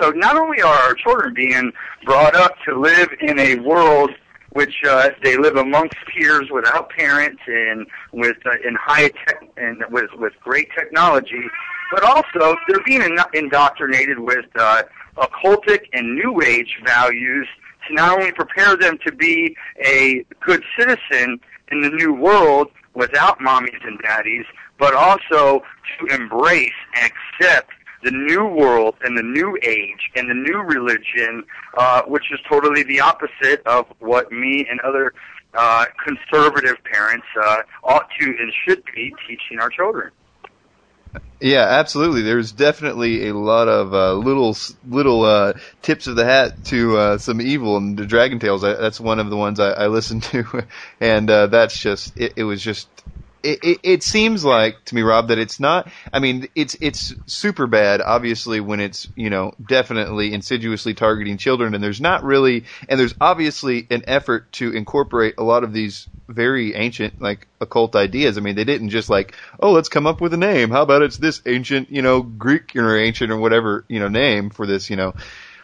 so, 0.00 0.10
not 0.10 0.36
only 0.36 0.60
are 0.60 0.74
our 0.74 0.94
children 0.94 1.34
being 1.34 1.72
brought 2.04 2.34
up 2.34 2.54
to 2.66 2.78
live 2.78 3.08
in 3.20 3.38
a 3.38 3.56
world 3.56 4.10
which 4.52 4.82
uh, 4.84 5.10
they 5.22 5.36
live 5.36 5.56
amongst 5.56 5.94
peers 6.06 6.48
without 6.50 6.90
parents 6.90 7.40
and 7.46 7.86
with 8.12 8.36
uh, 8.46 8.50
in 8.66 8.74
high 8.74 9.08
tech 9.08 9.48
and 9.56 9.82
with 9.90 10.10
with 10.14 10.32
great 10.42 10.68
technology, 10.76 11.44
but 11.92 12.02
also 12.02 12.56
they're 12.68 12.82
being 12.84 13.02
in- 13.02 13.18
indoctrinated 13.32 14.18
with 14.18 14.46
uh, 14.56 14.82
occultic 15.16 15.82
and 15.92 16.14
new 16.14 16.42
age 16.42 16.80
values 16.84 17.46
to 17.90 17.94
not 17.94 18.18
only 18.18 18.32
prepare 18.32 18.76
them 18.76 18.98
to 19.04 19.12
be 19.12 19.56
a 19.84 20.24
good 20.40 20.62
citizen 20.78 21.40
in 21.70 21.82
the 21.82 21.90
new 21.90 22.12
world 22.12 22.68
without 22.94 23.38
mommies 23.38 23.84
and 23.86 23.98
daddies, 24.00 24.44
but 24.78 24.94
also 24.94 25.62
to 25.98 26.14
embrace 26.14 26.72
and 26.96 27.12
accept 27.40 27.70
the 28.02 28.10
new 28.10 28.46
world 28.46 28.94
and 29.04 29.16
the 29.16 29.22
new 29.22 29.58
age 29.62 30.10
and 30.16 30.28
the 30.30 30.34
new 30.34 30.58
religion, 30.58 31.44
uh, 31.76 32.02
which 32.02 32.32
is 32.32 32.40
totally 32.48 32.82
the 32.84 32.98
opposite 33.00 33.64
of 33.66 33.86
what 33.98 34.32
me 34.32 34.66
and 34.70 34.80
other 34.80 35.12
uh, 35.54 35.84
conservative 36.04 36.76
parents 36.90 37.26
uh, 37.42 37.58
ought 37.84 38.08
to 38.18 38.26
and 38.26 38.52
should 38.64 38.82
be 38.94 39.12
teaching 39.28 39.58
our 39.60 39.68
children. 39.68 40.10
Yeah, 41.40 41.62
absolutely. 41.62 42.20
There's 42.22 42.52
definitely 42.52 43.28
a 43.28 43.34
lot 43.34 43.66
of 43.68 43.94
uh, 43.94 44.12
little 44.14 44.54
little 44.86 45.24
uh, 45.24 45.54
tips 45.80 46.06
of 46.06 46.16
the 46.16 46.24
hat 46.24 46.62
to 46.64 46.98
uh, 46.98 47.18
some 47.18 47.40
evil 47.40 47.78
in 47.78 47.96
the 47.96 48.04
Dragon 48.06 48.38
Tales. 48.38 48.62
I, 48.62 48.74
that's 48.74 49.00
one 49.00 49.18
of 49.18 49.30
the 49.30 49.36
ones 49.38 49.58
I, 49.58 49.70
I 49.70 49.86
listened 49.86 50.22
to, 50.24 50.66
and 51.00 51.30
uh, 51.30 51.46
that's 51.46 51.78
just 51.78 52.12
it, 52.16 52.34
it 52.36 52.44
was 52.44 52.62
just. 52.62 52.88
It, 53.42 53.80
it, 53.82 54.02
seems 54.02 54.44
like 54.44 54.84
to 54.86 54.94
me, 54.94 55.02
Rob, 55.02 55.28
that 55.28 55.38
it's 55.38 55.60
not. 55.60 55.90
I 56.12 56.18
mean, 56.18 56.48
it's 56.54 56.76
it's 56.80 57.14
super 57.26 57.66
bad, 57.66 58.00
obviously, 58.00 58.60
when 58.60 58.80
it's 58.80 59.08
you 59.16 59.30
know 59.30 59.54
definitely 59.66 60.32
insidiously 60.32 60.94
targeting 60.94 61.38
children, 61.38 61.74
and 61.74 61.82
there's 61.82 62.00
not 62.00 62.22
really, 62.22 62.64
and 62.88 63.00
there's 63.00 63.14
obviously 63.20 63.86
an 63.90 64.04
effort 64.06 64.52
to 64.52 64.72
incorporate 64.72 65.34
a 65.38 65.42
lot 65.42 65.64
of 65.64 65.72
these 65.72 66.08
very 66.30 66.74
ancient 66.74 67.20
like 67.20 67.46
occult 67.60 67.96
ideas. 67.96 68.38
I 68.38 68.40
mean, 68.40 68.54
they 68.54 68.64
didn't 68.64 68.90
just 68.90 69.10
like, 69.10 69.34
oh, 69.58 69.72
let's 69.72 69.88
come 69.88 70.06
up 70.06 70.20
with 70.20 70.32
a 70.32 70.38
name. 70.38 70.70
How 70.70 70.82
about 70.82 71.02
it's 71.02 71.18
this 71.18 71.42
ancient, 71.46 71.90
you 71.90 72.02
know, 72.02 72.22
Greek 72.22 72.74
or 72.76 72.96
ancient 72.96 73.30
or 73.30 73.36
whatever, 73.36 73.84
you 73.88 74.00
know, 74.00 74.08
name 74.08 74.50
for 74.50 74.66
this, 74.66 74.90
you 74.90 74.96
know, 74.96 75.14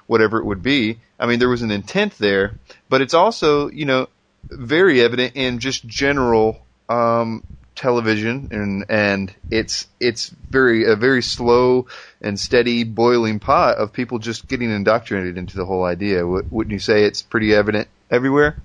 whatever 0.07 0.39
it 0.39 0.45
would 0.45 0.63
be. 0.63 0.99
I 1.19 1.27
mean, 1.27 1.39
there 1.39 1.49
was 1.49 1.63
an 1.63 1.71
intent 1.71 2.19
there, 2.19 2.59
but 2.89 3.01
it's 3.01 3.15
also, 3.15 3.71
you 3.71 3.85
know, 3.85 4.09
very 4.45 5.01
evident 5.01 5.33
in 5.35 5.59
just 5.59 5.87
general 5.87 6.61
um, 6.89 7.43
television, 7.77 8.49
and 8.51 8.85
and 8.89 9.35
it's 9.51 9.87
it's 10.01 10.29
very 10.29 10.85
a 10.85 10.97
very 10.97 11.23
slow 11.23 11.87
and 12.21 12.39
steady 12.41 12.85
boiling 12.85 13.39
pot 13.39 13.77
of 13.77 13.93
people 13.93 14.19
just 14.19 14.49
getting 14.49 14.71
indoctrinated 14.71 15.39
into 15.39 15.57
the 15.57 15.65
whole 15.65 15.85
idea. 15.85 16.21
W- 16.21 16.47
wouldn't 16.51 16.73
you 16.73 16.79
say 16.79 17.05
it's 17.05 17.23
pretty 17.23 17.55
evident 17.55 17.89
everywhere? 18.11 18.57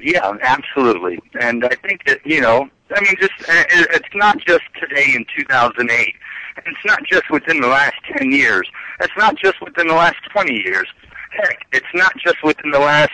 Yeah, 0.00 0.32
absolutely. 0.42 1.18
And 1.40 1.64
I 1.64 1.74
think 1.74 2.04
that, 2.06 2.24
you 2.24 2.40
know, 2.40 2.68
I 2.94 3.00
mean, 3.00 3.14
just, 3.20 3.32
uh, 3.48 3.64
it- 3.70 3.88
it's 3.92 4.14
not 4.14 4.38
just 4.38 4.62
today 4.80 5.12
in 5.14 5.26
2008. 5.36 6.14
It's 6.64 6.84
not 6.84 7.02
just 7.04 7.28
within 7.30 7.60
the 7.60 7.66
last 7.68 7.94
10 8.16 8.30
years. 8.30 8.68
It's 9.00 9.12
not 9.16 9.36
just 9.36 9.60
within 9.60 9.88
the 9.88 9.94
last 9.94 10.16
20 10.32 10.54
years. 10.54 10.86
Heck, 11.30 11.66
it's 11.72 11.86
not 11.94 12.12
just 12.18 12.36
within 12.42 12.70
the 12.70 12.78
last 12.78 13.12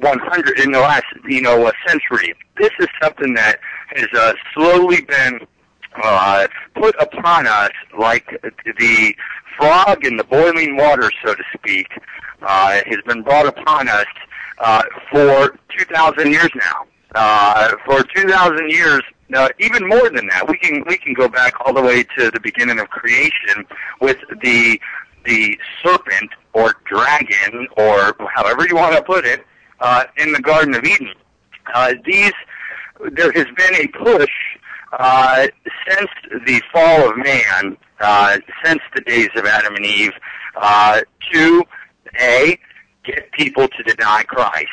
100, 0.00 0.60
in 0.60 0.72
the 0.72 0.80
last, 0.80 1.04
you 1.26 1.40
know, 1.40 1.66
a 1.66 1.72
century. 1.86 2.34
This 2.58 2.70
is 2.80 2.88
something 3.02 3.34
that 3.34 3.58
has 3.94 4.08
uh, 4.16 4.32
slowly 4.54 5.02
been 5.02 5.46
uh, 6.02 6.46
put 6.74 6.94
upon 7.00 7.46
us 7.46 7.70
like 7.98 8.26
the 8.78 9.14
frog 9.56 10.04
in 10.04 10.16
the 10.16 10.24
boiling 10.24 10.76
water, 10.76 11.10
so 11.24 11.34
to 11.34 11.42
speak, 11.56 11.86
uh, 12.42 12.80
has 12.86 12.98
been 13.06 13.22
brought 13.22 13.46
upon 13.46 13.88
us 13.88 14.06
uh, 14.58 14.82
for 15.10 15.56
2,000 15.78 16.30
years 16.30 16.50
now. 16.54 16.86
Uh, 17.14 17.76
for 17.84 18.02
2,000 18.02 18.70
years, 18.70 19.02
uh, 19.34 19.48
even 19.60 19.88
more 19.88 20.10
than 20.10 20.26
that, 20.26 20.46
we 20.48 20.58
can 20.58 20.84
we 20.86 20.98
can 20.98 21.14
go 21.14 21.28
back 21.28 21.54
all 21.60 21.72
the 21.72 21.80
way 21.80 22.02
to 22.02 22.30
the 22.30 22.40
beginning 22.40 22.78
of 22.80 22.90
creation 22.90 23.64
with 24.00 24.18
the 24.42 24.78
the 25.24 25.58
serpent 25.82 26.30
or 26.52 26.74
dragon 26.84 27.66
or 27.76 28.14
however 28.34 28.66
you 28.68 28.74
want 28.74 28.94
to 28.94 29.02
put 29.02 29.24
it 29.24 29.44
uh, 29.80 30.04
in 30.18 30.32
the 30.32 30.40
Garden 30.40 30.74
of 30.74 30.84
Eden. 30.84 31.12
Uh, 31.74 31.94
these 32.04 32.32
there 33.12 33.32
has 33.32 33.46
been 33.56 33.74
a 33.74 33.86
push 33.88 34.30
uh, 34.92 35.46
since 35.88 36.10
the 36.46 36.62
fall 36.72 37.10
of 37.10 37.16
man, 37.16 37.76
uh, 38.00 38.38
since 38.64 38.80
the 38.94 39.00
days 39.02 39.28
of 39.36 39.44
Adam 39.44 39.74
and 39.74 39.84
Eve, 39.84 40.12
uh, 40.56 41.00
to 41.32 41.64
a 42.20 42.58
get 43.04 43.30
people 43.32 43.68
to 43.68 43.82
deny 43.82 44.22
Christ. 44.22 44.68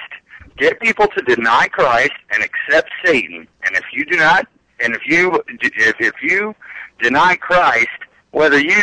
Get 0.58 0.80
people 0.80 1.08
to 1.08 1.22
deny 1.24 1.68
Christ 1.68 2.14
and 2.32 2.43
accept 2.43 2.89
Satan. 3.04 3.47
And 3.64 3.76
if 3.76 3.86
you 3.93 4.06
do 4.06 4.18
not, 4.18 4.47
and 4.80 4.95
if 4.95 5.02
you 5.08 5.41
if 5.49 5.95
if 5.99 6.14
you 6.22 6.56
deny 7.02 7.36
Christ, 7.36 7.88
whether 8.32 8.60
you 8.60 8.82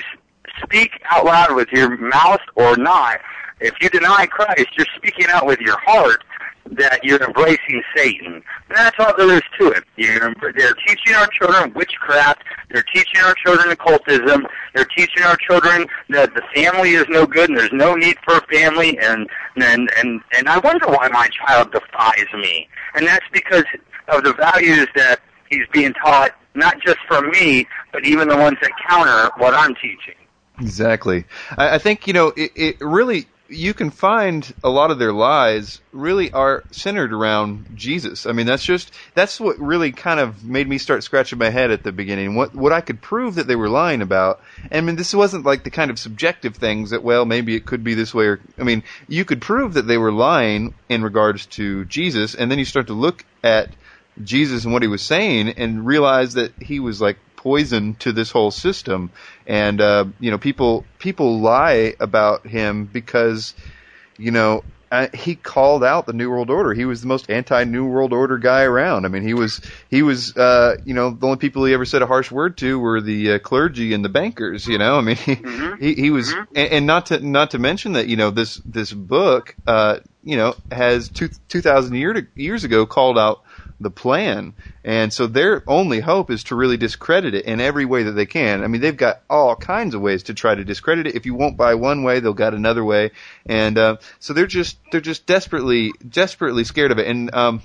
speak 0.62 0.90
out 1.10 1.24
loud 1.24 1.54
with 1.54 1.68
your 1.72 1.96
mouth 1.98 2.40
or 2.56 2.76
not, 2.76 3.20
if 3.60 3.74
you 3.80 3.88
deny 3.90 4.26
Christ, 4.26 4.68
you're 4.76 4.86
speaking 4.96 5.26
out 5.28 5.46
with 5.46 5.60
your 5.60 5.78
heart 5.78 6.22
that 6.72 7.02
you're 7.02 7.22
embracing 7.22 7.82
Satan. 7.96 8.34
And 8.34 8.76
that's 8.76 8.96
all 8.98 9.16
there 9.16 9.34
is 9.36 9.42
to 9.58 9.68
it. 9.68 9.84
You're, 9.96 10.34
they're 10.54 10.74
teaching 10.86 11.14
our 11.14 11.26
children 11.28 11.72
witchcraft. 11.74 12.42
They're 12.70 12.84
teaching 12.94 13.20
our 13.22 13.34
children 13.34 13.70
occultism. 13.70 14.46
They're 14.74 14.84
teaching 14.84 15.22
our 15.22 15.36
children 15.36 15.86
that 16.10 16.34
the 16.34 16.42
family 16.54 16.90
is 16.90 17.06
no 17.08 17.26
good 17.26 17.48
and 17.48 17.58
there's 17.58 17.72
no 17.72 17.94
need 17.94 18.16
for 18.24 18.36
a 18.36 18.46
family. 18.52 18.98
And 18.98 19.28
and 19.56 19.90
and 19.96 20.20
and 20.36 20.48
I 20.48 20.58
wonder 20.58 20.86
why 20.88 21.08
my 21.08 21.28
child 21.28 21.72
defies 21.72 22.26
me. 22.34 22.68
And 22.94 23.06
that's 23.06 23.26
because 23.32 23.64
of 24.08 24.24
the 24.24 24.34
values 24.34 24.88
that 24.96 25.20
he's 25.50 25.66
being 25.72 25.94
taught, 25.94 26.32
not 26.54 26.80
just 26.84 26.98
from 27.06 27.30
me, 27.30 27.66
but 27.92 28.04
even 28.04 28.28
the 28.28 28.36
ones 28.36 28.58
that 28.60 28.72
counter 28.88 29.30
what 29.38 29.54
I'm 29.54 29.74
teaching. 29.76 30.14
Exactly. 30.60 31.24
I, 31.56 31.76
I 31.76 31.78
think 31.78 32.06
you 32.06 32.12
know 32.12 32.32
it, 32.36 32.52
it 32.54 32.80
really 32.80 33.26
you 33.48 33.72
can 33.72 33.90
find 33.90 34.54
a 34.62 34.68
lot 34.68 34.90
of 34.90 34.98
their 34.98 35.12
lies 35.12 35.80
really 35.92 36.30
are 36.32 36.64
centered 36.70 37.12
around 37.12 37.66
Jesus. 37.74 38.26
I 38.26 38.32
mean, 38.32 38.46
that's 38.46 38.64
just 38.64 38.92
that's 39.14 39.40
what 39.40 39.58
really 39.58 39.90
kind 39.92 40.20
of 40.20 40.44
made 40.44 40.68
me 40.68 40.76
start 40.76 41.02
scratching 41.02 41.38
my 41.38 41.48
head 41.48 41.70
at 41.70 41.82
the 41.82 41.92
beginning. 41.92 42.34
What 42.34 42.54
what 42.54 42.72
I 42.72 42.82
could 42.82 43.00
prove 43.00 43.36
that 43.36 43.46
they 43.46 43.56
were 43.56 43.70
lying 43.70 44.02
about. 44.02 44.40
I 44.70 44.80
mean, 44.82 44.96
this 44.96 45.14
wasn't 45.14 45.46
like 45.46 45.64
the 45.64 45.70
kind 45.70 45.90
of 45.90 45.98
subjective 45.98 46.56
things 46.56 46.90
that 46.90 47.02
well, 47.02 47.24
maybe 47.24 47.56
it 47.56 47.64
could 47.64 47.82
be 47.82 47.94
this 47.94 48.14
way 48.14 48.26
or 48.26 48.40
I 48.58 48.64
mean, 48.64 48.82
you 49.08 49.24
could 49.24 49.40
prove 49.40 49.74
that 49.74 49.86
they 49.86 49.98
were 49.98 50.12
lying 50.12 50.74
in 50.88 51.02
regards 51.02 51.46
to 51.46 51.86
Jesus 51.86 52.34
and 52.34 52.50
then 52.50 52.58
you 52.58 52.66
start 52.66 52.88
to 52.88 52.94
look 52.94 53.24
at 53.42 53.70
Jesus 54.22 54.64
and 54.64 54.72
what 54.72 54.82
he 54.82 54.88
was 54.88 55.02
saying 55.02 55.48
and 55.50 55.86
realize 55.86 56.34
that 56.34 56.52
he 56.60 56.80
was 56.80 57.00
like 57.00 57.18
poison 57.38 57.94
to 57.94 58.12
this 58.12 58.30
whole 58.32 58.50
system. 58.50 59.10
And 59.46 59.80
uh, 59.80 60.06
you 60.18 60.30
know, 60.30 60.38
people 60.38 60.84
people 60.98 61.40
lie 61.40 61.94
about 62.00 62.46
him 62.46 62.84
because 62.84 63.54
you 64.18 64.32
know 64.32 64.64
uh, 64.90 65.06
he 65.14 65.36
called 65.36 65.84
out 65.84 66.06
the 66.06 66.12
New 66.12 66.30
World 66.30 66.50
Order. 66.50 66.74
He 66.74 66.84
was 66.84 67.00
the 67.00 67.06
most 67.06 67.30
anti 67.30 67.64
New 67.64 67.86
World 67.86 68.12
Order 68.12 68.38
guy 68.38 68.62
around. 68.62 69.04
I 69.04 69.08
mean, 69.08 69.22
he 69.22 69.34
was 69.34 69.60
he 69.88 70.02
was 70.02 70.36
uh, 70.36 70.76
you 70.84 70.94
know 70.94 71.10
the 71.10 71.26
only 71.26 71.38
people 71.38 71.64
he 71.64 71.74
ever 71.74 71.84
said 71.84 72.02
a 72.02 72.06
harsh 72.06 72.30
word 72.30 72.56
to 72.58 72.78
were 72.78 73.00
the 73.00 73.34
uh, 73.34 73.38
clergy 73.38 73.94
and 73.94 74.04
the 74.04 74.08
bankers. 74.08 74.66
You 74.66 74.78
know, 74.78 74.98
I 74.98 75.00
mean, 75.02 75.16
he 75.16 75.36
mm-hmm. 75.36 75.82
he, 75.82 75.94
he, 75.94 76.10
was, 76.10 76.32
mm-hmm. 76.32 76.56
and, 76.56 76.72
and, 76.72 76.86
not 76.86 77.06
to 77.06 77.20
not 77.20 77.52
to 77.52 77.58
mention 77.58 77.92
that 77.92 78.08
you 78.08 78.16
know 78.16 78.30
this 78.30 78.56
this 78.64 78.92
book 78.92 79.54
uh, 79.66 80.00
you 80.24 80.36
know 80.36 80.54
has 80.72 81.08
two 81.08 81.28
two 81.48 81.60
thousand 81.60 81.94
year 81.94 82.28
years 82.34 82.64
ago 82.64 82.84
called 82.84 83.18
out 83.18 83.42
the 83.80 83.90
plan. 83.90 84.54
And 84.84 85.12
so 85.12 85.26
their 85.26 85.62
only 85.66 86.00
hope 86.00 86.30
is 86.30 86.44
to 86.44 86.56
really 86.56 86.76
discredit 86.76 87.34
it 87.34 87.44
in 87.44 87.60
every 87.60 87.84
way 87.84 88.04
that 88.04 88.12
they 88.12 88.26
can. 88.26 88.62
I 88.62 88.66
mean, 88.66 88.80
they've 88.80 88.96
got 88.96 89.22
all 89.30 89.54
kinds 89.56 89.94
of 89.94 90.00
ways 90.00 90.24
to 90.24 90.34
try 90.34 90.54
to 90.54 90.64
discredit 90.64 91.06
it. 91.06 91.14
If 91.14 91.26
you 91.26 91.34
won't 91.34 91.56
buy 91.56 91.74
one 91.74 92.02
way, 92.02 92.20
they'll 92.20 92.34
got 92.34 92.54
another 92.54 92.84
way. 92.84 93.12
And, 93.46 93.78
uh, 93.78 93.96
so 94.18 94.32
they're 94.32 94.46
just, 94.46 94.78
they're 94.90 95.00
just 95.00 95.26
desperately, 95.26 95.92
desperately 96.08 96.64
scared 96.64 96.90
of 96.90 96.98
it. 96.98 97.06
And, 97.06 97.34
um, 97.34 97.62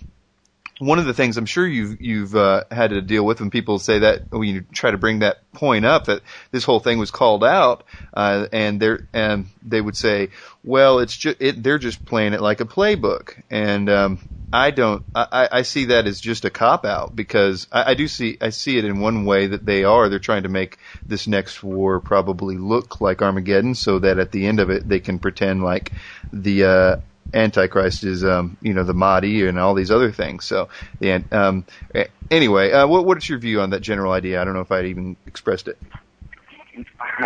one 0.80 1.00
of 1.00 1.06
the 1.06 1.14
things 1.14 1.38
I'm 1.38 1.46
sure 1.46 1.66
you've 1.66 2.02
you've 2.02 2.36
uh, 2.36 2.64
had 2.72 2.90
to 2.90 3.02
deal 3.02 3.26
with 3.26 3.40
when 3.40 3.50
people 3.50 3.80
say 3.80 4.00
that 4.00 4.32
when 4.32 4.50
you 4.50 4.66
try 4.74 4.92
to 4.92 4.98
bring 4.98 5.20
that 5.20 5.50
point 5.54 5.86
up 5.86 6.06
that 6.06 6.22
this 6.52 6.64
whole 6.64 6.80
thing 6.80 6.98
was 6.98 7.12
called 7.12 7.44
out, 7.44 7.84
uh, 8.14 8.48
and 8.52 8.80
they 8.80 8.98
and 9.14 9.48
they 9.64 9.80
would 9.80 9.96
say, 9.96 10.30
well, 10.64 11.00
it's 11.00 11.16
just 11.16 11.38
it, 11.40 11.62
they're 11.62 11.78
just 11.78 12.04
playing 12.06 12.34
it 12.34 12.42
like 12.42 12.60
a 12.60 12.66
playbook, 12.66 13.42
and 13.50 13.90
um, 13.90 14.20
I 14.54 14.70
don't. 14.70 15.04
I, 15.16 15.50
I 15.52 15.62
see 15.64 15.86
that 15.86 16.06
as 16.06 16.22
just 16.22 16.46
a 16.46 16.52
cop 16.52 16.86
out 16.86 17.16
because 17.16 17.66
I, 17.72 17.92
I 17.92 17.94
do 17.96 18.08
see. 18.08 18.38
I 18.40 18.50
see 18.50 18.78
it 18.78 18.86
in 18.86 19.00
one 19.00 19.26
way 19.26 19.48
that 19.48 19.66
they 19.66 19.84
are. 19.84 20.10
They're 20.10 20.20
trying 20.20 20.44
to 20.44 20.50
make 20.50 20.78
this 21.04 21.26
next 21.26 21.64
war 21.64 22.00
probably 22.00 22.58
look 22.60 23.02
like 23.02 23.24
Armageddon, 23.24 23.74
so 23.74 23.98
that 23.98 24.20
at 24.20 24.32
the 24.32 24.46
end 24.46 24.60
of 24.60 24.70
it 24.70 24.88
they 24.88 25.00
can 25.00 25.18
pretend 25.18 25.64
like 25.64 25.92
the 26.32 26.66
uh, 26.66 26.96
Antichrist 27.34 28.04
is, 28.04 28.24
um, 28.24 28.56
you 28.62 28.76
know, 28.76 28.84
the 28.84 28.94
Mahdi 28.94 29.48
and 29.48 29.58
all 29.58 29.74
these 29.74 29.90
other 29.90 30.12
things. 30.12 30.46
So, 30.46 30.70
the 31.00 31.24
um, 31.32 31.66
anyway, 32.30 32.72
uh, 32.72 32.86
what 32.86 33.08
what's 33.08 33.28
your 33.28 33.40
view 33.40 33.60
on 33.60 33.72
that 33.72 33.82
general 33.82 34.12
idea? 34.12 34.40
I 34.40 34.46
don't 34.46 34.54
know 34.54 34.62
if 34.62 34.72
I 34.72 34.84
even 34.84 35.18
expressed 35.26 35.68
it. 35.68 35.80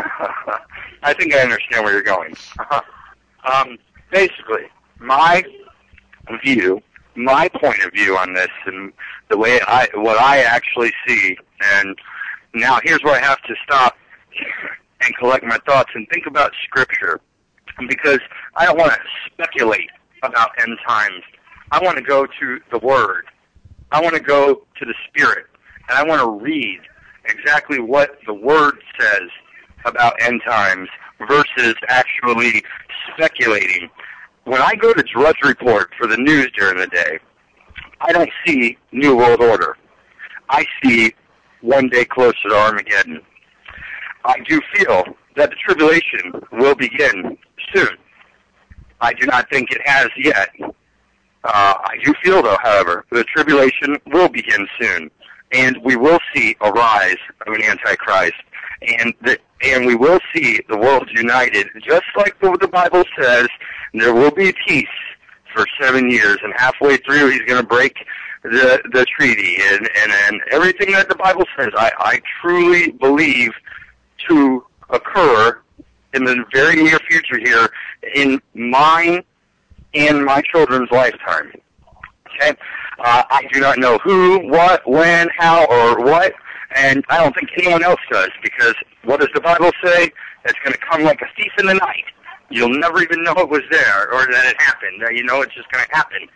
I 1.04 1.14
think 1.14 1.34
I 1.34 1.40
understand 1.40 1.84
where 1.84 1.92
you're 1.92 2.04
going. 2.04 2.36
um, 3.44 3.78
basically, 4.12 4.64
my 5.00 5.44
view 6.42 6.82
my 7.18 7.50
point 7.50 7.84
of 7.84 7.92
view 7.92 8.18
on 8.18 8.34
this 8.34 8.50
and 8.66 8.94
the 9.30 9.38
way 9.38 9.60
I 9.62 9.88
what 9.96 10.20
I 10.20 10.40
actually 10.40 10.92
see. 11.08 11.38
And 11.62 11.98
now 12.54 12.80
here's 12.84 13.04
where 13.04 13.16
I 13.16 13.26
have 13.26 13.42
to 13.44 13.56
stop 13.64 13.98
and 15.02 15.16
collect 15.18 15.44
my 15.44 15.58
thoughts 15.66 15.92
and 15.96 16.08
think 16.14 16.28
about 16.28 16.54
scripture 16.64 17.20
because 17.88 18.20
I 18.56 18.66
don't 18.66 18.78
want 18.78 18.94
to 18.94 19.00
speculate 19.32 19.90
about 20.24 20.52
end 20.62 20.78
times. 20.88 21.24
I 21.72 21.84
want 21.84 21.98
to 21.98 22.04
go 22.04 22.26
to 22.26 22.60
the 22.72 22.80
Word. 22.80 23.26
I 23.92 24.02
want 24.02 24.16
to 24.16 24.22
go 24.22 24.66
to 24.80 24.86
the 24.86 24.94
Spirit, 25.08 25.46
and 25.90 25.98
I 25.98 26.04
want 26.04 26.22
to 26.22 26.44
read 26.44 26.80
exactly 27.26 27.80
what 27.80 28.18
the 28.26 28.34
Word 28.34 28.82
says 29.00 29.30
about 29.86 30.22
end 30.22 30.42
times 30.46 30.90
versus 31.28 31.76
actually 31.88 32.64
speculating 33.14 33.90
when 34.48 34.62
I 34.62 34.76
go 34.76 34.94
to 34.94 35.04
Drudge 35.04 35.40
Report 35.44 35.90
for 35.98 36.08
the 36.08 36.16
news 36.16 36.50
during 36.58 36.78
the 36.78 36.88
day, 36.88 37.20
I 38.00 38.14
don't 38.14 38.30
see 38.46 38.78
New 38.94 39.18
World 39.18 39.42
Order. 39.42 39.76
I 40.50 40.66
see 40.82 41.14
one 41.60 41.90
day 41.90 42.06
closer 42.06 42.48
to 42.48 42.56
Armageddon. 42.56 43.22
I 44.24 44.40
do 44.48 44.62
feel 44.74 45.04
that 45.36 45.50
the 45.50 45.56
tribulation 45.58 46.32
will 46.54 46.76
begin 46.76 47.38
soon. 47.74 47.98
I 49.02 49.14
do 49.14 49.26
not 49.26 49.50
think 49.50 49.70
it 49.72 49.82
has 49.86 50.08
yet. 50.18 50.50
Uh, 50.62 50.72
I 51.44 51.98
do 52.04 52.14
feel, 52.24 52.42
though, 52.42 52.58
however, 52.62 53.06
the 53.12 53.26
tribulation 53.26 53.98
will 54.08 54.30
begin 54.30 54.66
soon, 54.80 55.12
and 55.52 55.78
we 55.84 55.98
will 55.98 56.20
see 56.34 56.56
a 56.62 56.72
rise 56.72 57.18
of 57.46 57.54
an 57.54 57.62
Antichrist, 57.64 58.34
and 58.82 59.14
the, 59.22 59.40
and 59.64 59.86
we 59.86 59.96
will 59.96 60.20
see 60.34 60.60
the 60.70 60.78
world 60.78 61.10
united, 61.12 61.68
just 61.82 62.06
like 62.16 62.40
the, 62.40 62.58
the 62.62 62.68
Bible 62.68 63.04
says 63.20 63.48
there 63.94 64.14
will 64.14 64.32
be 64.32 64.54
peace 64.68 64.86
for 65.54 65.66
seven 65.80 66.10
years, 66.10 66.38
and 66.44 66.54
halfway 66.56 66.98
through 66.98 67.30
he's 67.32 67.42
going 67.42 67.62
to 67.62 67.68
break 67.68 67.96
the 68.44 68.80
the 68.94 69.06
treaty 69.06 69.58
and, 69.62 69.90
and 70.02 70.12
and 70.12 70.42
everything 70.52 70.92
that 70.92 71.10
the 71.10 71.16
Bible 71.16 71.46
says. 71.58 71.70
I 71.76 71.92
I 71.98 72.22
truly 72.42 72.92
believe 72.92 73.52
to 74.30 74.66
occur 74.90 75.60
in 76.14 76.24
the 76.24 76.46
very 76.54 76.82
near 76.82 77.00
future 77.10 77.38
here 77.38 77.70
in 78.16 78.42
mine 78.54 79.24
and 79.94 80.24
my 80.24 80.42
children's 80.42 80.90
lifetime. 80.92 81.52
Okay, 82.36 82.56
uh, 83.00 83.24
I 83.30 83.48
do 83.52 83.60
not 83.60 83.78
know 83.78 83.98
who, 84.00 84.48
what, 84.48 84.88
when, 84.88 85.30
how, 85.38 85.66
or 85.66 86.04
what, 86.04 86.34
and 86.76 87.04
I 87.10 87.24
don't 87.24 87.34
think 87.36 87.50
anyone 87.58 87.84
else 87.84 88.00
does 88.12 88.30
because 88.44 88.76
what 89.04 89.20
does 89.20 89.30
the 89.34 89.42
Bible 89.42 89.72
say? 89.84 90.12
It's 90.46 90.60
going 90.64 90.74
to 90.74 90.80
come 90.90 91.04
like 91.04 91.22
a 91.22 91.28
thief 91.36 91.52
in 91.60 91.66
the 91.66 91.74
night. 91.74 92.06
You'll 92.50 92.78
never 92.80 93.02
even 93.02 93.24
know 93.24 93.34
it 93.34 93.50
was 93.50 93.64
there 93.72 94.14
or 94.14 94.26
that 94.32 94.46
it 94.46 94.62
happened. 94.62 95.04
You 95.16 95.24
know 95.24 95.42
it's 95.42 95.54
just 95.54 95.70
going 95.72 95.86
to 95.86 95.96
happen. 95.96 96.28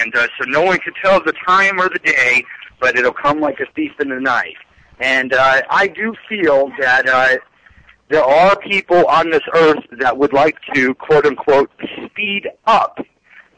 And 0.00 0.14
uh, 0.16 0.26
so 0.38 0.48
no 0.48 0.62
one 0.62 0.78
can 0.78 0.92
tell 1.02 1.22
the 1.22 1.34
time 1.46 1.80
or 1.80 1.88
the 1.88 2.00
day, 2.00 2.44
but 2.80 2.96
it'll 2.96 3.12
come 3.12 3.40
like 3.40 3.60
a 3.60 3.70
thief 3.74 3.92
in 4.00 4.08
the 4.08 4.20
night. 4.20 4.56
And 4.98 5.32
uh, 5.34 5.62
I 5.70 5.88
do 5.88 6.14
feel 6.28 6.70
that 6.80 7.08
uh, 7.08 7.36
there 8.08 8.24
are 8.24 8.56
people 8.58 9.06
on 9.06 9.30
this 9.30 9.42
earth 9.54 9.84
that 9.98 10.16
would 10.16 10.32
like 10.32 10.56
to, 10.74 10.94
quote 10.94 11.26
unquote, 11.26 11.70
speed 12.06 12.48
up 12.66 12.98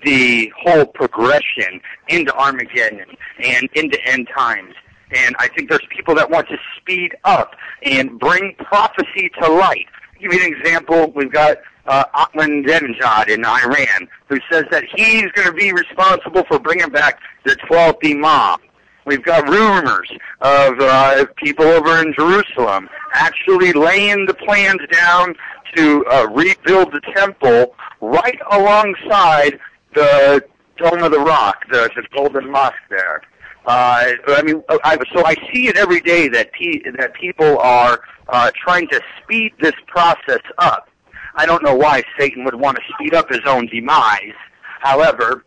the 0.04 0.52
whole 0.58 0.86
progression 0.86 1.80
into 2.08 2.34
Armageddon 2.34 3.16
and 3.42 3.68
into 3.74 3.98
end 4.06 4.28
times. 4.36 4.74
And 5.14 5.34
I 5.38 5.48
think 5.48 5.70
there's 5.70 5.86
people 5.90 6.14
that 6.16 6.30
want 6.30 6.48
to 6.48 6.56
speed 6.76 7.16
up 7.24 7.54
and 7.82 8.18
bring 8.18 8.54
prophecy 8.56 9.30
to 9.40 9.50
light. 9.50 9.86
I'll 10.14 10.20
give 10.20 10.32
you 10.32 10.44
an 10.44 10.52
example. 10.52 11.12
We've 11.14 11.32
got 11.32 11.58
uh, 11.86 12.04
Ahmadinejad 12.14 13.28
in 13.28 13.44
Iran, 13.44 14.08
who 14.28 14.38
says 14.50 14.64
that 14.70 14.84
he's 14.94 15.30
going 15.32 15.48
to 15.48 15.54
be 15.54 15.72
responsible 15.72 16.44
for 16.44 16.58
bringing 16.58 16.90
back 16.90 17.20
the 17.44 17.56
12th 17.70 18.04
Imam. 18.04 18.58
We've 19.06 19.24
got 19.24 19.48
rumors 19.48 20.10
of 20.42 20.78
uh, 20.80 21.24
people 21.36 21.64
over 21.64 21.98
in 22.02 22.12
Jerusalem 22.12 22.90
actually 23.14 23.72
laying 23.72 24.26
the 24.26 24.34
plans 24.34 24.82
down 24.92 25.34
to 25.74 26.04
uh, 26.06 26.26
rebuild 26.30 26.92
the 26.92 27.00
temple 27.14 27.74
right 28.02 28.38
alongside 28.50 29.58
the 29.94 30.44
Dome 30.76 31.02
of 31.02 31.12
the 31.12 31.20
Rock, 31.20 31.64
the, 31.70 31.90
the 31.96 32.02
Golden 32.14 32.50
Mosque 32.50 32.76
there. 32.90 33.22
Uh, 33.66 34.12
I 34.28 34.42
mean, 34.42 34.62
I, 34.68 34.96
so 35.14 35.24
I 35.26 35.34
see 35.52 35.68
it 35.68 35.76
every 35.76 36.00
day 36.00 36.28
that 36.28 36.52
pe- 36.52 36.90
that 36.96 37.12
people 37.14 37.58
are 37.58 38.00
uh, 38.28 38.50
trying 38.56 38.88
to 38.88 39.00
speed 39.22 39.52
this 39.60 39.74
process 39.86 40.40
up. 40.58 40.88
I 41.34 41.46
don't 41.46 41.62
know 41.62 41.74
why 41.74 42.02
Satan 42.18 42.44
would 42.44 42.54
want 42.54 42.78
to 42.78 42.82
speed 42.94 43.14
up 43.14 43.28
his 43.28 43.40
own 43.46 43.66
demise. 43.66 44.32
However, 44.80 45.44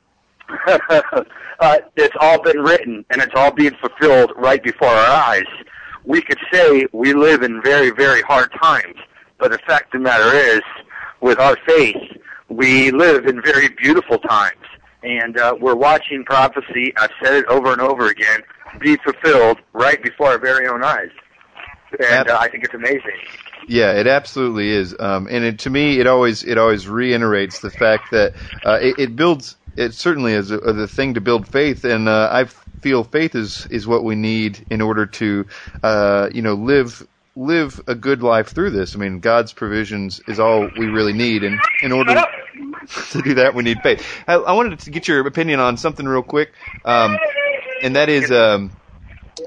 uh, 0.68 1.78
it's 1.95 2.16
all 2.20 2.41
been 2.41 2.59
written 2.62 3.05
and 3.09 3.22
it's 3.22 3.34
all 3.36 3.51
being 3.51 3.76
fulfilled 3.82 4.32
right 4.38 4.64
before 4.64 4.89
our 4.89 5.12
eyes. 5.28 5.45
We 6.05 6.22
could 6.22 6.39
say 6.51 6.88
we 6.93 7.14
live 7.14 7.43
in 7.43 7.62
very, 7.62 7.91
very 7.91 8.22
hard 8.22 8.51
times, 8.62 8.95
but 9.38 9.51
the 9.51 9.59
fact 9.59 9.93
of 9.93 10.01
the 10.01 10.03
matter 10.03 10.36
is, 10.36 10.62
with 11.22 11.39
our 11.39 11.57
faith, 11.68 11.97
we 12.49 12.91
live 12.91 13.28
in 13.28 13.41
very 13.41 13.70
beautiful 13.70 14.18
times. 14.18 14.57
And 15.04 15.38
uh, 15.38 15.56
we're 15.60 15.76
watching 15.76 16.24
prophecy, 16.24 16.93
I've 16.97 17.12
said 17.24 17.34
it 17.34 17.45
over 17.45 17.72
and 17.72 17.82
over 17.82 18.10
again, 18.10 18.41
be 18.80 18.97
fulfilled 18.97 19.58
right 19.74 20.02
before 20.02 20.28
our 20.28 20.38
very 20.38 20.68
own 20.68 20.84
eyes. 20.84 21.10
And 21.99 22.30
uh, 22.30 22.38
I 22.39 22.47
think 22.49 22.64
it's 22.64 22.74
amazing. 22.74 23.18
Yeah, 23.68 23.93
it 23.93 24.08
absolutely 24.08 24.70
is. 24.70 24.95
Um, 24.99 25.28
and 25.30 25.43
it, 25.43 25.60
to 25.60 25.70
me, 25.70 25.99
it 25.99 26.08
always 26.08 26.43
it 26.43 26.58
always 26.58 26.88
reiterates 26.88 27.60
the 27.60 27.70
fact 27.70 28.12
that 28.12 28.34
uh, 28.66 28.80
it, 28.82 28.97
it 28.97 29.16
builds. 29.16 29.58
It 29.76 29.93
certainly 29.93 30.34
is 30.34 30.52
a, 30.52 30.58
a 30.58 30.88
thing 30.88 31.14
to 31.14 31.22
build 31.22 31.47
faith, 31.47 31.84
and 31.84 32.10
uh, 32.10 32.30
I 32.32 32.45
feel 32.82 33.04
faith 33.04 33.36
is 33.36 33.68
is 33.68 33.88
what 33.88 34.04
we 34.04 34.16
need 34.16 34.66
in 34.70 34.82
order 34.82 35.06
to, 35.06 35.45
uh, 35.84 36.30
you 36.34 36.41
know, 36.41 36.56
live 36.56 37.08
live 37.36 37.79
a 37.88 37.95
good 37.95 38.21
life 38.21 38.49
through 38.49 38.71
this. 38.71 38.95
I 38.95 38.99
mean, 38.99 39.19
God's 39.19 39.53
provisions 39.53 40.21
is 40.27 40.39
all 40.39 40.69
we 40.77 40.88
really 40.88 41.13
need, 41.13 41.43
and 41.43 41.59
in 41.82 41.91
order 41.91 42.23
to 43.11 43.21
do 43.21 43.36
that, 43.36 43.55
we 43.55 43.63
need 43.63 43.82
faith. 43.82 44.05
I, 44.27 44.36
I 44.36 44.53
wanted 44.53 44.79
to 44.79 44.91
get 44.91 45.07
your 45.07 45.25
opinion 45.25 45.59
on 45.59 45.77
something 45.77 46.07
real 46.07 46.23
quick, 46.23 46.51
um, 46.86 47.17
and 47.82 47.95
that 47.95 48.09
is 48.09 48.32
um, 48.32 48.71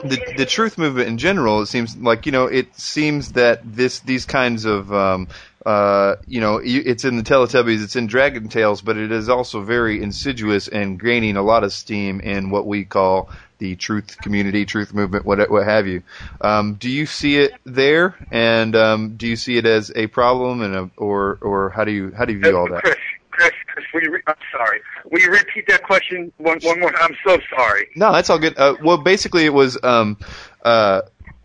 the 0.02 0.34
the 0.36 0.46
truth 0.46 0.78
movement 0.78 1.08
in 1.08 1.18
general. 1.18 1.62
It 1.62 1.66
seems 1.66 1.96
like 1.96 2.26
you 2.26 2.32
know, 2.32 2.46
it 2.46 2.74
seems 2.78 3.32
that 3.32 3.60
this 3.64 4.00
these 4.00 4.24
kinds 4.24 4.64
of 4.64 4.92
um, 4.92 5.28
uh, 5.64 6.16
you 6.26 6.40
know, 6.40 6.60
it's 6.62 7.04
in 7.04 7.16
the 7.16 7.22
Teletubbies, 7.22 7.82
it's 7.82 7.96
in 7.96 8.06
Dragon 8.06 8.48
Tales, 8.48 8.82
but 8.82 8.98
it 8.98 9.10
is 9.10 9.28
also 9.30 9.62
very 9.62 10.02
insidious 10.02 10.68
and 10.68 11.00
gaining 11.00 11.36
a 11.36 11.42
lot 11.42 11.64
of 11.64 11.72
steam 11.72 12.20
in 12.20 12.50
what 12.50 12.66
we 12.66 12.84
call 12.84 13.30
the 13.64 13.76
truth 13.76 14.18
community, 14.20 14.66
truth 14.66 14.92
movement, 14.92 15.24
what 15.24 15.50
what 15.50 15.64
have 15.64 15.86
you. 15.86 16.02
Um, 16.42 16.74
do 16.74 16.90
you 16.90 17.06
see 17.06 17.38
it 17.38 17.54
there, 17.64 18.14
and 18.30 18.76
um, 18.76 19.16
do 19.16 19.26
you 19.26 19.36
see 19.36 19.56
it 19.56 19.64
as 19.64 19.90
a 19.96 20.06
problem, 20.08 20.60
and 20.60 20.74
a, 20.74 20.90
or 20.98 21.38
or 21.40 21.70
how 21.70 21.84
do 21.84 21.90
you 21.90 22.12
how 22.14 22.26
do 22.26 22.34
you 22.34 22.40
view 22.40 22.58
all 22.58 22.68
that? 22.68 22.82
Chris, 22.82 22.96
Chris, 23.30 23.52
Chris, 23.72 23.86
will 23.94 24.02
you 24.02 24.12
re- 24.12 24.22
I'm 24.26 24.34
sorry. 24.52 24.82
Will 25.10 25.20
you 25.22 25.30
repeat 25.30 25.66
that 25.68 25.82
question 25.82 26.30
one 26.36 26.58
one 26.60 26.78
more? 26.78 26.92
I'm 26.94 27.16
so 27.26 27.38
sorry. 27.56 27.88
No, 27.96 28.12
that's 28.12 28.28
all 28.28 28.38
good. 28.38 28.58
Uh, 28.58 28.74
well, 28.82 28.98
basically, 28.98 29.46
it 29.46 29.54
was 29.54 29.78
um, 29.82 30.18
uh, 30.62 31.00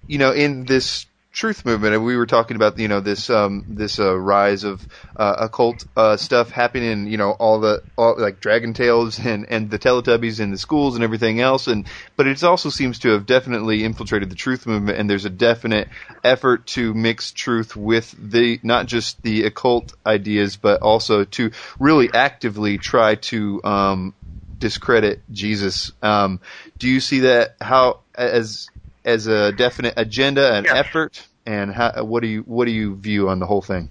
you 0.08 0.18
know, 0.18 0.34
in 0.34 0.66
this 0.66 1.06
truth 1.40 1.64
movement, 1.66 1.96
and 1.96 2.04
we 2.04 2.18
were 2.18 2.26
talking 2.26 2.58
about 2.58 2.78
you 2.78 2.90
know 2.90 3.00
this 3.00 3.30
um, 3.30 3.64
this 3.70 3.98
uh, 3.98 4.14
rise 4.20 4.66
of 4.66 4.86
uh, 5.16 5.36
occult 5.40 5.86
uh, 5.96 6.18
stuff 6.18 6.52
happening 6.52 6.92
in 6.92 7.08
you 7.08 7.16
know 7.18 7.32
all 7.32 7.62
the 7.62 7.82
all, 7.98 8.16
like 8.20 8.42
Dragon 8.42 8.74
Tales 8.74 9.18
and 9.20 9.46
and 9.50 9.70
the 9.72 9.80
Teletubbies 9.80 10.42
in 10.42 10.52
the 10.52 10.58
schools 10.58 10.96
and 10.96 11.04
everything 11.04 11.40
else, 11.40 11.68
and 11.68 11.88
but 12.18 12.28
it 12.28 12.44
also 12.44 12.70
seems 12.70 13.00
to 13.00 13.10
have 13.12 13.26
definitely 13.26 13.86
infiltrated 13.86 14.30
the 14.30 14.36
truth 14.36 14.68
movement, 14.68 15.00
and 15.00 15.10
there's 15.10 15.24
a 15.24 15.30
definite 15.30 15.88
effort 16.26 16.68
to 16.68 16.94
mix 16.94 17.32
truth 17.32 17.74
with 17.74 18.14
the 18.20 18.60
not 18.62 18.86
just 18.86 19.24
the 19.24 19.46
occult 19.46 19.94
ideas, 20.06 20.58
but 20.58 20.82
also 20.82 21.24
to 21.24 21.52
really 21.80 22.14
actively 22.14 22.78
try 22.78 23.16
to 23.16 23.64
um, 23.64 24.14
discredit 24.60 25.22
Jesus. 25.32 25.94
Um, 26.02 26.42
do 26.80 26.90
you 26.90 27.00
see 27.00 27.22
that 27.22 27.56
how 27.62 28.02
as 28.14 28.70
as 29.06 29.28
a 29.28 29.52
definite 29.54 29.94
agenda 29.98 30.54
and 30.54 30.66
Yes. 30.66 30.76
effort? 30.76 31.29
And 31.50 31.74
how, 31.74 32.04
what 32.04 32.22
do 32.22 32.28
you 32.28 32.42
what 32.42 32.66
do 32.66 32.72
you 32.72 32.96
view 32.98 33.28
on 33.28 33.40
the 33.40 33.46
whole 33.48 33.64
thing? 33.64 33.90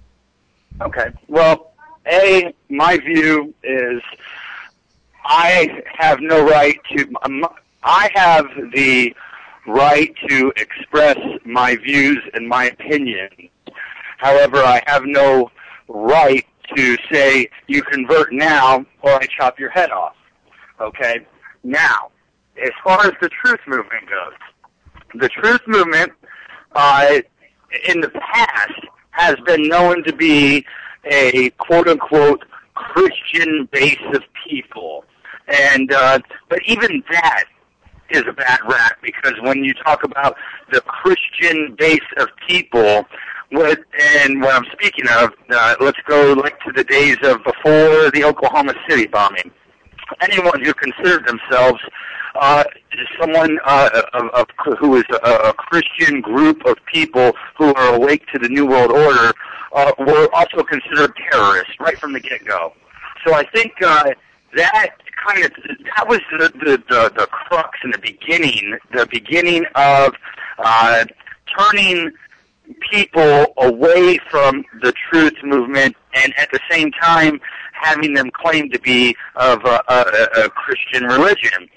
Okay. 0.79 1.09
Well, 1.27 1.73
a 2.07 2.53
my 2.69 2.97
view 2.97 3.53
is 3.65 4.01
I 5.25 5.83
have 5.97 6.21
no 6.21 6.41
right 6.47 6.79
to. 6.95 7.13
um, 7.23 7.45
I 7.83 8.09
have 8.15 8.45
the 8.73 9.13
right 9.67 10.15
to 10.29 10.53
express 10.55 11.17
my 11.43 11.75
views 11.75 12.19
and 12.33 12.47
my 12.47 12.67
opinion. 12.67 13.27
However, 14.19 14.59
I 14.59 14.81
have 14.87 15.03
no 15.03 15.51
right 15.89 16.47
to 16.77 16.97
say 17.11 17.49
you 17.67 17.81
convert 17.83 18.31
now 18.31 18.85
or 19.01 19.11
I 19.11 19.25
chop 19.37 19.59
your 19.59 19.69
head 19.71 19.91
off. 19.91 20.15
Okay? 20.79 21.25
Now, 21.65 22.11
as 22.61 22.71
far 22.85 23.05
as 23.05 23.11
the 23.21 23.27
truth 23.29 23.59
movement 23.67 24.09
goes, 24.09 25.19
the 25.21 25.29
truth 25.29 25.61
movement, 25.67 26.13
uh, 26.73 27.19
in 27.87 28.01
the 28.01 28.09
past, 28.09 28.85
has 29.11 29.35
been 29.45 29.67
known 29.67 30.03
to 30.03 30.13
be 30.13 30.65
a 31.05 31.49
quote 31.51 31.87
unquote 31.87 32.43
Christian 32.73 33.67
base 33.71 33.99
of 34.13 34.23
people. 34.47 35.05
And, 35.47 35.91
uh, 35.91 36.19
but 36.47 36.59
even 36.65 37.03
that 37.11 37.45
is 38.09 38.23
a 38.27 38.33
bad 38.33 38.59
rap 38.67 38.97
because 39.01 39.33
when 39.41 39.63
you 39.63 39.73
talk 39.73 40.03
about 40.03 40.35
the 40.71 40.81
Christian 40.81 41.75
base 41.77 41.99
of 42.17 42.29
people, 42.47 43.05
what 43.51 43.79
and 44.17 44.41
what 44.41 44.53
I'm 44.53 44.65
speaking 44.71 45.07
of, 45.09 45.31
uh, 45.49 45.75
let's 45.79 45.97
go 46.07 46.33
like 46.33 46.59
to 46.61 46.71
the 46.71 46.83
days 46.83 47.17
of 47.23 47.43
before 47.43 48.11
the 48.11 48.23
Oklahoma 48.23 48.73
City 48.87 49.07
bombing. 49.07 49.51
Anyone 50.21 50.63
who 50.63 50.73
considered 50.73 51.25
themselves 51.25 51.79
uh, 52.35 52.63
someone 53.19 53.57
uh, 53.65 54.01
of, 54.13 54.29
of, 54.29 54.47
who 54.79 54.97
is 54.97 55.03
a, 55.23 55.29
a 55.49 55.53
Christian 55.53 56.21
group 56.21 56.65
of 56.65 56.77
people 56.85 57.33
who 57.57 57.73
are 57.73 57.95
awake 57.95 58.25
to 58.33 58.39
the 58.39 58.49
New 58.49 58.65
World 58.65 58.91
Order 58.91 59.33
uh, 59.73 59.91
were 59.99 60.27
also 60.33 60.63
considered 60.63 61.11
terrorists 61.31 61.73
right 61.79 61.97
from 61.97 62.13
the 62.13 62.19
get-go. 62.19 62.73
So 63.25 63.33
I 63.33 63.43
think 63.53 63.73
uh, 63.81 64.11
that 64.55 64.95
kind 65.27 65.45
of 65.45 65.51
that 65.95 66.07
was 66.07 66.21
the, 66.31 66.49
the 66.63 66.83
the 66.89 67.11
the 67.15 67.27
crux 67.27 67.77
in 67.83 67.91
the 67.91 67.97
beginning, 67.97 68.77
the 68.93 69.05
beginning 69.07 69.65
of 69.75 70.13
uh, 70.59 71.05
turning 71.57 72.11
people 72.91 73.53
away 73.57 74.17
from 74.29 74.63
the 74.81 74.93
truth 75.09 75.35
movement, 75.43 75.95
and 76.13 76.33
at 76.37 76.51
the 76.51 76.59
same 76.69 76.91
time 76.91 77.39
having 77.73 78.13
them 78.13 78.29
claim 78.31 78.69
to 78.69 78.79
be 78.79 79.15
of 79.35 79.63
a, 79.65 79.81
a, 79.87 80.45
a 80.45 80.49
Christian 80.49 81.03
religion. 81.05 81.67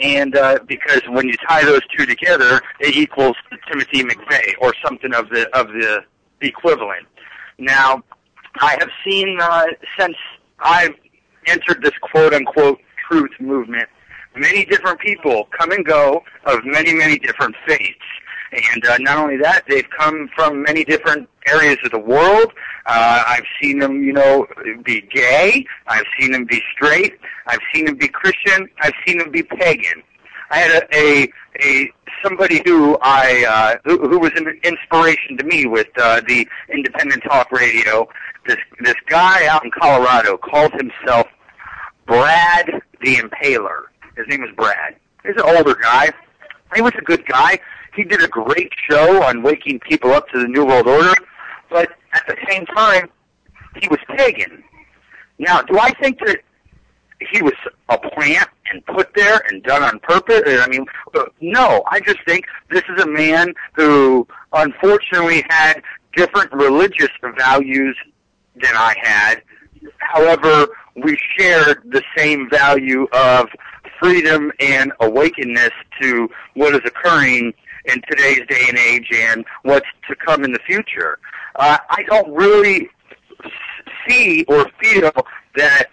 And 0.00 0.36
uh, 0.36 0.60
because 0.66 1.02
when 1.08 1.26
you 1.26 1.34
tie 1.48 1.64
those 1.64 1.80
two 1.96 2.06
together, 2.06 2.60
it 2.80 2.96
equals 2.96 3.36
Timothy 3.66 4.02
McVeigh 4.04 4.54
or 4.60 4.72
something 4.84 5.12
of 5.12 5.28
the 5.30 5.48
of 5.58 5.68
the 5.68 6.04
equivalent. 6.40 7.06
Now, 7.58 8.02
I 8.60 8.76
have 8.78 8.90
seen 9.04 9.38
uh, 9.40 9.64
since 9.98 10.16
I've 10.60 10.94
entered 11.46 11.82
this 11.82 11.96
quote 12.00 12.32
unquote 12.32 12.78
truth 13.08 13.32
movement, 13.40 13.88
many 14.36 14.64
different 14.64 15.00
people 15.00 15.48
come 15.58 15.72
and 15.72 15.84
go 15.84 16.22
of 16.44 16.60
many 16.64 16.94
many 16.94 17.18
different 17.18 17.56
faiths. 17.66 17.98
And 18.52 18.86
uh, 18.86 18.98
not 18.98 19.18
only 19.18 19.36
that, 19.38 19.64
they've 19.68 19.88
come 19.98 20.28
from 20.34 20.62
many 20.62 20.84
different 20.84 21.28
areas 21.46 21.78
of 21.84 21.90
the 21.90 21.98
world. 21.98 22.52
Uh, 22.86 23.22
I've 23.26 23.44
seen 23.60 23.78
them, 23.78 24.02
you 24.02 24.12
know, 24.12 24.46
be 24.82 25.02
gay. 25.02 25.66
I've 25.86 26.06
seen 26.18 26.32
them 26.32 26.44
be 26.44 26.62
straight. 26.72 27.18
I've 27.46 27.60
seen 27.74 27.84
them 27.84 27.96
be 27.96 28.08
Christian. 28.08 28.68
I've 28.80 28.94
seen 29.06 29.18
them 29.18 29.30
be 29.30 29.42
pagan. 29.42 30.02
I 30.50 30.58
had 30.58 30.82
a 30.94 30.96
a, 30.96 31.28
a 31.62 31.92
somebody 32.24 32.62
who 32.64 32.96
I 33.02 33.44
uh, 33.46 33.76
who, 33.84 34.08
who 34.08 34.18
was 34.18 34.32
an 34.36 34.48
inspiration 34.62 35.36
to 35.36 35.44
me 35.44 35.66
with 35.66 35.88
uh, 36.00 36.22
the 36.26 36.48
independent 36.72 37.22
talk 37.24 37.52
radio. 37.52 38.08
This 38.46 38.56
this 38.80 38.94
guy 39.08 39.46
out 39.46 39.64
in 39.64 39.70
Colorado 39.70 40.38
called 40.38 40.72
himself 40.72 41.26
Brad 42.06 42.80
the 43.02 43.16
Impaler. 43.16 43.84
His 44.16 44.26
name 44.28 44.40
was 44.40 44.50
Brad. 44.56 44.96
He's 45.22 45.36
an 45.36 45.56
older 45.56 45.74
guy. 45.74 46.10
He 46.74 46.80
was 46.80 46.92
a 46.98 47.02
good 47.02 47.26
guy. 47.26 47.58
He 47.94 48.04
did 48.04 48.22
a 48.22 48.28
great 48.28 48.72
show 48.88 49.22
on 49.22 49.42
waking 49.42 49.80
people 49.80 50.12
up 50.12 50.28
to 50.30 50.40
the 50.40 50.48
New 50.48 50.64
World 50.64 50.86
Order, 50.86 51.14
but 51.70 51.90
at 52.12 52.22
the 52.26 52.36
same 52.48 52.64
time, 52.66 53.10
he 53.80 53.88
was 53.88 53.98
pagan. 54.16 54.62
Now, 55.38 55.62
do 55.62 55.78
I 55.78 55.92
think 56.00 56.18
that 56.24 56.40
he 57.20 57.42
was 57.42 57.54
a 57.88 57.98
plant 57.98 58.48
and 58.70 58.84
put 58.86 59.14
there 59.14 59.42
and 59.48 59.62
done 59.62 59.82
on 59.82 59.98
purpose? 60.00 60.42
I 60.46 60.68
mean, 60.68 60.86
no. 61.40 61.82
I 61.90 62.00
just 62.00 62.18
think 62.26 62.46
this 62.70 62.82
is 62.88 63.02
a 63.02 63.06
man 63.06 63.54
who 63.74 64.26
unfortunately 64.52 65.44
had 65.48 65.82
different 66.16 66.52
religious 66.52 67.10
values 67.36 67.96
than 68.56 68.74
I 68.74 68.94
had. 69.02 69.42
However, 69.98 70.68
we 70.96 71.16
shared 71.36 71.82
the 71.90 72.02
same 72.16 72.50
value 72.50 73.06
of 73.12 73.48
freedom 74.00 74.52
and 74.60 74.92
awakeness 75.00 75.70
to 76.00 76.28
what 76.54 76.74
is 76.74 76.80
occurring 76.84 77.52
in 77.88 78.02
today's 78.08 78.46
day 78.48 78.64
and 78.68 78.78
age 78.78 79.08
and 79.12 79.44
what's 79.62 79.86
to 80.08 80.14
come 80.14 80.44
in 80.44 80.52
the 80.52 80.60
future. 80.66 81.18
Uh, 81.56 81.78
I 81.90 82.02
don't 82.04 82.32
really 82.32 82.88
see 84.06 84.44
or 84.48 84.66
feel 84.80 85.12
that 85.56 85.86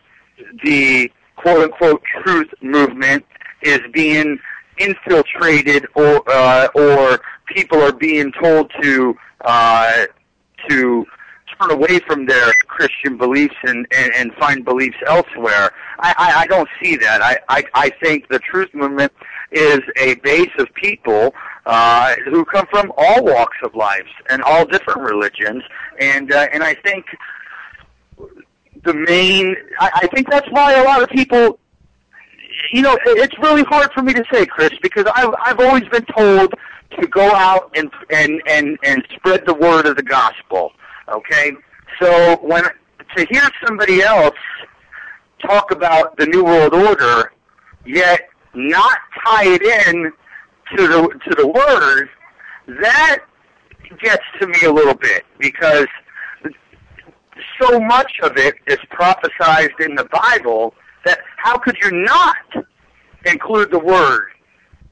the 0.64 1.12
quote 1.36 1.64
unquote 1.64 2.02
truth 2.24 2.50
movement 2.62 3.26
is 3.62 3.80
being 3.92 4.40
infiltrated 4.78 5.88
or 5.96 6.22
uh, 6.30 6.68
or 6.76 7.20
people 7.48 7.82
are 7.82 7.94
being 7.94 8.32
told 8.34 8.72
to 8.82 9.16
uh, 9.46 10.06
to 10.70 11.06
turn 11.60 11.72
away 11.72 12.00
from 12.00 12.26
their 12.26 12.52
Christian 12.68 13.18
beliefs 13.18 13.56
and, 13.64 13.88
and, 13.92 14.14
and 14.16 14.34
find 14.36 14.66
beliefs 14.66 14.98
elsewhere. 15.08 15.72
I, 16.00 16.14
I, 16.18 16.42
I 16.42 16.48
don't 16.48 16.68
see 16.82 16.96
that. 16.98 17.22
I, 17.22 17.38
I, 17.48 17.64
I 17.74 17.90
think 18.02 18.28
the 18.28 18.40
truth 18.40 18.74
movement 18.74 19.14
is 19.52 19.80
a 19.98 20.16
base 20.16 20.52
of 20.60 20.74
people 20.74 21.34
uh, 21.66 22.16
who 22.26 22.46
come 22.46 22.66
from 22.68 22.92
all 22.98 23.24
walks 23.24 23.58
of 23.64 23.76
life 23.76 24.08
and 24.30 24.42
all 24.44 24.66
different 24.66 25.02
religions, 25.02 25.64
and 26.00 26.32
uh, 26.32 26.48
and 26.54 26.64
I 26.64 26.76
think 26.76 27.06
the 28.84 28.94
main. 28.94 29.56
I, 29.80 30.02
I 30.04 30.08
think 30.08 30.30
that's 30.30 30.48
why 30.52 30.74
a 30.74 30.84
lot 30.84 31.02
of 31.02 31.10
people. 31.10 31.60
You 32.72 32.82
know, 32.82 32.98
it's 33.06 33.38
really 33.40 33.64
hard 33.64 33.92
for 33.94 34.02
me 34.02 34.14
to 34.14 34.24
say, 34.32 34.46
Chris, 34.46 34.72
because 34.82 35.06
I've 35.14 35.34
I've 35.44 35.60
always 35.60 35.84
been 35.90 36.06
told 36.18 36.54
to 37.00 37.08
go 37.08 37.32
out 37.34 37.72
and 37.76 37.92
and 38.10 38.42
and 38.48 38.78
and 38.84 39.06
spread 39.16 39.46
the 39.46 39.54
word 39.54 39.88
of 39.88 39.96
the 39.98 40.04
gospel. 40.04 40.72
Okay, 41.10 41.52
so 42.00 42.38
when 42.42 42.64
to 43.16 43.26
hear 43.30 43.50
somebody 43.66 44.02
else 44.02 44.36
talk 45.42 45.72
about 45.72 46.18
the 46.18 46.26
New 46.28 46.44
World 46.44 46.74
Order, 46.74 47.32
yet 47.86 48.30
not 48.54 49.00
tie 49.26 49.48
it 49.48 49.62
in 49.62 50.12
to 50.76 50.88
the 50.88 51.20
to 51.30 51.36
the 51.36 51.48
word, 51.48 52.10
that 52.82 53.20
gets 54.02 54.24
to 54.40 54.48
me 54.48 54.60
a 54.66 54.72
little 54.72 54.96
bit 54.96 55.24
because 55.40 55.88
so 57.62 57.80
much 57.80 58.12
of 58.24 58.38
it 58.38 58.56
is 58.68 58.78
prophesized 58.92 59.80
in 59.80 59.96
the 59.96 60.06
Bible 60.06 60.74
that 61.06 61.20
how 61.38 61.58
could 61.58 61.78
you 61.84 61.92
not 61.92 62.66
include 63.26 63.72
the 63.72 63.80
word 63.80 64.30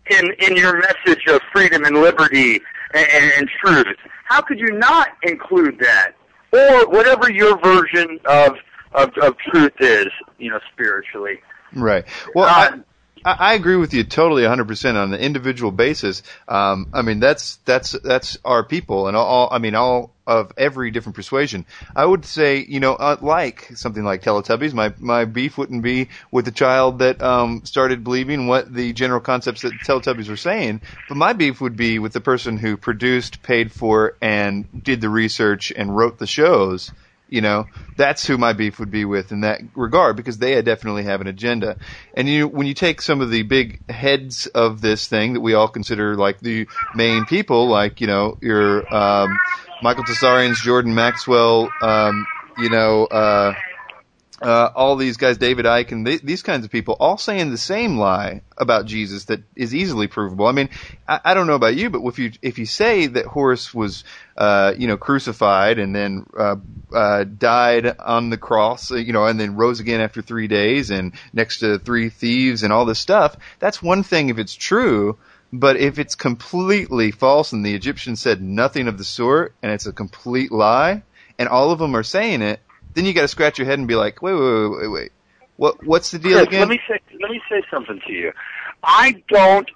in 0.10 0.34
in 0.40 0.56
your 0.56 0.80
message 0.80 1.26
of 1.28 1.42
freedom 1.52 1.86
and 1.86 1.96
liberty 1.96 2.62
and, 2.94 3.32
and 3.38 3.50
truth? 3.64 3.98
How 4.26 4.42
could 4.42 4.60
you 4.60 4.72
not 4.74 5.10
include 5.24 5.80
that, 5.80 6.12
or 6.52 6.88
whatever 6.90 7.32
your 7.32 7.58
version 7.60 8.20
of 8.26 8.54
of, 8.94 9.12
of 9.22 9.36
truth 9.38 9.74
is, 9.80 10.08
you 10.38 10.52
know, 10.52 10.60
spiritually? 10.72 11.40
Right. 11.74 12.06
Well, 12.36 12.46
Uh, 12.46 12.78
I, 13.26 13.54
agree 13.54 13.76
with 13.76 13.94
you 13.94 14.04
totally 14.04 14.44
100% 14.44 14.96
on 14.96 15.14
an 15.14 15.20
individual 15.20 15.72
basis. 15.72 16.24
Um, 16.48 16.88
I 16.94 17.02
mean, 17.02 17.20
that's, 17.20 17.58
that's, 17.66 17.92
that's 17.92 18.38
our 18.44 18.64
people 18.64 19.08
and 19.08 19.16
all, 19.16 19.50
I 19.52 19.60
mean, 19.60 19.76
all 19.76 20.12
of 20.26 20.52
every 20.58 20.92
different 20.92 21.16
persuasion. 21.16 21.66
I 21.96 22.06
would 22.06 22.26
say, 22.26 22.66
you 22.68 22.80
know, 22.80 22.94
uh, 22.94 23.18
like 23.22 23.72
something 23.76 24.04
like 24.04 24.22
Teletubbies, 24.22 24.74
my, 24.74 24.94
my 25.00 25.26
beef 25.26 25.58
wouldn't 25.58 25.84
be 25.84 26.10
with 26.32 26.46
the 26.46 26.52
child 26.52 27.00
that, 27.00 27.22
um, 27.22 27.66
started 27.66 28.04
believing 28.04 28.48
what 28.48 28.74
the 28.74 28.94
general 28.94 29.20
concepts 29.20 29.62
that 29.62 29.74
Teletubbies 29.74 30.30
were 30.30 30.38
saying, 30.38 30.82
but 31.10 31.18
my 31.18 31.34
beef 31.34 31.62
would 31.62 31.76
be 31.76 32.00
with 32.00 32.14
the 32.14 32.22
person 32.22 32.58
who 32.58 32.78
produced, 32.78 33.44
paid 33.44 33.72
for, 33.72 34.16
and 34.22 34.84
did 34.84 35.02
the 35.02 35.10
research 35.10 35.72
and 35.76 35.96
wrote 35.96 36.18
the 36.18 36.28
shows 36.28 36.92
you 37.34 37.42
know 37.42 37.66
that's 37.98 38.28
who 38.28 38.38
my 38.38 38.54
beef 38.54 38.80
would 38.80 38.92
be 38.92 39.06
with 39.06 39.32
in 39.32 39.42
that 39.42 39.60
regard 39.74 40.16
because 40.16 40.38
they 40.38 40.62
definitely 40.62 41.04
have 41.04 41.20
an 41.20 41.26
agenda. 41.26 41.78
And 42.16 42.30
you 42.30 42.48
when 42.48 42.68
you 42.68 42.76
take 42.76 43.02
some 43.02 43.22
of 43.22 43.32
the 43.32 43.42
big 43.42 43.80
heads 43.90 44.46
of 44.46 44.82
this 44.82 45.08
thing 45.08 45.34
that 45.34 45.42
we 45.42 45.56
all 45.56 45.68
consider 45.68 46.16
like 46.16 46.40
the 46.42 46.68
main 46.96 47.26
people 47.26 47.68
like 47.68 48.02
you 48.02 48.08
know 48.08 48.38
your 48.40 48.94
um 48.94 49.36
michael 49.82 50.04
Tsarions, 50.04 50.62
jordan 50.62 50.94
maxwell 50.94 51.70
um 51.82 52.28
you 52.60 52.70
know 52.70 53.06
uh 53.06 53.54
uh, 54.44 54.72
all 54.76 54.98
these 54.98 55.16
guys, 55.16 55.38
David 55.38 55.66
Icke 55.66 55.94
and 55.94 56.06
th- 56.06 56.22
these 56.22 56.44
kinds 56.44 56.66
of 56.66 56.72
people, 56.72 56.98
all 57.00 57.18
saying 57.18 57.50
the 57.50 57.58
same 57.58 57.98
lie 57.98 58.42
about 58.58 58.86
Jesus 58.86 59.26
that 59.26 59.42
is 59.56 59.74
easily 59.74 60.08
provable. 60.08 60.48
I 60.48 60.52
mean, 60.52 60.70
I, 61.08 61.20
I 61.24 61.34
don't 61.34 61.48
know 61.48 61.56
about 61.56 61.76
you, 61.78 61.90
but 61.90 62.06
if 62.06 62.20
you 62.20 62.32
if 62.42 62.60
you 62.60 62.66
say 62.66 63.08
that 63.08 63.26
Horus 63.26 63.74
was, 63.74 64.04
uh, 64.36 64.74
you 64.78 64.88
know, 64.88 64.98
crucified 64.98 65.80
and 65.80 65.96
then 65.96 66.26
uh, 66.38 66.58
uh, 66.94 67.24
died 67.24 67.98
on 68.00 68.30
the 68.30 68.38
cross, 68.38 68.92
uh, 68.92 68.96
you 68.96 69.14
know, 69.14 69.26
and 69.26 69.40
then 69.40 69.56
rose 69.56 69.80
again 69.80 70.02
after 70.02 70.22
three 70.22 70.48
days 70.48 70.92
and 70.92 71.14
next 71.32 71.60
to 71.60 71.80
three 71.80 72.10
thieves 72.10 72.64
and 72.64 72.74
all 72.74 72.84
this 72.86 73.00
stuff, 73.00 73.38
that's 73.60 73.82
one 73.82 74.04
thing 74.04 74.28
if 74.28 74.38
it's 74.38 74.56
true. 74.56 75.18
But 75.56 75.78
if 75.78 76.00
it's 76.00 76.16
completely 76.16 77.12
false 77.12 77.54
and 77.54 77.64
the 77.64 77.76
Egyptians 77.76 78.20
said 78.20 78.42
nothing 78.42 78.88
of 78.88 78.98
the 78.98 79.04
sort 79.04 79.54
and 79.62 79.72
it's 79.72 79.86
a 79.86 79.94
complete 79.94 80.52
lie 80.52 81.04
and 81.38 81.48
all 81.48 81.72
of 81.72 81.80
them 81.80 81.96
are 81.96 82.04
saying 82.04 82.42
it, 82.42 82.60
then 82.94 83.06
you 83.06 83.14
got 83.14 83.22
to 83.22 83.28
scratch 83.28 83.58
your 83.58 83.68
head 83.68 83.80
and 83.80 83.88
be 83.88 83.96
like, 83.96 84.22
wait, 84.22 84.34
wait, 84.34 84.42
wait, 84.42 84.82
wait, 84.82 84.88
wait. 84.88 85.12
What 85.58 85.84
what's 85.86 86.12
the 86.12 86.20
deal 86.20 86.38
Chris, 86.38 86.48
again? 86.48 86.60
let 86.62 86.70
me 86.70 86.80
say 86.88 87.00
let 87.22 87.32
me 87.32 87.42
say 87.50 87.62
something 87.70 88.02
to 88.08 88.14
you. 88.14 88.32
I 88.84 89.24
don't 89.30 89.70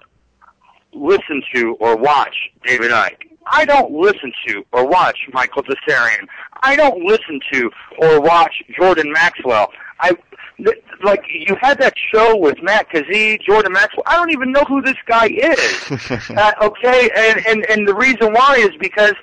listen 0.93 1.41
to 1.53 1.75
or 1.79 1.95
watch 1.95 2.35
David 2.65 2.91
Icke. 2.91 3.27
I 3.45 3.65
don't 3.65 3.91
listen 3.91 4.33
to 4.47 4.65
or 4.71 4.85
watch 4.85 5.17
Michael 5.31 5.63
Tsarion. 5.63 6.27
I 6.61 6.75
don't 6.75 7.03
listen 7.03 7.39
to 7.53 7.71
or 7.99 8.19
watch 8.19 8.63
Jordan 8.77 9.11
Maxwell. 9.11 9.71
I 9.99 10.17
th- 10.57 10.83
like 11.03 11.23
you 11.29 11.55
had 11.61 11.79
that 11.79 11.93
show 12.13 12.35
with 12.35 12.61
Matt 12.61 12.89
Kazee, 12.89 13.39
Jordan 13.41 13.73
Maxwell. 13.73 14.03
I 14.05 14.15
don't 14.15 14.31
even 14.31 14.51
know 14.51 14.63
who 14.67 14.81
this 14.81 14.97
guy 15.05 15.27
is. 15.27 16.11
uh, 16.31 16.53
okay, 16.61 17.09
and 17.15 17.45
and 17.47 17.65
and 17.69 17.87
the 17.87 17.95
reason 17.95 18.33
why 18.33 18.55
is 18.57 18.71
because 18.79 19.13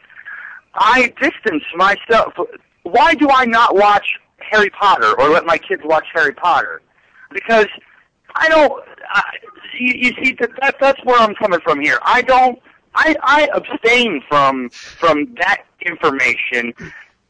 I 0.74 1.12
distance 1.20 1.64
myself. 1.76 2.34
Why 2.84 3.14
do 3.14 3.28
I 3.30 3.44
not 3.44 3.74
watch 3.74 4.06
Harry 4.38 4.70
Potter 4.70 5.18
or 5.20 5.28
let 5.28 5.44
my 5.44 5.58
kids 5.58 5.82
watch 5.84 6.06
Harry 6.14 6.32
Potter? 6.32 6.80
Because 7.32 7.66
I 8.36 8.48
don't. 8.48 8.82
I, 9.10 9.22
you, 9.78 9.94
you 9.96 10.12
see, 10.22 10.36
that, 10.40 10.50
that 10.60 10.76
that's 10.80 11.04
where 11.04 11.18
I'm 11.18 11.34
coming 11.34 11.60
from 11.60 11.80
here. 11.80 11.98
I 12.02 12.22
don't. 12.22 12.58
I 12.94 13.16
I 13.22 13.48
abstain 13.54 14.22
from 14.28 14.70
from 14.70 15.34
that 15.40 15.64
information. 15.84 16.72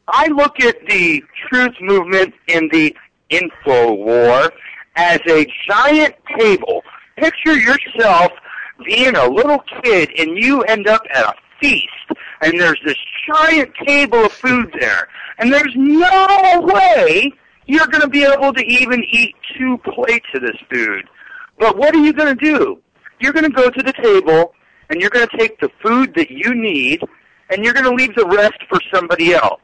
I 0.07 0.27
look 0.27 0.59
at 0.61 0.75
the 0.87 1.23
truth 1.47 1.75
movement 1.81 2.33
in 2.47 2.69
the 2.71 2.95
info 3.29 3.93
war 3.93 4.51
as 4.95 5.19
a 5.27 5.47
giant 5.67 6.15
table. 6.37 6.83
Picture 7.17 7.57
yourself 7.57 8.31
being 8.85 9.15
a 9.15 9.27
little 9.27 9.63
kid 9.83 10.09
and 10.17 10.37
you 10.37 10.61
end 10.63 10.87
up 10.87 11.01
at 11.13 11.25
a 11.25 11.33
feast 11.59 11.87
and 12.41 12.59
there's 12.59 12.79
this 12.85 12.97
giant 13.27 13.73
table 13.85 14.25
of 14.25 14.31
food 14.31 14.73
there 14.79 15.07
and 15.37 15.51
there's 15.51 15.73
no 15.75 16.61
way 16.61 17.31
you're 17.67 17.87
going 17.87 18.01
to 18.01 18.09
be 18.09 18.23
able 18.23 18.53
to 18.53 18.63
even 18.63 19.03
eat 19.09 19.35
two 19.57 19.77
plates 19.79 20.27
of 20.33 20.41
this 20.41 20.57
food. 20.71 21.07
But 21.57 21.77
what 21.77 21.95
are 21.95 22.03
you 22.03 22.13
going 22.13 22.37
to 22.37 22.45
do? 22.45 22.79
You're 23.19 23.33
going 23.33 23.45
to 23.45 23.51
go 23.51 23.69
to 23.69 23.83
the 23.83 23.93
table 23.93 24.53
and 24.89 25.01
you're 25.01 25.09
going 25.09 25.27
to 25.27 25.37
take 25.37 25.59
the 25.59 25.69
food 25.81 26.13
that 26.15 26.29
you 26.29 26.53
need 26.53 27.01
and 27.49 27.63
you're 27.63 27.73
going 27.73 27.85
to 27.85 27.93
leave 27.93 28.15
the 28.15 28.25
rest 28.25 28.57
for 28.69 28.79
somebody 28.93 29.33
else. 29.33 29.61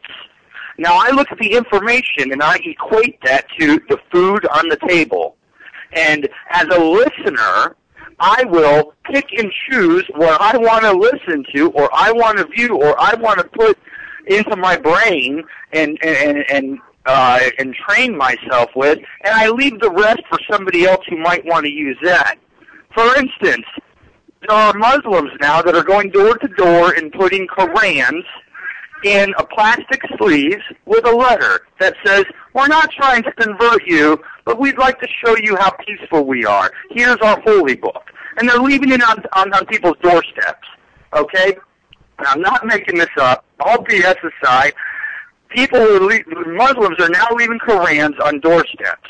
Now 0.77 0.95
I 0.95 1.11
look 1.11 1.31
at 1.31 1.37
the 1.37 1.51
information 1.51 2.31
and 2.31 2.41
I 2.41 2.57
equate 2.63 3.19
that 3.23 3.45
to 3.59 3.79
the 3.89 3.99
food 4.11 4.45
on 4.47 4.67
the 4.67 4.77
table. 4.87 5.35
And 5.93 6.27
as 6.49 6.65
a 6.71 6.79
listener, 6.79 7.75
I 8.21 8.43
will 8.45 8.93
pick 9.05 9.25
and 9.35 9.51
choose 9.67 10.05
what 10.15 10.39
I 10.39 10.55
want 10.55 10.83
to 10.83 10.91
listen 10.91 11.43
to 11.55 11.71
or 11.71 11.89
I 11.91 12.11
want 12.11 12.37
to 12.37 12.45
view 12.45 12.77
or 12.77 12.95
I 12.99 13.15
want 13.15 13.39
to 13.39 13.45
put 13.45 13.77
into 14.27 14.55
my 14.55 14.77
brain 14.77 15.43
and 15.73 15.97
and 16.03 16.45
and 16.49 16.79
uh, 17.07 17.39
and 17.57 17.73
train 17.73 18.15
myself 18.15 18.69
with, 18.75 18.99
and 19.23 19.33
I 19.33 19.49
leave 19.49 19.79
the 19.79 19.89
rest 19.89 20.21
for 20.29 20.37
somebody 20.49 20.85
else 20.85 21.03
who 21.09 21.17
might 21.17 21.43
want 21.45 21.65
to 21.65 21.71
use 21.71 21.97
that. 22.03 22.35
For 22.93 23.17
instance, 23.17 23.65
there 24.41 24.55
are 24.55 24.73
Muslims 24.73 25.31
now 25.39 25.63
that 25.63 25.75
are 25.75 25.83
going 25.83 26.11
door 26.11 26.37
to 26.37 26.47
door 26.49 26.93
and 26.93 27.11
putting 27.11 27.47
Korans 27.47 28.23
in 29.03 29.33
a 29.37 29.45
plastic 29.45 30.01
sleeve 30.17 30.59
with 30.85 31.05
a 31.05 31.11
letter 31.11 31.61
that 31.79 31.95
says, 32.05 32.25
we're 32.53 32.67
not 32.67 32.91
trying 32.91 33.23
to 33.23 33.31
convert 33.33 33.85
you, 33.85 34.21
but 34.45 34.59
we'd 34.59 34.77
like 34.77 34.99
to 34.99 35.07
show 35.23 35.35
you 35.37 35.55
how 35.57 35.71
peaceful 35.71 36.25
we 36.25 36.45
are. 36.45 36.71
Here's 36.89 37.17
our 37.17 37.39
holy 37.41 37.75
book. 37.75 38.11
And 38.37 38.47
they're 38.47 38.59
leaving 38.59 38.91
it 38.91 39.03
on, 39.03 39.23
on, 39.33 39.53
on 39.53 39.65
people's 39.65 39.97
doorsteps. 40.01 40.67
Okay? 41.13 41.57
And 42.19 42.27
I'm 42.27 42.41
not 42.41 42.65
making 42.65 42.97
this 42.97 43.09
up. 43.17 43.45
All 43.59 43.77
BS 43.77 44.17
aside, 44.41 44.73
people 45.49 45.79
Muslims 46.47 46.99
are 46.99 47.09
now 47.09 47.27
leaving 47.35 47.59
Korans 47.59 48.19
on 48.23 48.39
doorsteps. 48.39 49.09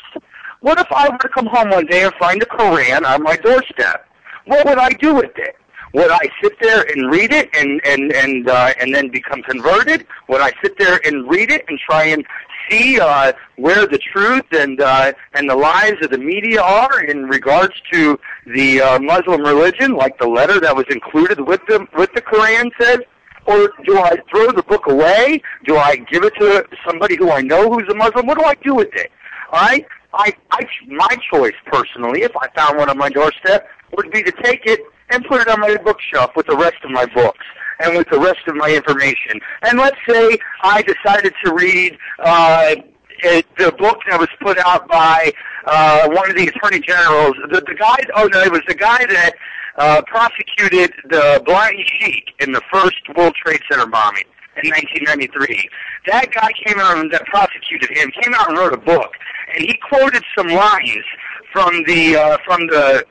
What 0.60 0.78
if 0.78 0.86
I 0.92 1.08
were 1.08 1.18
to 1.18 1.28
come 1.28 1.46
home 1.46 1.70
one 1.70 1.86
day 1.86 2.04
and 2.04 2.14
find 2.14 2.42
a 2.42 2.46
Koran 2.46 3.04
on 3.04 3.22
my 3.22 3.36
doorstep? 3.36 4.08
What 4.46 4.64
would 4.66 4.78
I 4.78 4.90
do 4.90 5.14
with 5.14 5.32
it? 5.36 5.56
Would 5.92 6.10
I 6.10 6.28
sit 6.42 6.58
there 6.60 6.82
and 6.82 7.10
read 7.10 7.32
it 7.32 7.50
and 7.54 7.80
and 7.84 8.12
and 8.12 8.48
uh, 8.48 8.72
and 8.80 8.94
then 8.94 9.08
become 9.08 9.42
converted? 9.42 10.06
Would 10.28 10.40
I 10.40 10.52
sit 10.62 10.78
there 10.78 11.00
and 11.04 11.28
read 11.28 11.50
it 11.50 11.64
and 11.68 11.78
try 11.78 12.04
and 12.04 12.24
see 12.70 12.98
uh, 12.98 13.32
where 13.56 13.86
the 13.86 13.98
truth 13.98 14.46
and 14.52 14.80
uh, 14.80 15.12
and 15.34 15.48
the 15.48 15.54
lies 15.54 15.96
of 16.02 16.10
the 16.10 16.18
media 16.18 16.62
are 16.62 17.04
in 17.04 17.26
regards 17.26 17.74
to 17.92 18.18
the 18.46 18.80
uh, 18.80 18.98
Muslim 19.00 19.42
religion, 19.42 19.94
like 19.94 20.18
the 20.18 20.26
letter 20.28 20.60
that 20.60 20.74
was 20.74 20.86
included 20.88 21.40
with 21.40 21.60
the 21.68 21.86
with 21.96 22.10
the 22.14 22.22
Quran 22.22 22.70
said? 22.80 23.00
Or 23.44 23.72
do 23.84 23.98
I 23.98 24.16
throw 24.30 24.52
the 24.52 24.62
book 24.62 24.86
away? 24.86 25.42
Do 25.64 25.76
I 25.76 25.96
give 25.96 26.22
it 26.22 26.32
to 26.38 26.64
somebody 26.86 27.16
who 27.16 27.30
I 27.32 27.40
know 27.42 27.68
who's 27.70 27.88
a 27.90 27.94
Muslim? 27.94 28.26
What 28.26 28.38
do 28.38 28.44
I 28.44 28.54
do 28.54 28.74
with 28.74 28.94
it? 28.94 29.10
I 29.52 29.84
I, 30.14 30.32
I 30.50 30.60
my 30.86 31.16
choice 31.30 31.54
personally, 31.66 32.22
if 32.22 32.32
I 32.36 32.48
found 32.54 32.78
one 32.78 32.88
on 32.88 32.96
my 32.96 33.08
doorstep, 33.08 33.68
would 33.96 34.10
be 34.10 34.22
to 34.22 34.32
take 34.42 34.64
it 34.64 34.80
and 35.12 35.24
put 35.24 35.40
it 35.40 35.48
on 35.48 35.60
my 35.60 35.76
bookshelf 35.76 36.30
with 36.34 36.46
the 36.46 36.56
rest 36.56 36.76
of 36.82 36.90
my 36.90 37.06
books 37.06 37.44
and 37.80 37.96
with 37.96 38.08
the 38.10 38.18
rest 38.18 38.40
of 38.46 38.56
my 38.56 38.70
information. 38.70 39.40
And 39.62 39.78
let's 39.78 39.96
say 40.08 40.38
I 40.62 40.82
decided 40.82 41.34
to 41.44 41.54
read 41.54 41.98
uh, 42.18 42.76
it, 43.22 43.46
the 43.58 43.72
book 43.72 43.98
that 44.08 44.18
was 44.18 44.28
put 44.40 44.58
out 44.58 44.88
by 44.88 45.32
uh, 45.66 46.08
one 46.08 46.30
of 46.30 46.36
the 46.36 46.46
attorney 46.48 46.80
generals. 46.80 47.34
The, 47.50 47.62
the 47.66 47.74
guy, 47.74 47.96
oh 48.16 48.28
no, 48.32 48.40
it 48.40 48.50
was 48.50 48.62
the 48.66 48.74
guy 48.74 49.04
that 49.06 49.32
uh, 49.76 50.02
prosecuted 50.06 50.92
the 51.08 51.42
Blind 51.44 51.78
Sheik 51.86 52.24
in 52.40 52.52
the 52.52 52.62
first 52.72 52.96
World 53.16 53.34
Trade 53.34 53.60
Center 53.70 53.86
bombing 53.86 54.24
in 54.62 54.70
1993. 54.70 55.68
That 56.06 56.32
guy 56.32 56.50
came 56.66 56.78
out 56.78 56.98
and 56.98 57.10
that 57.12 57.24
prosecuted 57.26 57.90
him 57.96 58.10
came 58.22 58.34
out 58.34 58.48
and 58.48 58.58
wrote 58.58 58.74
a 58.74 58.78
book, 58.78 59.12
and 59.54 59.64
he 59.64 59.78
quoted 59.88 60.22
some 60.36 60.48
lines 60.48 61.04
from 61.52 61.84
the 61.84 62.16
uh, 62.16 62.38
from 62.44 62.66
the 62.66 63.04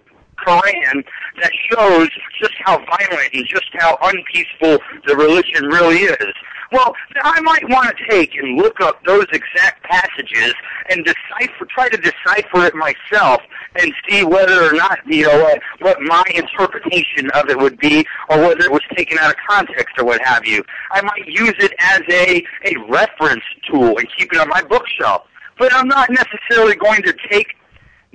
Quran 0.45 1.03
that 1.41 1.51
shows 1.69 2.09
just 2.39 2.53
how 2.63 2.77
violent 2.77 3.33
and 3.33 3.45
just 3.47 3.69
how 3.73 3.97
unpeaceful 4.01 4.79
the 5.07 5.15
religion 5.15 5.65
really 5.65 5.99
is. 5.99 6.33
Well, 6.71 6.95
I 7.21 7.41
might 7.41 7.67
want 7.67 7.97
to 7.97 8.07
take 8.09 8.33
and 8.35 8.57
look 8.57 8.79
up 8.79 9.03
those 9.03 9.25
exact 9.33 9.83
passages 9.83 10.53
and 10.89 11.03
decipher, 11.03 11.65
try 11.65 11.89
to 11.89 11.97
decipher 11.97 12.65
it 12.65 12.75
myself 12.75 13.41
and 13.75 13.93
see 14.07 14.23
whether 14.23 14.63
or 14.63 14.73
not, 14.73 14.99
you 15.05 15.27
know, 15.27 15.41
what, 15.41 15.61
what 15.79 16.01
my 16.01 16.23
interpretation 16.33 17.29
of 17.31 17.49
it 17.49 17.57
would 17.57 17.77
be 17.77 18.05
or 18.29 18.39
whether 18.39 18.61
it 18.61 18.71
was 18.71 18.81
taken 18.95 19.17
out 19.17 19.31
of 19.31 19.35
context 19.47 19.97
or 19.97 20.05
what 20.05 20.21
have 20.21 20.45
you. 20.45 20.63
I 20.91 21.01
might 21.01 21.27
use 21.27 21.55
it 21.59 21.73
as 21.79 22.01
a, 22.09 22.43
a 22.65 22.75
reference 22.87 23.43
tool 23.69 23.97
and 23.97 24.07
keep 24.17 24.31
it 24.31 24.39
on 24.39 24.47
my 24.47 24.61
bookshelf. 24.61 25.23
But 25.57 25.73
I'm 25.73 25.89
not 25.89 26.09
necessarily 26.09 26.75
going 26.75 27.03
to 27.03 27.13
take 27.29 27.55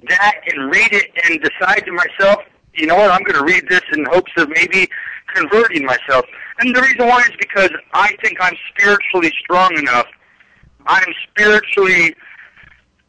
that 0.08 0.40
and 0.48 0.70
read 0.70 0.92
it 0.92 1.10
and 1.24 1.40
decide 1.40 1.84
to 1.86 1.92
myself, 1.92 2.42
you 2.74 2.86
know 2.86 2.96
what, 2.96 3.10
I'm 3.10 3.22
going 3.22 3.38
to 3.38 3.44
read 3.44 3.68
this 3.68 3.82
in 3.92 4.04
hopes 4.06 4.32
of 4.36 4.48
maybe 4.50 4.88
converting 5.34 5.84
myself. 5.84 6.24
And 6.58 6.74
the 6.74 6.82
reason 6.82 7.06
why 7.06 7.20
is 7.20 7.32
because 7.38 7.70
I 7.92 8.14
think 8.22 8.38
I'm 8.40 8.54
spiritually 8.70 9.32
strong 9.40 9.76
enough. 9.78 10.06
I'm 10.86 11.12
spiritually 11.30 12.14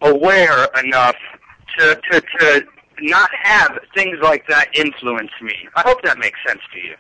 aware 0.02 0.68
enough 0.84 1.16
to, 1.78 2.00
to, 2.12 2.22
to 2.22 2.66
not 3.02 3.30
have 3.44 3.78
things 3.96 4.18
like 4.22 4.48
that 4.48 4.70
influence 4.76 5.32
me. 5.42 5.54
I 5.76 5.82
hope 5.82 6.02
that 6.04 6.18
makes 6.18 6.40
sense 6.46 6.62
to 6.74 6.80
you. 6.80 6.96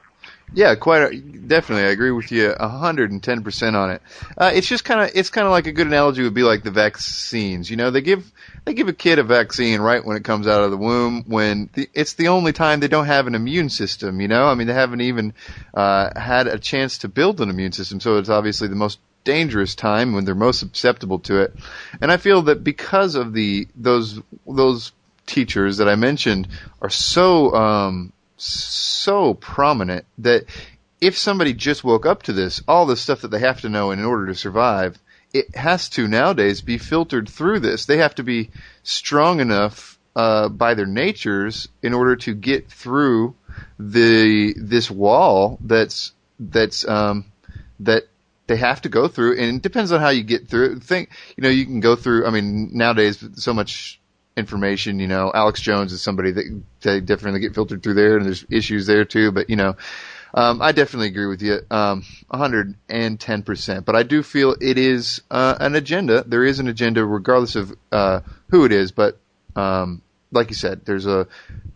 Yeah, 0.53 0.75
quite 0.75 1.01
a, 1.01 1.17
definitely. 1.17 1.85
I 1.85 1.89
agree 1.89 2.11
with 2.11 2.31
you 2.31 2.55
hundred 2.59 3.11
and 3.11 3.21
ten 3.21 3.43
percent 3.43 3.75
on 3.75 3.91
it. 3.91 4.01
Uh, 4.37 4.51
it's 4.53 4.67
just 4.67 4.85
kind 4.85 5.01
of 5.01 5.11
it's 5.13 5.29
kind 5.29 5.45
of 5.45 5.51
like 5.51 5.67
a 5.67 5.73
good 5.73 5.87
analogy 5.87 6.23
would 6.23 6.33
be 6.33 6.43
like 6.43 6.63
the 6.63 6.71
vaccines. 6.71 7.69
You 7.69 7.75
know, 7.75 7.91
they 7.91 8.01
give 8.01 8.31
they 8.65 8.73
give 8.73 8.87
a 8.87 8.93
kid 8.93 9.19
a 9.19 9.23
vaccine 9.23 9.81
right 9.81 10.03
when 10.03 10.15
it 10.15 10.23
comes 10.23 10.47
out 10.47 10.63
of 10.63 10.71
the 10.71 10.77
womb 10.77 11.25
when 11.27 11.69
the, 11.73 11.89
it's 11.93 12.13
the 12.13 12.29
only 12.29 12.53
time 12.53 12.79
they 12.79 12.87
don't 12.87 13.05
have 13.07 13.27
an 13.27 13.35
immune 13.35 13.69
system. 13.69 14.21
You 14.21 14.29
know, 14.29 14.45
I 14.47 14.55
mean 14.55 14.67
they 14.67 14.73
haven't 14.73 15.01
even 15.01 15.33
uh, 15.73 16.17
had 16.17 16.47
a 16.47 16.57
chance 16.57 16.99
to 16.99 17.09
build 17.09 17.41
an 17.41 17.49
immune 17.49 17.73
system, 17.73 17.99
so 17.99 18.17
it's 18.17 18.29
obviously 18.29 18.69
the 18.69 18.75
most 18.75 18.99
dangerous 19.25 19.75
time 19.75 20.13
when 20.13 20.23
they're 20.23 20.33
most 20.33 20.59
susceptible 20.61 21.19
to 21.19 21.41
it. 21.41 21.53
And 21.99 22.09
I 22.09 22.15
feel 22.15 22.43
that 22.43 22.63
because 22.63 23.15
of 23.15 23.33
the 23.33 23.67
those 23.75 24.21
those 24.47 24.93
teachers 25.25 25.77
that 25.77 25.89
I 25.89 25.95
mentioned 25.95 26.47
are 26.81 26.89
so 26.89 27.53
um, 27.53 28.13
so 28.37 29.33
prominent 29.33 30.05
that 30.19 30.45
if 31.01 31.17
somebody 31.17 31.53
just 31.53 31.83
woke 31.83 32.05
up 32.05 32.23
to 32.23 32.33
this, 32.33 32.61
all 32.67 32.85
the 32.85 32.95
stuff 32.95 33.21
that 33.21 33.29
they 33.29 33.39
have 33.39 33.61
to 33.61 33.69
know 33.69 33.91
in 33.91 34.03
order 34.03 34.27
to 34.27 34.35
survive, 34.35 34.97
it 35.33 35.55
has 35.55 35.89
to 35.89 36.07
nowadays 36.07 36.61
be 36.61 36.77
filtered 36.77 37.29
through 37.29 37.59
this. 37.59 37.85
They 37.85 37.97
have 37.97 38.15
to 38.15 38.23
be 38.23 38.49
strong 38.83 39.39
enough 39.39 39.99
uh, 40.15 40.49
by 40.49 40.73
their 40.73 40.85
natures 40.85 41.67
in 41.83 41.93
order 41.93 42.15
to 42.15 42.33
get 42.33 42.69
through 42.69 43.35
the 43.79 44.53
this 44.57 44.89
wall 44.89 45.57
that's 45.61 46.13
that's 46.39 46.87
um, 46.87 47.25
that 47.81 48.03
they 48.47 48.55
have 48.55 48.81
to 48.83 48.89
go 48.89 49.07
through, 49.07 49.37
and 49.37 49.57
it 49.57 49.61
depends 49.61 49.91
on 49.91 49.99
how 49.99 50.09
you 50.09 50.23
get 50.23 50.47
through. 50.47 50.79
Think, 50.79 51.09
you 51.35 51.43
know, 51.43 51.49
you 51.49 51.65
can 51.65 51.81
go 51.81 51.95
through. 51.95 52.25
I 52.25 52.31
mean, 52.31 52.69
nowadays 52.73 53.23
so 53.35 53.53
much 53.53 53.99
information. 54.37 54.99
You 54.99 55.07
know, 55.07 55.31
Alex 55.33 55.59
Jones 55.59 55.91
is 55.91 56.01
somebody 56.01 56.31
that 56.31 56.63
they 56.81 57.01
definitely 57.01 57.41
get 57.41 57.55
filtered 57.55 57.83
through 57.83 57.95
there, 57.95 58.17
and 58.17 58.25
there's 58.25 58.45
issues 58.49 58.85
there 58.85 59.03
too. 59.03 59.31
But 59.31 59.49
you 59.49 59.55
know, 59.55 59.75
um, 60.33 60.61
I 60.61 60.71
definitely 60.71 61.07
agree 61.07 61.25
with 61.25 61.41
you, 61.41 61.59
um, 61.71 62.03
110 62.29 63.41
percent. 63.43 63.85
But 63.85 63.95
I 63.95 64.03
do 64.03 64.23
feel 64.23 64.55
it 64.61 64.77
is 64.77 65.21
uh, 65.31 65.57
an 65.59 65.75
agenda. 65.75 66.23
There 66.25 66.43
is 66.43 66.59
an 66.59 66.67
agenda, 66.67 67.03
regardless 67.03 67.55
of 67.55 67.75
uh, 67.91 68.21
who 68.49 68.63
it 68.65 68.71
is. 68.71 68.91
But 68.91 69.19
um, 69.55 70.01
like 70.31 70.49
you 70.49 70.55
said, 70.55 70.85
there's 70.85 71.07
a 71.07 71.27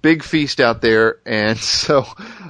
big 0.01 0.24
feast 0.24 0.59
out 0.59 0.82
there, 0.82 1.20
and 1.26 1.57
so 1.59 2.05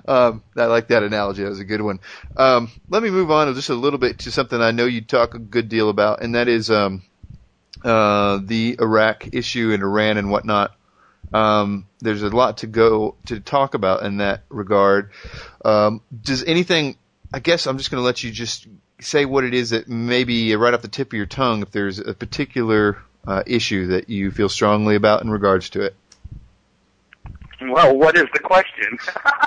um, 0.07 0.43
I 0.55 0.65
like 0.65 0.89
that 0.89 1.03
analogy. 1.03 1.43
That 1.43 1.49
was 1.49 1.59
a 1.59 1.65
good 1.65 1.81
one. 1.81 1.99
Um, 2.35 2.69
let 2.89 3.03
me 3.03 3.09
move 3.09 3.31
on 3.31 3.53
just 3.53 3.69
a 3.69 3.75
little 3.75 3.99
bit 3.99 4.19
to 4.19 4.31
something 4.31 4.59
I 4.59 4.71
know 4.71 4.85
you 4.85 5.01
talk 5.01 5.33
a 5.33 5.39
good 5.39 5.69
deal 5.69 5.89
about, 5.89 6.21
and 6.21 6.35
that 6.35 6.47
is 6.47 6.69
um, 6.69 7.03
uh, 7.83 8.39
the 8.43 8.77
Iraq 8.79 9.33
issue 9.33 9.71
and 9.73 9.83
Iran 9.83 10.17
and 10.17 10.29
whatnot. 10.31 10.75
Um, 11.33 11.87
there's 11.99 12.23
a 12.23 12.29
lot 12.29 12.57
to 12.57 12.67
go 12.67 13.15
to 13.27 13.39
talk 13.39 13.73
about 13.73 14.03
in 14.03 14.17
that 14.17 14.43
regard. 14.49 15.11
Um, 15.63 16.01
does 16.21 16.43
anything? 16.43 16.97
I 17.33 17.39
guess 17.39 17.67
I'm 17.67 17.77
just 17.77 17.89
going 17.91 18.01
to 18.01 18.05
let 18.05 18.23
you 18.23 18.31
just 18.31 18.67
say 18.99 19.25
what 19.25 19.43
it 19.43 19.53
is 19.53 19.71
that 19.71 19.87
maybe 19.87 20.53
right 20.55 20.73
off 20.73 20.81
the 20.81 20.87
tip 20.87 21.07
of 21.09 21.13
your 21.13 21.25
tongue, 21.25 21.61
if 21.61 21.71
there's 21.71 21.99
a 21.99 22.13
particular 22.13 22.97
uh, 23.25 23.43
issue 23.45 23.87
that 23.87 24.09
you 24.09 24.31
feel 24.31 24.49
strongly 24.49 24.95
about 24.95 25.21
in 25.23 25.29
regards 25.29 25.69
to 25.71 25.81
it. 25.81 25.95
Well, 27.61 27.95
what 27.95 28.17
is 28.17 28.25
the 28.33 28.39
question? 28.39 28.97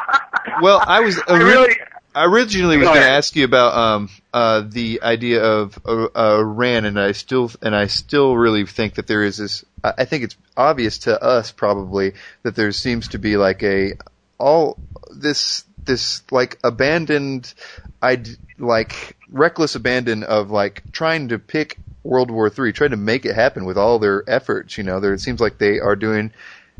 well, 0.62 0.82
I 0.86 1.00
was 1.00 1.20
I 1.26 1.36
really, 1.36 1.76
I 2.14 2.26
originally 2.26 2.76
was 2.76 2.86
going 2.86 3.00
to 3.00 3.08
ask 3.08 3.34
you 3.34 3.44
about 3.44 3.76
um, 3.76 4.10
uh, 4.32 4.62
the 4.66 5.02
idea 5.02 5.42
of 5.42 5.78
uh, 5.84 6.04
uh, 6.14 6.38
Iran, 6.38 6.84
and 6.84 6.98
I 6.98 7.12
still 7.12 7.50
and 7.60 7.74
I 7.74 7.88
still 7.88 8.36
really 8.36 8.64
think 8.66 8.94
that 8.94 9.06
there 9.06 9.24
is 9.24 9.38
this. 9.38 9.64
I 9.82 9.94
I 9.98 10.04
think 10.04 10.24
it's 10.24 10.36
obvious 10.56 10.98
to 10.98 11.20
us 11.20 11.50
probably 11.50 12.12
that 12.42 12.54
there 12.54 12.70
seems 12.72 13.08
to 13.08 13.18
be 13.18 13.36
like 13.36 13.62
a 13.62 13.94
all 14.38 14.78
this 15.10 15.64
this 15.84 16.22
like 16.30 16.58
abandoned, 16.62 17.52
I'd 18.00 18.28
like 18.58 19.16
reckless 19.28 19.74
abandon 19.74 20.22
of 20.22 20.50
like 20.50 20.82
trying 20.92 21.28
to 21.28 21.38
pick 21.38 21.78
World 22.04 22.30
War 22.30 22.48
Three, 22.48 22.72
trying 22.72 22.90
to 22.90 22.96
make 22.96 23.26
it 23.26 23.34
happen 23.34 23.64
with 23.64 23.76
all 23.76 23.98
their 23.98 24.22
efforts. 24.28 24.78
You 24.78 24.84
know, 24.84 25.00
there 25.00 25.14
it 25.14 25.20
seems 25.20 25.40
like 25.40 25.58
they 25.58 25.80
are 25.80 25.96
doing 25.96 26.32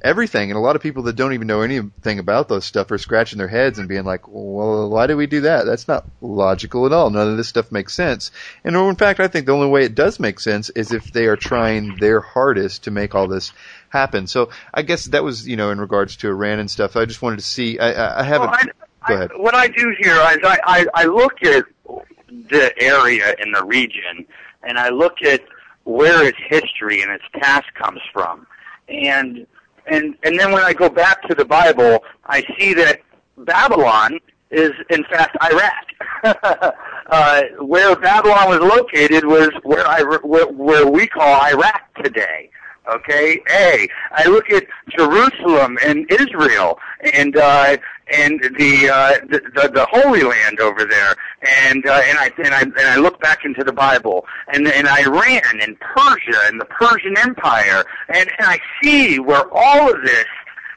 everything. 0.05 0.51
And 0.51 0.57
a 0.57 0.61
lot 0.61 0.77
of 0.77 0.83
people 0.83 1.03
that 1.05 1.17
don't 1.17 1.33
even 1.33 1.47
know 1.49 1.63
anything 1.63 2.19
about 2.21 2.49
those 2.49 2.65
stuff 2.65 2.91
are 2.93 2.99
scratching 2.99 3.39
their 3.39 3.49
heads 3.49 3.79
and 3.79 3.89
being 3.89 4.05
like, 4.05 4.29
well, 4.29 4.91
why 4.91 5.07
do 5.09 5.17
we 5.17 5.27
do 5.27 5.41
that? 5.41 5.65
That's 5.65 5.89
not 5.89 6.07
logical 6.21 6.87
at 6.87 6.93
all. 6.93 7.11
None 7.11 7.29
of 7.31 7.37
this 7.37 7.49
stuff 7.49 7.73
makes 7.73 7.95
sense. 7.95 8.31
And 8.63 8.77
in 8.77 8.95
fact, 8.97 9.19
I 9.19 9.27
think 9.29 9.47
the 9.47 9.53
only 9.53 9.67
way 9.69 9.85
it 9.85 9.95
does 9.95 10.21
make 10.21 10.39
sense 10.39 10.71
is 10.71 10.93
if 10.93 11.13
they 11.13 11.27
are 11.27 11.37
trying 11.37 11.97
their 11.97 12.21
hardest 12.21 12.85
to 12.85 12.91
make 12.91 13.15
all 13.15 13.27
this 13.27 13.53
happen. 13.89 14.27
So 14.27 14.51
I 14.73 14.83
guess 14.83 15.07
that 15.07 15.25
was, 15.25 15.49
you 15.49 15.57
know, 15.57 15.71
in 15.71 15.81
regards 15.81 16.17
to 16.17 16.29
Iran 16.29 16.59
and 16.61 16.71
stuff. 16.71 16.97
I 16.97 17.07
just 17.07 17.23
wanted 17.23 17.39
to 17.41 17.45
see, 17.45 17.79
I, 17.79 17.93
I- 17.93 18.21
I 18.21 18.23
haven't, 18.25 18.51
Well, 18.51 18.59
I, 18.61 18.65
go 19.09 19.15
I- 19.15 19.17
ahead. 19.17 19.31
what 19.37 19.55
I 19.55 19.69
do 19.69 19.95
here 19.99 20.15
is 20.15 20.39
I, 20.45 20.59
I, 20.67 20.87
I 20.95 21.05
look 21.07 21.43
at 21.43 21.65
the 22.51 22.73
area 22.83 23.35
in 23.39 23.53
the 23.53 23.65
region, 23.65 24.27
and 24.63 24.79
I 24.79 24.91
look 24.91 25.23
at 25.23 25.41
where 25.85 26.25
its 26.25 26.39
history 26.49 27.01
and 27.03 27.11
its 27.11 27.25
past 27.35 27.73
comes 27.75 28.01
from, 28.13 28.47
and 28.89 29.47
and 29.87 30.17
and 30.23 30.39
then 30.39 30.53
when 30.53 30.63
I 30.63 30.73
go 30.73 30.89
back 30.89 31.23
to 31.29 31.35
the 31.35 31.45
Bible, 31.45 32.05
I 32.27 32.45
see 32.59 32.75
that 32.75 33.01
Babylon 33.39 34.19
is 34.51 34.73
in 34.91 35.05
fact 35.05 35.37
Iraq. 35.43 35.85
uh, 37.11 37.43
where 37.61 37.95
Babylon 37.97 38.49
was 38.49 38.61
located 38.61 39.25
was 39.25 39.51
where 39.63 39.87
I 39.87 40.03
where, 40.23 40.47
where 40.47 40.87
we 40.87 41.07
call 41.07 41.41
Iraq 41.43 41.83
today. 42.03 42.51
Okay, 42.87 43.41
A. 43.51 43.89
I 44.13 44.29
look 44.29 44.51
at 44.51 44.67
Jerusalem 44.91 45.79
and 45.83 46.07
Israel 46.11 46.79
and 47.15 47.35
uh, 47.35 47.79
and 48.13 48.41
the, 48.59 48.91
uh, 48.93 49.27
the 49.27 49.41
the 49.55 49.71
the 49.73 49.87
Holy 49.91 50.23
Land 50.23 50.61
over 50.61 50.85
there, 50.85 51.15
and 51.65 51.87
uh, 51.87 52.03
and 52.05 52.19
I 52.19 52.31
and 52.37 52.55
I 52.55 52.61
and 52.61 52.79
I 52.79 52.97
look 52.97 53.21
back 53.21 53.47
into 53.47 53.65
the 53.65 53.73
Bible. 53.73 54.27
And 54.53 54.69
and 54.69 54.87
Iran 54.87 55.61
and 55.63 55.81
Persia 55.81 56.39
and 56.45 56.61
the 56.61 56.67
Persian 56.67 57.17
Empire, 57.19 57.85
and 58.09 58.31
and 58.39 58.47
I 58.47 58.59
see 58.83 59.19
where 59.19 59.45
all 59.51 59.91
of 59.91 60.03
this 60.05 60.27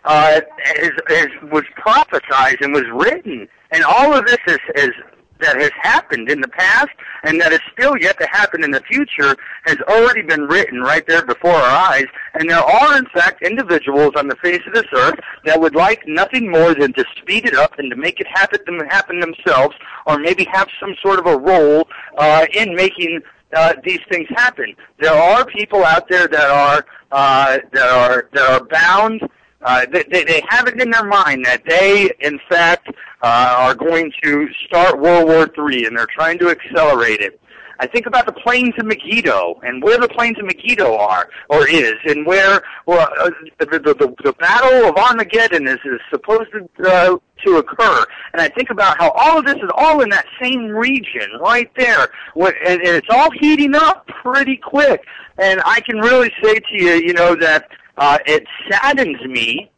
uh, 0.05 0.39
is, 0.77 0.91
is 1.09 1.27
was 1.51 1.65
prophesied 1.75 2.61
and 2.61 2.73
was 2.73 2.85
written, 2.93 3.49
and 3.71 3.83
all 3.83 4.13
of 4.13 4.25
this 4.25 4.39
is 4.47 4.59
is 4.75 4.91
that 5.39 5.59
has 5.59 5.71
happened 5.81 6.29
in 6.29 6.41
the 6.41 6.47
past 6.47 6.89
and 7.23 7.39
that 7.41 7.51
is 7.51 7.59
still 7.71 7.97
yet 7.97 8.19
to 8.19 8.27
happen 8.27 8.63
in 8.63 8.71
the 8.71 8.81
future 8.81 9.35
has 9.65 9.77
already 9.87 10.21
been 10.21 10.41
written 10.41 10.81
right 10.81 11.05
there 11.07 11.25
before 11.25 11.51
our 11.51 11.91
eyes. 11.91 12.05
And 12.33 12.49
there 12.49 12.63
are, 12.63 12.97
in 12.97 13.05
fact, 13.07 13.41
individuals 13.41 14.13
on 14.15 14.27
the 14.27 14.35
face 14.37 14.61
of 14.67 14.73
this 14.73 14.85
earth 14.93 15.19
that 15.45 15.59
would 15.59 15.75
like 15.75 16.07
nothing 16.07 16.49
more 16.49 16.73
than 16.73 16.93
to 16.93 17.05
speed 17.17 17.45
it 17.45 17.55
up 17.55 17.77
and 17.79 17.89
to 17.89 17.95
make 17.95 18.19
it 18.19 18.27
happen, 18.27 18.59
happen 18.89 19.19
themselves, 19.19 19.75
or 20.05 20.19
maybe 20.19 20.45
have 20.45 20.67
some 20.79 20.95
sort 21.01 21.19
of 21.19 21.25
a 21.25 21.37
role 21.37 21.87
uh, 22.17 22.45
in 22.53 22.75
making 22.75 23.21
uh, 23.55 23.73
these 23.83 23.99
things 24.09 24.27
happen. 24.29 24.75
There 24.99 25.13
are 25.13 25.45
people 25.45 25.83
out 25.83 26.07
there 26.09 26.27
that 26.27 26.49
are 26.49 26.85
uh, 27.11 27.59
that 27.71 27.89
are 27.89 28.29
that 28.33 28.51
are 28.51 28.65
bound 28.65 29.21
uh, 29.61 29.85
they, 29.91 30.03
they, 30.03 30.43
have 30.49 30.67
it 30.67 30.79
in 30.79 30.91
their 30.91 31.05
mind 31.05 31.43
that 31.45 31.63
they, 31.65 32.11
in 32.19 32.39
fact, 32.47 32.89
uh, 33.21 33.55
are 33.57 33.75
going 33.75 34.11
to 34.23 34.47
start 34.65 34.99
World 34.99 35.27
War 35.27 35.69
III, 35.69 35.85
and 35.85 35.97
they're 35.97 36.07
trying 36.07 36.37
to 36.39 36.49
accelerate 36.49 37.21
it. 37.21 37.39
I 37.79 37.87
think 37.87 38.05
about 38.05 38.25
the 38.25 38.33
plains 38.33 38.73
of 38.79 38.85
Megiddo 38.85 39.59
and 39.63 39.83
where 39.83 39.99
the 39.99 40.07
plains 40.07 40.37
of 40.39 40.45
Megiddo 40.45 40.95
are 40.95 41.29
or 41.49 41.67
is, 41.67 41.93
and 42.05 42.25
where 42.25 42.63
well, 42.85 43.07
uh, 43.19 43.29
the, 43.59 43.65
the, 43.65 43.79
the, 43.79 44.15
the 44.23 44.33
battle 44.33 44.89
of 44.89 44.95
Armageddon 44.95 45.67
is, 45.67 45.77
is 45.85 45.99
supposed 46.09 46.49
to, 46.51 46.89
uh, 46.89 47.17
to 47.45 47.57
occur. 47.57 48.05
And 48.33 48.41
I 48.41 48.49
think 48.49 48.69
about 48.69 48.97
how 48.97 49.11
all 49.11 49.39
of 49.39 49.45
this 49.45 49.57
is 49.57 49.69
all 49.75 50.01
in 50.01 50.09
that 50.09 50.25
same 50.41 50.69
region 50.69 51.29
right 51.39 51.69
there, 51.77 52.09
and 52.35 52.81
it's 52.81 53.07
all 53.09 53.29
heating 53.31 53.75
up 53.75 54.07
pretty 54.07 54.57
quick. 54.57 55.03
And 55.37 55.61
I 55.65 55.81
can 55.81 55.97
really 55.97 56.31
say 56.41 56.55
to 56.55 56.73
you, 56.73 56.93
you 56.93 57.13
know, 57.13 57.35
that 57.35 57.69
uh, 57.97 58.17
it 58.25 58.45
saddens 58.69 59.21
me 59.25 59.69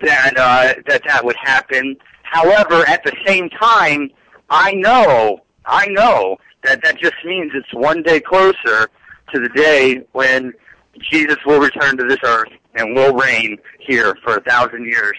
that 0.00 0.36
uh, 0.36 0.74
that 0.86 1.02
that 1.06 1.24
would 1.24 1.36
happen. 1.36 1.96
However, 2.22 2.86
at 2.86 3.02
the 3.04 3.12
same 3.26 3.48
time, 3.50 4.10
I 4.48 4.72
know 4.72 5.40
I 5.66 5.86
know 5.88 6.36
that 6.64 6.82
that 6.82 6.98
just 6.98 7.16
means 7.24 7.52
it's 7.54 7.72
one 7.72 8.02
day 8.02 8.20
closer 8.20 8.90
to 9.32 9.40
the 9.40 9.48
day 9.50 10.02
when 10.12 10.52
Jesus 10.98 11.36
will 11.46 11.60
return 11.60 11.96
to 11.96 12.04
this 12.04 12.18
earth 12.24 12.52
and 12.74 12.94
will 12.94 13.14
reign 13.14 13.56
here 13.78 14.16
for 14.22 14.36
a 14.36 14.40
thousand 14.42 14.86
years. 14.86 15.16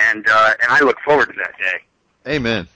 And 0.00 0.26
uh, 0.28 0.54
and 0.62 0.70
I 0.70 0.80
look 0.80 0.98
forward 1.04 1.26
to 1.26 1.34
that 1.36 1.52
day. 1.58 2.34
Amen. 2.34 2.68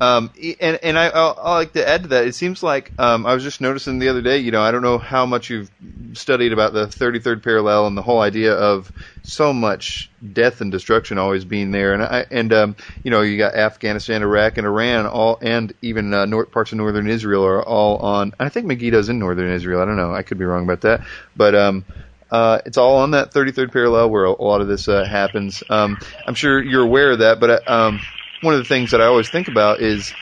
Um, 0.00 0.30
and 0.60 0.78
and 0.82 0.98
I 0.98 1.08
I'll 1.08 1.54
like 1.54 1.72
to 1.72 1.86
add 1.86 2.02
to 2.02 2.08
that. 2.10 2.26
It 2.26 2.34
seems 2.34 2.62
like 2.62 2.92
um, 2.98 3.26
I 3.26 3.34
was 3.34 3.42
just 3.42 3.60
noticing 3.60 3.98
the 3.98 4.08
other 4.08 4.22
day. 4.22 4.38
You 4.38 4.52
know, 4.52 4.62
I 4.62 4.70
don't 4.70 4.82
know 4.82 4.98
how 4.98 5.26
much 5.26 5.50
you've 5.50 5.70
studied 6.12 6.52
about 6.52 6.72
the 6.72 6.86
33rd 6.86 7.42
parallel 7.42 7.86
and 7.86 7.96
the 7.96 8.02
whole 8.02 8.20
idea 8.20 8.54
of 8.54 8.92
so 9.22 9.52
much 9.52 10.10
death 10.32 10.60
and 10.60 10.70
destruction 10.70 11.18
always 11.18 11.44
being 11.44 11.72
there. 11.72 11.94
And 11.94 12.02
I 12.02 12.26
and 12.30 12.52
um, 12.52 12.76
you 13.02 13.10
know, 13.10 13.22
you 13.22 13.38
got 13.38 13.54
Afghanistan, 13.54 14.22
Iraq, 14.22 14.56
and 14.56 14.66
Iran, 14.66 15.06
all 15.06 15.38
and 15.42 15.72
even 15.82 16.14
uh, 16.14 16.26
north, 16.26 16.52
parts 16.52 16.70
of 16.70 16.78
northern 16.78 17.08
Israel 17.08 17.44
are 17.44 17.62
all 17.62 17.98
on. 17.98 18.34
I 18.38 18.48
think 18.50 18.66
Megiddo's 18.66 19.08
in 19.08 19.18
northern 19.18 19.50
Israel. 19.50 19.80
I 19.80 19.84
don't 19.84 19.96
know. 19.96 20.14
I 20.14 20.22
could 20.22 20.38
be 20.38 20.44
wrong 20.44 20.62
about 20.62 20.82
that, 20.82 21.04
but 21.36 21.56
um, 21.56 21.84
uh, 22.30 22.60
it's 22.66 22.76
all 22.76 22.98
on 22.98 23.12
that 23.12 23.32
33rd 23.32 23.72
parallel 23.72 24.10
where 24.10 24.24
a 24.24 24.42
lot 24.42 24.60
of 24.60 24.68
this 24.68 24.88
uh, 24.88 25.04
happens. 25.04 25.62
Um, 25.68 25.98
I'm 26.26 26.34
sure 26.34 26.62
you're 26.62 26.84
aware 26.84 27.12
of 27.12 27.20
that, 27.20 27.40
but 27.40 27.50
uh, 27.50 27.60
um, 27.66 28.00
one 28.40 28.54
of 28.54 28.60
the 28.60 28.68
things 28.68 28.90
that 28.92 29.00
I 29.00 29.06
always 29.06 29.28
think 29.28 29.48
about 29.48 29.80
is 29.80 30.12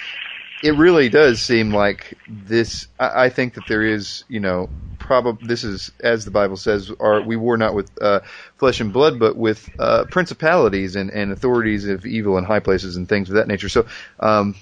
it 0.63 0.75
really 0.77 1.09
does 1.09 1.41
seem 1.41 1.73
like 1.73 2.17
this. 2.29 2.89
I, 2.99 3.25
I 3.25 3.29
think 3.29 3.55
that 3.55 3.65
there 3.69 3.83
is, 3.83 4.25
you 4.29 4.41
know, 4.41 4.69
probably 4.99 5.47
this 5.47 5.65
is 5.65 5.93
as 6.01 6.25
the 6.25 6.31
Bible 6.31 6.57
says, 6.57 6.91
our, 6.99 7.21
we 7.21 7.37
war 7.37 7.57
not 7.57 7.75
with 7.75 7.91
uh, 8.01 8.21
flesh 8.57 8.81
and 8.81 8.93
blood, 8.93 9.19
but 9.19 9.37
with 9.37 9.69
uh, 9.79 10.05
principalities 10.05 10.97
and, 10.97 11.11
and 11.11 11.33
authorities 11.33 11.87
of 11.87 12.07
evil 12.07 12.39
in 12.39 12.45
high 12.45 12.61
places 12.61 12.97
and 12.97 13.09
things 13.09 13.29
of 13.29 13.37
that 13.37 13.49
nature. 13.49 13.69
So. 13.69 13.87
Um, 14.21 14.55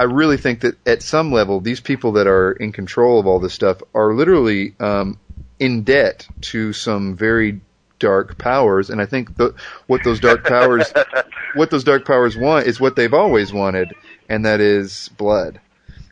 I 0.00 0.04
really 0.04 0.36
think 0.36 0.60
that 0.60 0.76
at 0.86 1.02
some 1.02 1.32
level, 1.32 1.60
these 1.60 1.80
people 1.80 2.12
that 2.12 2.28
are 2.28 2.52
in 2.52 2.70
control 2.72 3.18
of 3.18 3.26
all 3.26 3.40
this 3.40 3.52
stuff 3.52 3.82
are 3.94 4.14
literally 4.14 4.74
um, 4.78 5.18
in 5.58 5.82
debt 5.82 6.26
to 6.42 6.72
some 6.72 7.16
very 7.16 7.60
dark 7.98 8.38
powers, 8.38 8.90
and 8.90 9.00
I 9.00 9.06
think 9.06 9.36
the, 9.36 9.54
what 9.86 10.02
those 10.04 10.20
dark 10.20 10.44
powers, 10.44 10.92
what 11.52 11.70
those 11.70 11.84
dark 11.84 12.06
powers 12.06 12.36
want 12.36 12.66
is 12.66 12.80
what 12.80 12.96
they've 12.96 13.14
always 13.14 13.52
wanted, 13.52 13.94
and 14.28 14.44
that 14.46 14.60
is 14.60 15.08
blood. 15.16 15.60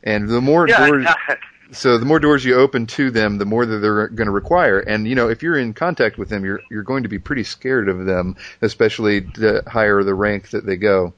And 0.02 0.28
the 0.28 0.40
more 0.40 0.66
Yeah, 0.66 0.78
doors, 0.86 1.06
so 1.72 1.98
the 1.98 2.06
more 2.06 2.20
doors 2.20 2.44
you 2.44 2.54
open 2.54 2.86
to 2.88 3.10
them, 3.10 3.38
the 3.38 3.44
more 3.44 3.66
that 3.66 3.78
they're 3.78 4.08
going 4.08 4.26
to 4.26 4.32
require. 4.32 4.78
And 4.80 5.06
you 5.06 5.14
know, 5.14 5.28
if 5.28 5.42
you're 5.42 5.58
in 5.58 5.74
contact 5.74 6.18
with 6.18 6.28
them, 6.28 6.44
you're 6.44 6.62
you're 6.70 6.82
going 6.82 7.02
to 7.02 7.08
be 7.08 7.18
pretty 7.18 7.44
scared 7.44 7.88
of 7.88 8.04
them, 8.06 8.36
especially 8.62 9.20
the 9.20 9.62
higher 9.66 10.02
the 10.02 10.14
rank 10.14 10.50
that 10.50 10.66
they 10.66 10.76
go. 10.76 11.12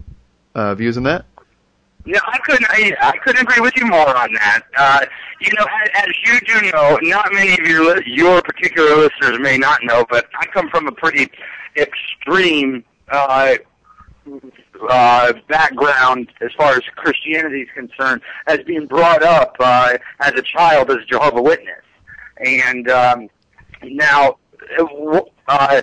Uh, 0.55 0.75
views 0.75 0.97
on 0.97 1.05
that? 1.05 1.27
No, 2.09 2.19
I 2.27 2.39
couldn't. 2.39 2.65
I, 2.71 2.97
I 3.03 3.19
couldn't 3.19 3.43
agree 3.43 3.61
with 3.61 3.77
you 3.77 3.85
more 3.85 4.17
on 4.17 4.33
that. 4.33 4.63
Uh, 4.75 5.05
you 5.43 5.51
know, 5.59 5.67
as, 5.85 5.91
as 5.95 6.09
you 6.25 6.41
do 6.41 6.71
know, 6.73 6.99
not 7.03 7.31
many 7.35 7.53
of 7.53 7.69
your 7.69 8.03
your 8.05 8.41
particular 8.41 8.97
listeners 8.97 9.39
may 9.39 9.59
not 9.59 9.81
know, 9.83 10.07
but 10.09 10.25
I 10.41 10.47
come 10.47 10.71
from 10.71 10.87
a 10.87 10.93
pretty 10.93 11.31
extreme 11.77 12.83
uh, 13.11 13.57
uh, 14.89 15.33
background 15.51 16.33
as 16.41 16.51
far 16.57 16.73
as 16.73 16.81
Christianity 16.97 17.61
is 17.61 17.69
concerned, 17.75 18.23
as 18.47 18.61
being 18.61 18.87
brought 18.87 19.23
up 19.23 19.55
uh, 19.61 19.99
as 20.21 20.33
a 20.33 20.43
child 20.43 20.91
as 20.91 20.97
a 20.97 21.05
Jehovah 21.05 21.43
Witness, 21.43 21.85
and 22.43 22.89
um, 22.89 23.29
now 23.83 24.39
uh, 24.79 25.83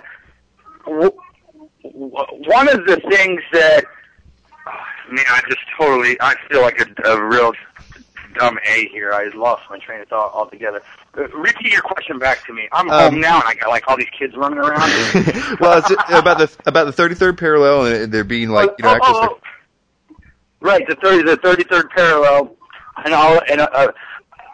one 1.84 2.68
of 2.68 2.84
the 2.84 3.00
things 3.08 3.40
that 3.52 3.84
Man, 5.10 5.24
I 5.28 5.40
just 5.48 5.60
totally, 5.78 6.16
I 6.20 6.34
feel 6.50 6.62
like 6.62 6.80
a, 6.80 7.08
a 7.10 7.22
real 7.24 7.52
dumb 8.38 8.58
A 8.66 8.88
here. 8.88 9.12
I 9.12 9.30
lost 9.34 9.62
my 9.70 9.78
train 9.78 10.00
of 10.00 10.08
thought 10.08 10.32
altogether. 10.32 10.82
Uh, 11.16 11.28
repeat 11.28 11.72
your 11.72 11.82
question 11.82 12.18
back 12.18 12.44
to 12.46 12.52
me. 12.52 12.68
I'm 12.72 12.90
Um, 12.90 13.12
home 13.12 13.20
now 13.20 13.36
and 13.40 13.44
I 13.48 13.54
got 13.54 13.68
like 13.70 13.84
all 13.88 13.96
these 13.96 14.10
kids 14.18 14.34
running 14.36 14.58
around. 14.58 14.80
well, 15.60 15.78
it's 15.78 15.90
about 16.10 16.38
the 16.38 16.50
about 16.66 16.94
the 16.94 17.02
33rd 17.02 17.38
parallel, 17.38 17.86
and 17.86 18.12
there 18.12 18.24
being 18.24 18.50
like 18.50 18.70
you 18.78 18.84
know 18.84 18.98
Oh, 19.00 19.00
oh, 19.02 19.28
oh. 19.32 20.16
Right, 20.60 20.86
the 20.88 20.96
thirty, 20.96 21.22
the 21.22 21.36
thirty-third 21.36 21.90
parallel, 21.90 22.56
and 23.04 23.14
all, 23.14 23.40
and 23.48 23.60
uh, 23.60 23.92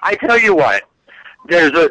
I 0.03 0.15
tell 0.17 0.39
you 0.39 0.55
what, 0.55 0.83
there's 1.49 1.73
a, 1.73 1.91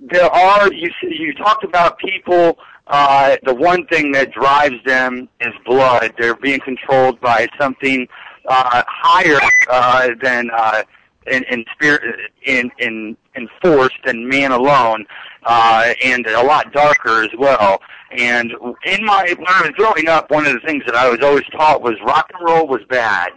there 0.00 0.24
are 0.24 0.72
you 0.72 0.90
you 1.02 1.34
talked 1.34 1.62
about 1.62 1.98
people. 1.98 2.58
Uh, 2.88 3.36
the 3.44 3.54
one 3.54 3.86
thing 3.86 4.12
that 4.12 4.32
drives 4.32 4.82
them 4.84 5.28
is 5.40 5.52
blood. 5.64 6.12
They're 6.18 6.34
being 6.34 6.60
controlled 6.60 7.20
by 7.20 7.48
something 7.58 8.08
uh, 8.46 8.82
higher 8.86 9.38
uh, 9.70 10.10
than 10.20 10.50
uh, 10.52 10.82
in, 11.30 11.44
in 11.44 11.64
spirit, 11.72 12.30
in 12.44 12.70
in 12.78 13.16
in 13.34 13.48
force 13.62 13.92
than 14.04 14.28
man 14.28 14.52
alone, 14.52 15.06
uh, 15.44 15.94
and 16.04 16.26
a 16.26 16.42
lot 16.42 16.72
darker 16.72 17.22
as 17.22 17.30
well. 17.38 17.80
And 18.10 18.52
in 18.84 19.04
my 19.04 19.32
when 19.38 19.46
I 19.48 19.62
was 19.62 19.70
growing 19.76 20.08
up, 20.08 20.30
one 20.30 20.44
of 20.46 20.52
the 20.52 20.60
things 20.60 20.82
that 20.86 20.96
I 20.96 21.08
was 21.08 21.20
always 21.22 21.46
taught 21.52 21.82
was 21.82 21.94
rock 22.04 22.30
and 22.34 22.44
roll 22.44 22.66
was 22.66 22.82
bad. 22.88 23.30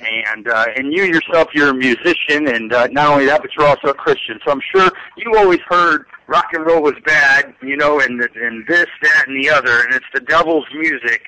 And 0.00 0.48
uh, 0.48 0.66
and 0.76 0.92
you 0.92 1.04
yourself, 1.04 1.48
you're 1.54 1.70
a 1.70 1.74
musician, 1.74 2.48
and 2.48 2.72
uh, 2.72 2.86
not 2.88 3.10
only 3.10 3.26
that, 3.26 3.42
but 3.42 3.50
you're 3.56 3.66
also 3.66 3.88
a 3.88 3.94
Christian. 3.94 4.38
So 4.44 4.52
I'm 4.52 4.62
sure 4.74 4.90
you 5.16 5.36
always 5.36 5.60
heard 5.68 6.06
rock 6.26 6.46
and 6.52 6.64
roll 6.64 6.82
was 6.82 6.94
bad, 7.04 7.54
you 7.62 7.76
know, 7.76 8.00
and 8.00 8.20
and 8.20 8.66
this, 8.66 8.86
that, 9.02 9.24
and 9.26 9.42
the 9.42 9.50
other, 9.50 9.82
and 9.82 9.94
it's 9.94 10.06
the 10.14 10.20
devil's 10.20 10.66
music. 10.72 11.22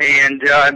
And 0.00 0.48
uh, 0.48 0.72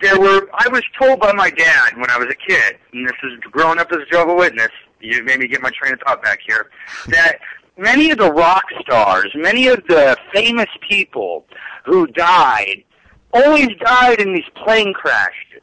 there 0.00 0.18
were 0.20 0.48
I 0.54 0.68
was 0.68 0.82
told 1.00 1.20
by 1.20 1.32
my 1.32 1.50
dad 1.50 1.96
when 1.96 2.10
I 2.10 2.18
was 2.18 2.28
a 2.28 2.50
kid, 2.50 2.76
and 2.92 3.06
this 3.06 3.16
is 3.24 3.38
growing 3.50 3.78
up 3.78 3.90
as 3.90 3.98
a 3.98 4.06
Jehovah 4.10 4.34
Witness. 4.34 4.70
You 5.00 5.22
made 5.24 5.40
me 5.40 5.48
get 5.48 5.62
my 5.62 5.70
train 5.70 5.94
of 5.94 6.00
thought 6.00 6.22
back 6.22 6.40
here. 6.46 6.70
That 7.08 7.38
many 7.76 8.10
of 8.10 8.18
the 8.18 8.32
rock 8.32 8.64
stars, 8.80 9.30
many 9.34 9.68
of 9.68 9.82
the 9.88 10.16
famous 10.32 10.68
people 10.88 11.44
who 11.84 12.06
died, 12.08 12.84
always 13.32 13.68
died 13.80 14.20
in 14.20 14.32
these 14.32 14.48
plane 14.64 14.92
crashes. 14.92 15.61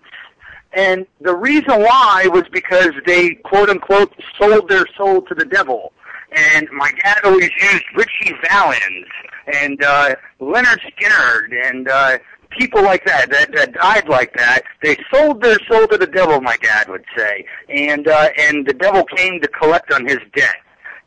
And 0.73 1.07
the 1.21 1.35
reason 1.35 1.81
why 1.81 2.27
was 2.31 2.43
because 2.51 2.91
they 3.05 3.35
quote 3.35 3.69
unquote 3.69 4.13
sold 4.37 4.69
their 4.69 4.85
soul 4.95 5.21
to 5.23 5.35
the 5.35 5.45
devil. 5.45 5.93
And 6.31 6.69
my 6.71 6.91
dad 7.03 7.19
always 7.23 7.49
used 7.59 7.83
Ritchie 7.95 8.35
Valens 8.47 9.07
and 9.51 9.83
uh 9.83 10.15
Lynyrd 10.39 10.79
Skynyrd 10.91 11.67
and 11.67 11.89
uh 11.89 12.19
people 12.51 12.83
like 12.83 13.03
that, 13.05 13.31
that 13.31 13.51
that 13.53 13.73
died 13.73 14.07
like 14.07 14.33
that. 14.35 14.61
They 14.83 14.97
sold 15.11 15.41
their 15.41 15.57
soul 15.67 15.87
to 15.87 15.97
the 15.97 16.07
devil, 16.07 16.39
my 16.39 16.57
dad 16.57 16.87
would 16.87 17.05
say. 17.17 17.45
And 17.69 18.07
uh 18.07 18.29
and 18.37 18.65
the 18.65 18.73
devil 18.73 19.03
came 19.05 19.41
to 19.41 19.47
collect 19.47 19.91
on 19.91 20.05
his 20.07 20.19
debt 20.35 20.57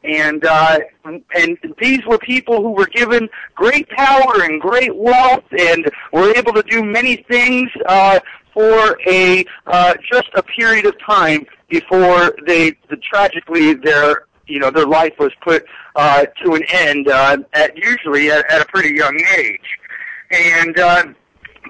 and 0.04 0.44
uh, 0.44 0.78
and 1.04 1.58
these 1.80 2.04
were 2.06 2.18
people 2.18 2.62
who 2.62 2.70
were 2.70 2.86
given 2.86 3.28
great 3.54 3.88
power 3.90 4.42
and 4.42 4.60
great 4.60 4.94
wealth, 4.94 5.44
and 5.58 5.90
were 6.12 6.34
able 6.36 6.52
to 6.52 6.62
do 6.64 6.82
many 6.82 7.16
things 7.28 7.70
uh, 7.86 8.20
for 8.52 8.98
a 9.06 9.44
uh, 9.66 9.94
just 10.10 10.28
a 10.34 10.42
period 10.42 10.86
of 10.86 10.98
time 11.00 11.46
before 11.68 12.34
they 12.46 12.70
the, 12.90 12.96
tragically 12.96 13.74
their 13.74 14.26
you 14.46 14.58
know 14.58 14.70
their 14.70 14.86
life 14.86 15.14
was 15.18 15.32
put 15.40 15.64
uh, 15.96 16.26
to 16.42 16.54
an 16.54 16.62
end 16.70 17.08
uh, 17.08 17.38
at 17.52 17.76
usually 17.76 18.30
at, 18.30 18.50
at 18.50 18.60
a 18.60 18.66
pretty 18.66 18.94
young 18.94 19.18
age, 19.36 19.78
and. 20.30 20.78
Uh, 20.78 21.04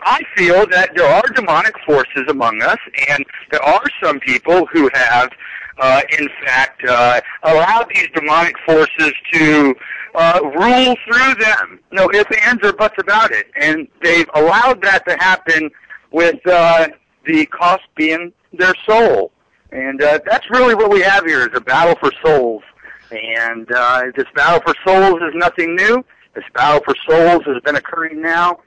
I 0.05 0.20
feel 0.37 0.66
that 0.68 0.91
there 0.97 1.07
are 1.07 1.22
demonic 1.35 1.74
forces 1.87 2.24
among 2.28 2.62
us, 2.62 2.78
and 3.09 3.24
there 3.51 3.62
are 3.62 3.85
some 4.03 4.18
people 4.20 4.66
who 4.66 4.91
have, 4.93 5.30
uh, 5.78 6.02
in 6.18 6.28
fact, 6.44 6.84
uh, 6.84 7.20
allowed 7.44 7.88
these 7.94 8.08
demonic 8.14 8.56
forces 8.66 9.12
to 9.32 9.74
uh, 10.14 10.40
rule 10.42 10.94
through 11.06 11.34
them. 11.36 11.80
No 11.90 12.10
ifs, 12.12 12.30
ands, 12.44 12.64
or 12.64 12.72
buts 12.72 12.96
about 12.98 13.32
it. 13.32 13.46
And 13.56 13.88
they've 14.02 14.28
allowed 14.34 14.82
that 14.82 15.06
to 15.08 15.16
happen 15.16 15.70
with 16.10 16.46
uh, 16.46 16.88
the 17.24 17.46
cost 17.46 17.82
being 17.96 18.32
their 18.52 18.74
soul. 18.86 19.32
And 19.70 20.02
uh, 20.02 20.20
that's 20.26 20.50
really 20.50 20.74
what 20.74 20.90
we 20.90 21.00
have 21.00 21.24
here 21.24 21.48
is 21.48 21.50
a 21.54 21.60
battle 21.60 21.96
for 21.98 22.12
souls. 22.24 22.62
And 23.10 23.70
uh, 23.72 24.04
this 24.14 24.26
battle 24.34 24.60
for 24.60 24.74
souls 24.86 25.20
is 25.22 25.34
nothing 25.34 25.74
new. 25.74 26.04
This 26.34 26.44
battle 26.54 26.82
for 26.84 26.94
souls 27.08 27.42
has 27.46 27.62
been 27.62 27.76
occurring 27.76 28.20
now 28.20 28.60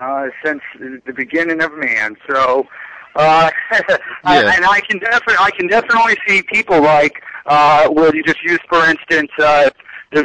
uh, 0.00 0.28
since 0.44 0.60
the 0.78 1.12
beginning 1.14 1.62
of 1.62 1.72
man. 1.74 2.16
So, 2.28 2.66
uh, 3.16 3.50
I, 4.24 4.42
Yeah. 4.42 4.52
and 4.54 4.64
I 4.64 4.80
can 4.80 4.98
definitely, 4.98 5.36
I 5.38 5.50
can 5.50 5.66
definitely 5.66 6.16
see 6.26 6.42
people 6.42 6.80
like, 6.82 7.22
uh, 7.46 7.88
where 7.88 8.14
you 8.14 8.22
just 8.22 8.42
use, 8.42 8.60
for 8.68 8.84
instance, 8.88 9.30
uh, 9.38 9.70
the, 10.12 10.24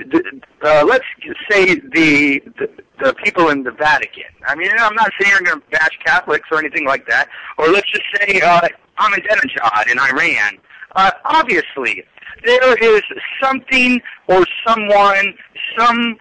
the, 0.62 0.68
uh, 0.68 0.84
let's 0.86 1.06
say 1.50 1.76
the, 1.76 2.42
the 2.58 2.70
the 3.00 3.14
people 3.24 3.50
in 3.50 3.64
the 3.64 3.72
Vatican. 3.72 4.24
I 4.48 4.56
mean, 4.56 4.70
I'm 4.78 4.96
not 4.96 5.12
saying 5.20 5.32
you're 5.34 5.42
going 5.42 5.62
to 5.62 5.68
bash 5.70 5.98
Catholics 6.06 6.48
or 6.52 6.58
anything 6.60 6.86
like 6.86 7.06
that. 7.08 7.28
Or 7.58 7.68
let's 7.68 7.90
just 7.92 8.06
say 8.20 8.42
uh, 8.42 8.68
Ahmadinejad 9.00 9.92
in 9.92 10.00
Iran. 10.00 10.58
Uh, 10.96 11.12
obviously, 11.26 12.04
there 12.44 12.76
is 12.78 13.02
something 13.42 14.02
or 14.28 14.46
someone, 14.66 15.34
some 15.78 16.18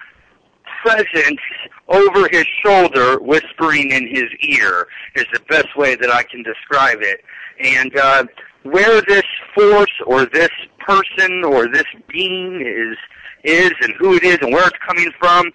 presence 0.82 1.40
over 1.89 2.28
his 2.30 2.47
shoulder 2.64 3.18
whispering 3.20 3.91
in 3.91 4.09
his 4.09 4.24
ear 4.43 4.87
is 5.16 5.26
the 5.32 5.41
best 5.49 5.76
way 5.76 5.95
that 5.97 6.11
I 6.11 6.22
can 6.22 6.43
describe 6.43 6.99
it. 7.03 7.20
And 7.61 7.97
uh, 7.97 8.24
where 8.62 9.03
this 9.03 9.24
force 9.55 9.93
or 10.07 10.26
this 10.26 10.51
person 10.78 11.45
or 11.45 11.68
this 11.68 11.87
being 12.09 12.62
is 12.66 12.97
is 13.45 13.72
and 13.82 13.93
who 13.99 14.14
it 14.14 14.22
is 14.22 14.39
and 14.41 14.53
where 14.53 14.66
it's 14.66 14.78
coming 14.87 15.11
from, 15.18 15.53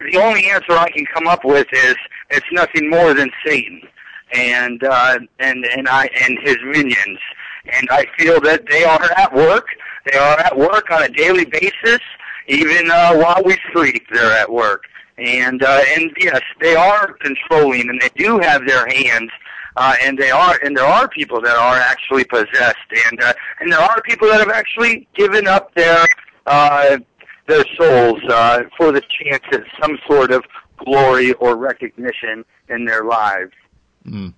the 0.00 0.18
only 0.18 0.50
answer 0.50 0.72
I 0.72 0.90
can 0.90 1.06
come 1.06 1.26
up 1.26 1.44
with 1.44 1.66
is 1.72 1.96
it's 2.28 2.46
nothing 2.52 2.90
more 2.90 3.14
than 3.14 3.30
Satan 3.44 3.80
and 4.32 4.82
uh, 4.84 5.18
and 5.38 5.64
and 5.64 5.88
I 5.88 6.08
and 6.22 6.38
his 6.42 6.56
minions. 6.64 7.18
And 7.72 7.88
I 7.90 8.06
feel 8.18 8.40
that 8.42 8.64
they 8.70 8.84
are 8.84 9.10
at 9.16 9.34
work. 9.34 9.66
They 10.10 10.18
are 10.18 10.38
at 10.40 10.56
work 10.56 10.90
on 10.90 11.02
a 11.02 11.08
daily 11.08 11.44
basis, 11.44 12.00
even 12.48 12.90
uh, 12.90 13.16
while 13.16 13.42
we 13.44 13.58
sleep. 13.72 14.06
They're 14.10 14.32
at 14.32 14.50
work, 14.50 14.84
and 15.20 15.62
uh, 15.62 15.82
and 15.96 16.10
yes, 16.18 16.40
they 16.60 16.74
are 16.74 17.14
controlling, 17.14 17.88
and 17.88 18.00
they 18.00 18.10
do 18.16 18.38
have 18.38 18.66
their 18.66 18.86
hands. 18.88 19.30
Uh, 19.76 19.94
and 20.02 20.18
they 20.18 20.32
are, 20.32 20.58
and 20.64 20.76
there 20.76 20.84
are 20.84 21.08
people 21.08 21.40
that 21.40 21.56
are 21.56 21.76
actually 21.76 22.24
possessed, 22.24 22.76
and 23.08 23.22
uh, 23.22 23.32
and 23.60 23.70
there 23.70 23.78
are 23.78 24.02
people 24.02 24.26
that 24.26 24.40
have 24.40 24.50
actually 24.50 25.06
given 25.14 25.46
up 25.46 25.72
their 25.74 26.04
uh, 26.46 26.98
their 27.46 27.64
souls 27.78 28.20
uh, 28.28 28.62
for 28.76 28.90
the 28.90 29.00
chance 29.00 29.44
at 29.52 29.62
some 29.80 29.96
sort 30.08 30.32
of 30.32 30.44
glory 30.76 31.32
or 31.34 31.56
recognition 31.56 32.44
in 32.68 32.84
their 32.84 33.04
lives. 33.04 33.52
Mm. 34.06 34.34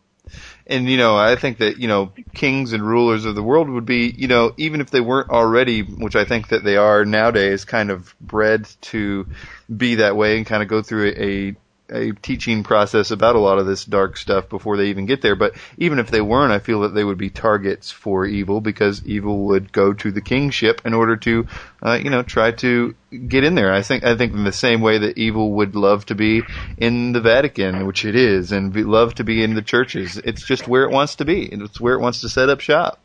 And 0.72 0.88
you 0.88 0.96
know, 0.96 1.18
I 1.18 1.36
think 1.36 1.58
that 1.58 1.78
you 1.78 1.86
know, 1.86 2.12
kings 2.32 2.72
and 2.72 2.82
rulers 2.82 3.26
of 3.26 3.34
the 3.34 3.42
world 3.42 3.68
would 3.68 3.84
be, 3.84 4.14
you 4.16 4.26
know, 4.26 4.54
even 4.56 4.80
if 4.80 4.90
they 4.90 5.02
weren't 5.02 5.28
already, 5.28 5.82
which 5.82 6.16
I 6.16 6.24
think 6.24 6.48
that 6.48 6.64
they 6.64 6.78
are 6.78 7.04
nowadays, 7.04 7.66
kind 7.66 7.90
of 7.90 8.14
bred 8.22 8.66
to 8.82 9.26
be 9.76 9.96
that 9.96 10.16
way 10.16 10.38
and 10.38 10.46
kind 10.46 10.62
of 10.62 10.70
go 10.70 10.80
through 10.80 11.08
a, 11.08 11.22
a 11.50 11.56
teaching 12.22 12.62
process 12.62 13.10
about 13.10 13.36
a 13.36 13.40
lot 13.40 13.58
of 13.58 13.66
this 13.66 13.84
dark 13.84 14.16
stuff 14.16 14.48
before 14.48 14.76
they 14.76 14.86
even 14.86 15.06
get 15.06 15.20
there. 15.20 15.34
But 15.34 15.54
even 15.76 15.98
if 15.98 16.10
they 16.10 16.20
weren't, 16.20 16.52
I 16.52 16.58
feel 16.58 16.80
that 16.80 16.94
they 16.94 17.04
would 17.04 17.18
be 17.18 17.30
targets 17.30 17.90
for 17.90 18.24
evil 18.24 18.60
because 18.60 19.04
evil 19.04 19.44
would 19.46 19.72
go 19.72 19.92
to 19.92 20.10
the 20.10 20.20
kingship 20.20 20.80
in 20.84 20.94
order 20.94 21.16
to, 21.18 21.46
uh, 21.82 21.98
you 22.02 22.10
know, 22.10 22.22
try 22.22 22.52
to 22.52 22.94
get 23.28 23.44
in 23.44 23.54
there. 23.54 23.72
I 23.72 23.82
think 23.82 24.04
I 24.04 24.16
think 24.16 24.32
in 24.32 24.44
the 24.44 24.52
same 24.52 24.80
way 24.80 24.98
that 24.98 25.18
evil 25.18 25.52
would 25.52 25.74
love 25.74 26.06
to 26.06 26.14
be 26.14 26.42
in 26.78 27.12
the 27.12 27.20
Vatican, 27.20 27.86
which 27.86 28.04
it 28.04 28.16
is, 28.16 28.52
and 28.52 28.72
be, 28.72 28.84
love 28.84 29.14
to 29.16 29.24
be 29.24 29.42
in 29.42 29.54
the 29.54 29.62
churches. 29.62 30.16
It's 30.18 30.44
just 30.44 30.68
where 30.68 30.84
it 30.84 30.90
wants 30.90 31.16
to 31.16 31.24
be, 31.24 31.50
and 31.52 31.62
it's 31.62 31.80
where 31.80 31.94
it 31.94 32.00
wants 32.00 32.22
to 32.22 32.28
set 32.28 32.48
up 32.48 32.60
shop. 32.60 32.98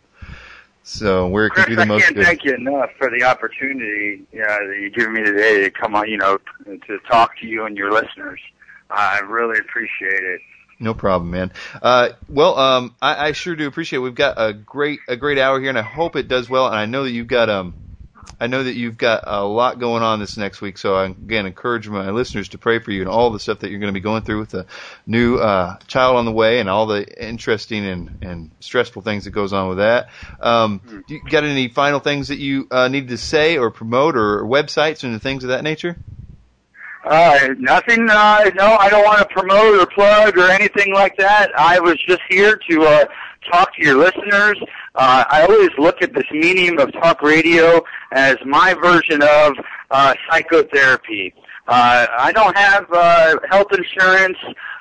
So 0.84 1.28
where 1.28 1.48
it 1.48 1.50
Chris, 1.50 1.66
can 1.66 1.72
do 1.72 1.76
the 1.76 1.82
I 1.82 1.86
most 1.86 2.04
can't 2.04 2.16
good. 2.16 2.26
thank 2.26 2.46
you 2.46 2.56
enough 2.56 2.92
for 2.98 3.10
the 3.10 3.26
opportunity 3.26 4.24
yeah, 4.32 4.58
that 4.60 4.78
you 4.80 4.90
give 4.90 5.12
me 5.12 5.22
today 5.22 5.64
to 5.64 5.70
come 5.70 5.96
on, 5.96 6.08
you 6.10 6.18
know, 6.18 6.38
to 6.66 7.00
talk 7.10 7.38
to 7.40 7.46
you 7.46 7.66
and 7.66 7.76
your 7.76 7.92
listeners. 7.92 8.40
I 8.90 9.20
really 9.20 9.60
appreciate 9.60 10.24
it. 10.24 10.42
No 10.80 10.94
problem, 10.94 11.32
man. 11.32 11.52
Uh, 11.82 12.10
well, 12.30 12.58
um, 12.58 12.96
I, 13.02 13.30
I 13.30 13.32
sure 13.32 13.56
do 13.56 13.68
appreciate. 13.68 13.98
It. 13.98 14.02
We've 14.02 14.14
got 14.14 14.36
a 14.38 14.54
great 14.54 15.00
a 15.08 15.16
great 15.16 15.40
hour 15.40 15.60
here, 15.60 15.70
and 15.70 15.78
I 15.78 15.82
hope 15.82 16.16
it 16.16 16.28
does 16.28 16.50
well. 16.50 16.68
And 16.68 16.76
I 16.76 16.86
know 16.86 17.04
that 17.04 17.12
you've 17.12 17.28
got 17.28 17.50
um, 17.50 17.74
I 18.40 18.48
know 18.48 18.64
that 18.64 18.76
you've 18.76 18.98
got 18.98 19.24
a 19.26 19.44
lot 19.44 19.80
going 19.80 20.04
on 20.04 20.20
this 20.20 20.38
next 20.38 20.62
week. 20.62 20.78
So 20.78 20.96
I 20.96 21.06
again 21.06 21.46
encourage 21.46 21.90
my 21.90 22.12
listeners 22.12 22.50
to 22.50 22.58
pray 22.58 22.80
for 22.80 22.92
you 22.92 23.02
and 23.02 23.10
all 23.10 23.32
the 23.32 23.40
stuff 23.40 23.60
that 23.60 23.72
you're 23.72 23.80
going 23.80 23.94
to 23.94 24.00
be 24.00 24.04
going 24.04 24.24
through 24.24 24.40
with 24.40 24.50
the 24.50 24.66
new 25.08 25.38
uh, 25.38 25.78
child 25.88 26.18
on 26.18 26.26
the 26.26 26.32
way 26.32 26.60
and 26.60 26.70
all 26.70 26.86
the 26.86 27.06
interesting 27.28 27.86
and, 27.86 28.18
and 28.22 28.52
stressful 28.60 29.02
things 29.02 29.24
that 29.24 29.32
goes 29.32 29.54
on 29.54 29.70
with 29.70 29.78
that. 29.80 30.10
Um, 30.40 30.82
do 31.08 31.16
you 31.16 31.22
got 31.28 31.44
any 31.44 31.68
final 31.68 32.00
things 32.00 32.28
that 32.28 32.38
you 32.38 32.68
uh, 32.70 32.88
need 32.88 33.08
to 33.08 33.18
say 33.18 33.58
or 33.58 33.72
promote 33.72 34.16
or 34.16 34.44
websites 34.44 35.04
and 35.04 35.20
things 35.22 35.44
of 35.44 35.50
that 35.50 35.64
nature? 35.64 35.98
Uh, 37.10 37.54
nothing, 37.58 38.10
uh, 38.10 38.52
no, 38.56 38.76
I 38.76 38.90
don't 38.90 39.06
want 39.06 39.20
to 39.20 39.34
promote 39.34 39.80
or 39.80 39.86
plug 39.86 40.38
or 40.38 40.50
anything 40.50 40.94
like 40.94 41.16
that. 41.18 41.52
I 41.58 41.80
was 41.80 41.98
just 42.06 42.22
here 42.30 42.60
to, 42.70 42.84
uh, 42.84 43.06
talk 43.50 43.74
to 43.76 43.82
your 43.82 43.96
listeners. 43.96 44.60
Uh, 44.94 45.24
I 45.30 45.44
always 45.44 45.70
look 45.78 46.02
at 46.02 46.14
this 46.14 46.26
medium 46.32 46.80
of 46.80 46.92
talk 46.92 47.22
radio 47.22 47.82
as 48.12 48.36
my 48.46 48.74
version 48.74 49.22
of, 49.24 49.54
uh, 49.90 50.16
psychotherapy. 50.30 51.34
Uh, 51.70 52.08
I 52.18 52.34
don't 52.34 52.58
have, 52.58 52.86
uh, 52.92 53.38
health 53.50 53.72
insurance, 53.72 54.38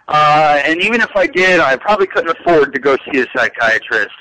uh, 0.08 0.60
and 0.64 0.82
even 0.82 1.00
if 1.00 1.14
I 1.14 1.28
did, 1.28 1.60
I 1.60 1.76
probably 1.76 2.08
couldn't 2.08 2.36
afford 2.40 2.72
to 2.72 2.80
go 2.80 2.96
see 3.06 3.20
a 3.20 3.26
psychiatrist. 3.36 4.16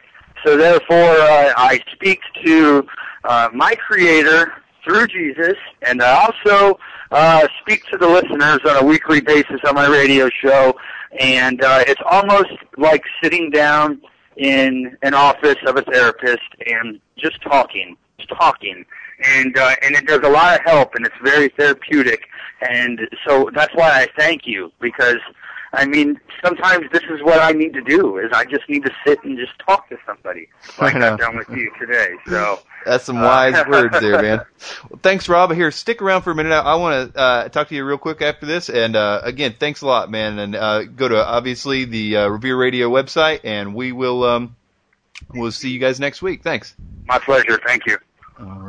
So 0.45 0.55
therefore, 0.55 1.09
uh, 1.09 1.53
I 1.57 1.79
speak 1.93 2.19
to, 2.43 2.87
uh, 3.23 3.49
my 3.51 3.73
creator 3.73 4.53
through 4.83 5.07
Jesus, 5.07 5.55
and 5.81 6.03
I 6.03 6.11
also, 6.25 6.77
uh, 7.11 7.47
speak 7.61 7.85
to 7.91 7.97
the 7.97 8.07
listeners 8.07 8.59
on 8.67 8.83
a 8.83 8.85
weekly 8.85 9.21
basis 9.21 9.59
on 9.67 9.75
my 9.75 9.87
radio 9.87 10.29
show, 10.29 10.75
and 11.19 11.63
uh, 11.63 11.83
it's 11.87 12.01
almost 12.09 12.51
like 12.77 13.03
sitting 13.21 13.49
down 13.49 14.01
in 14.37 14.97
an 15.01 15.13
office 15.13 15.57
of 15.65 15.77
a 15.77 15.81
therapist 15.83 16.43
and 16.67 16.99
just 17.17 17.41
talking, 17.41 17.95
just 18.17 18.29
talking, 18.29 18.85
and 19.23 19.57
uh, 19.57 19.75
and 19.83 19.95
it 19.95 20.05
does 20.07 20.21
a 20.23 20.29
lot 20.29 20.59
of 20.59 20.65
help, 20.65 20.95
and 20.95 21.05
it's 21.05 21.15
very 21.23 21.49
therapeutic, 21.57 22.21
and 22.69 22.99
so 23.25 23.49
that's 23.55 23.73
why 23.75 23.89
I 23.89 24.07
thank 24.17 24.41
you 24.45 24.71
because. 24.79 25.17
I 25.75 25.85
mean, 25.85 26.19
sometimes 26.43 26.85
this 26.91 27.03
is 27.09 27.21
what 27.23 27.39
I 27.41 27.51
need 27.51 27.73
to 27.73 27.81
do. 27.81 28.17
Is 28.17 28.31
I 28.33 28.45
just 28.45 28.67
need 28.69 28.83
to 28.85 28.91
sit 29.05 29.23
and 29.23 29.37
just 29.37 29.53
talk 29.59 29.89
to 29.89 29.97
somebody, 30.05 30.47
like 30.79 30.95
I. 30.95 31.13
I've 31.13 31.19
done 31.19 31.35
with 31.37 31.49
you 31.49 31.71
today. 31.79 32.13
So, 32.27 32.59
That's 32.85 33.03
some 33.03 33.17
Uh, 33.17 33.21
wise 33.25 33.67
words 33.67 33.99
there, 33.99 34.21
man. 34.21 34.41
Well, 34.89 34.99
thanks, 35.03 35.27
Rob. 35.29 35.53
Here, 35.53 35.69
stick 35.71 36.01
around 36.01 36.21
for 36.23 36.31
a 36.31 36.35
minute. 36.35 36.53
I, 36.53 36.59
I 36.59 36.75
want 36.75 37.13
to 37.13 37.19
uh, 37.19 37.49
talk 37.49 37.67
to 37.69 37.75
you 37.75 37.85
real 37.85 37.97
quick 37.97 38.21
after 38.21 38.45
this. 38.45 38.69
And 38.69 38.95
uh, 38.95 39.21
again, 39.23 39.55
thanks 39.59 39.81
a 39.81 39.87
lot, 39.87 40.09
man. 40.09 40.39
And 40.39 40.55
uh, 40.55 40.83
go 40.83 41.07
to 41.07 41.23
obviously 41.25 41.85
the 41.85 42.17
uh, 42.17 42.27
Revere 42.27 42.57
Radio 42.57 42.89
website, 42.89 43.41
and 43.43 43.75
we 43.75 43.91
will 43.91 44.23
um, 44.23 44.55
we'll 45.33 45.51
see 45.51 45.69
you 45.69 45.79
guys 45.79 45.99
next 45.99 46.21
week. 46.21 46.41
Thanks. 46.43 46.75
my 47.05 47.19
pleasure. 47.19 47.59
Thank 47.65 47.85
you. 47.85 47.97
All 48.39 48.45
right. 48.47 48.55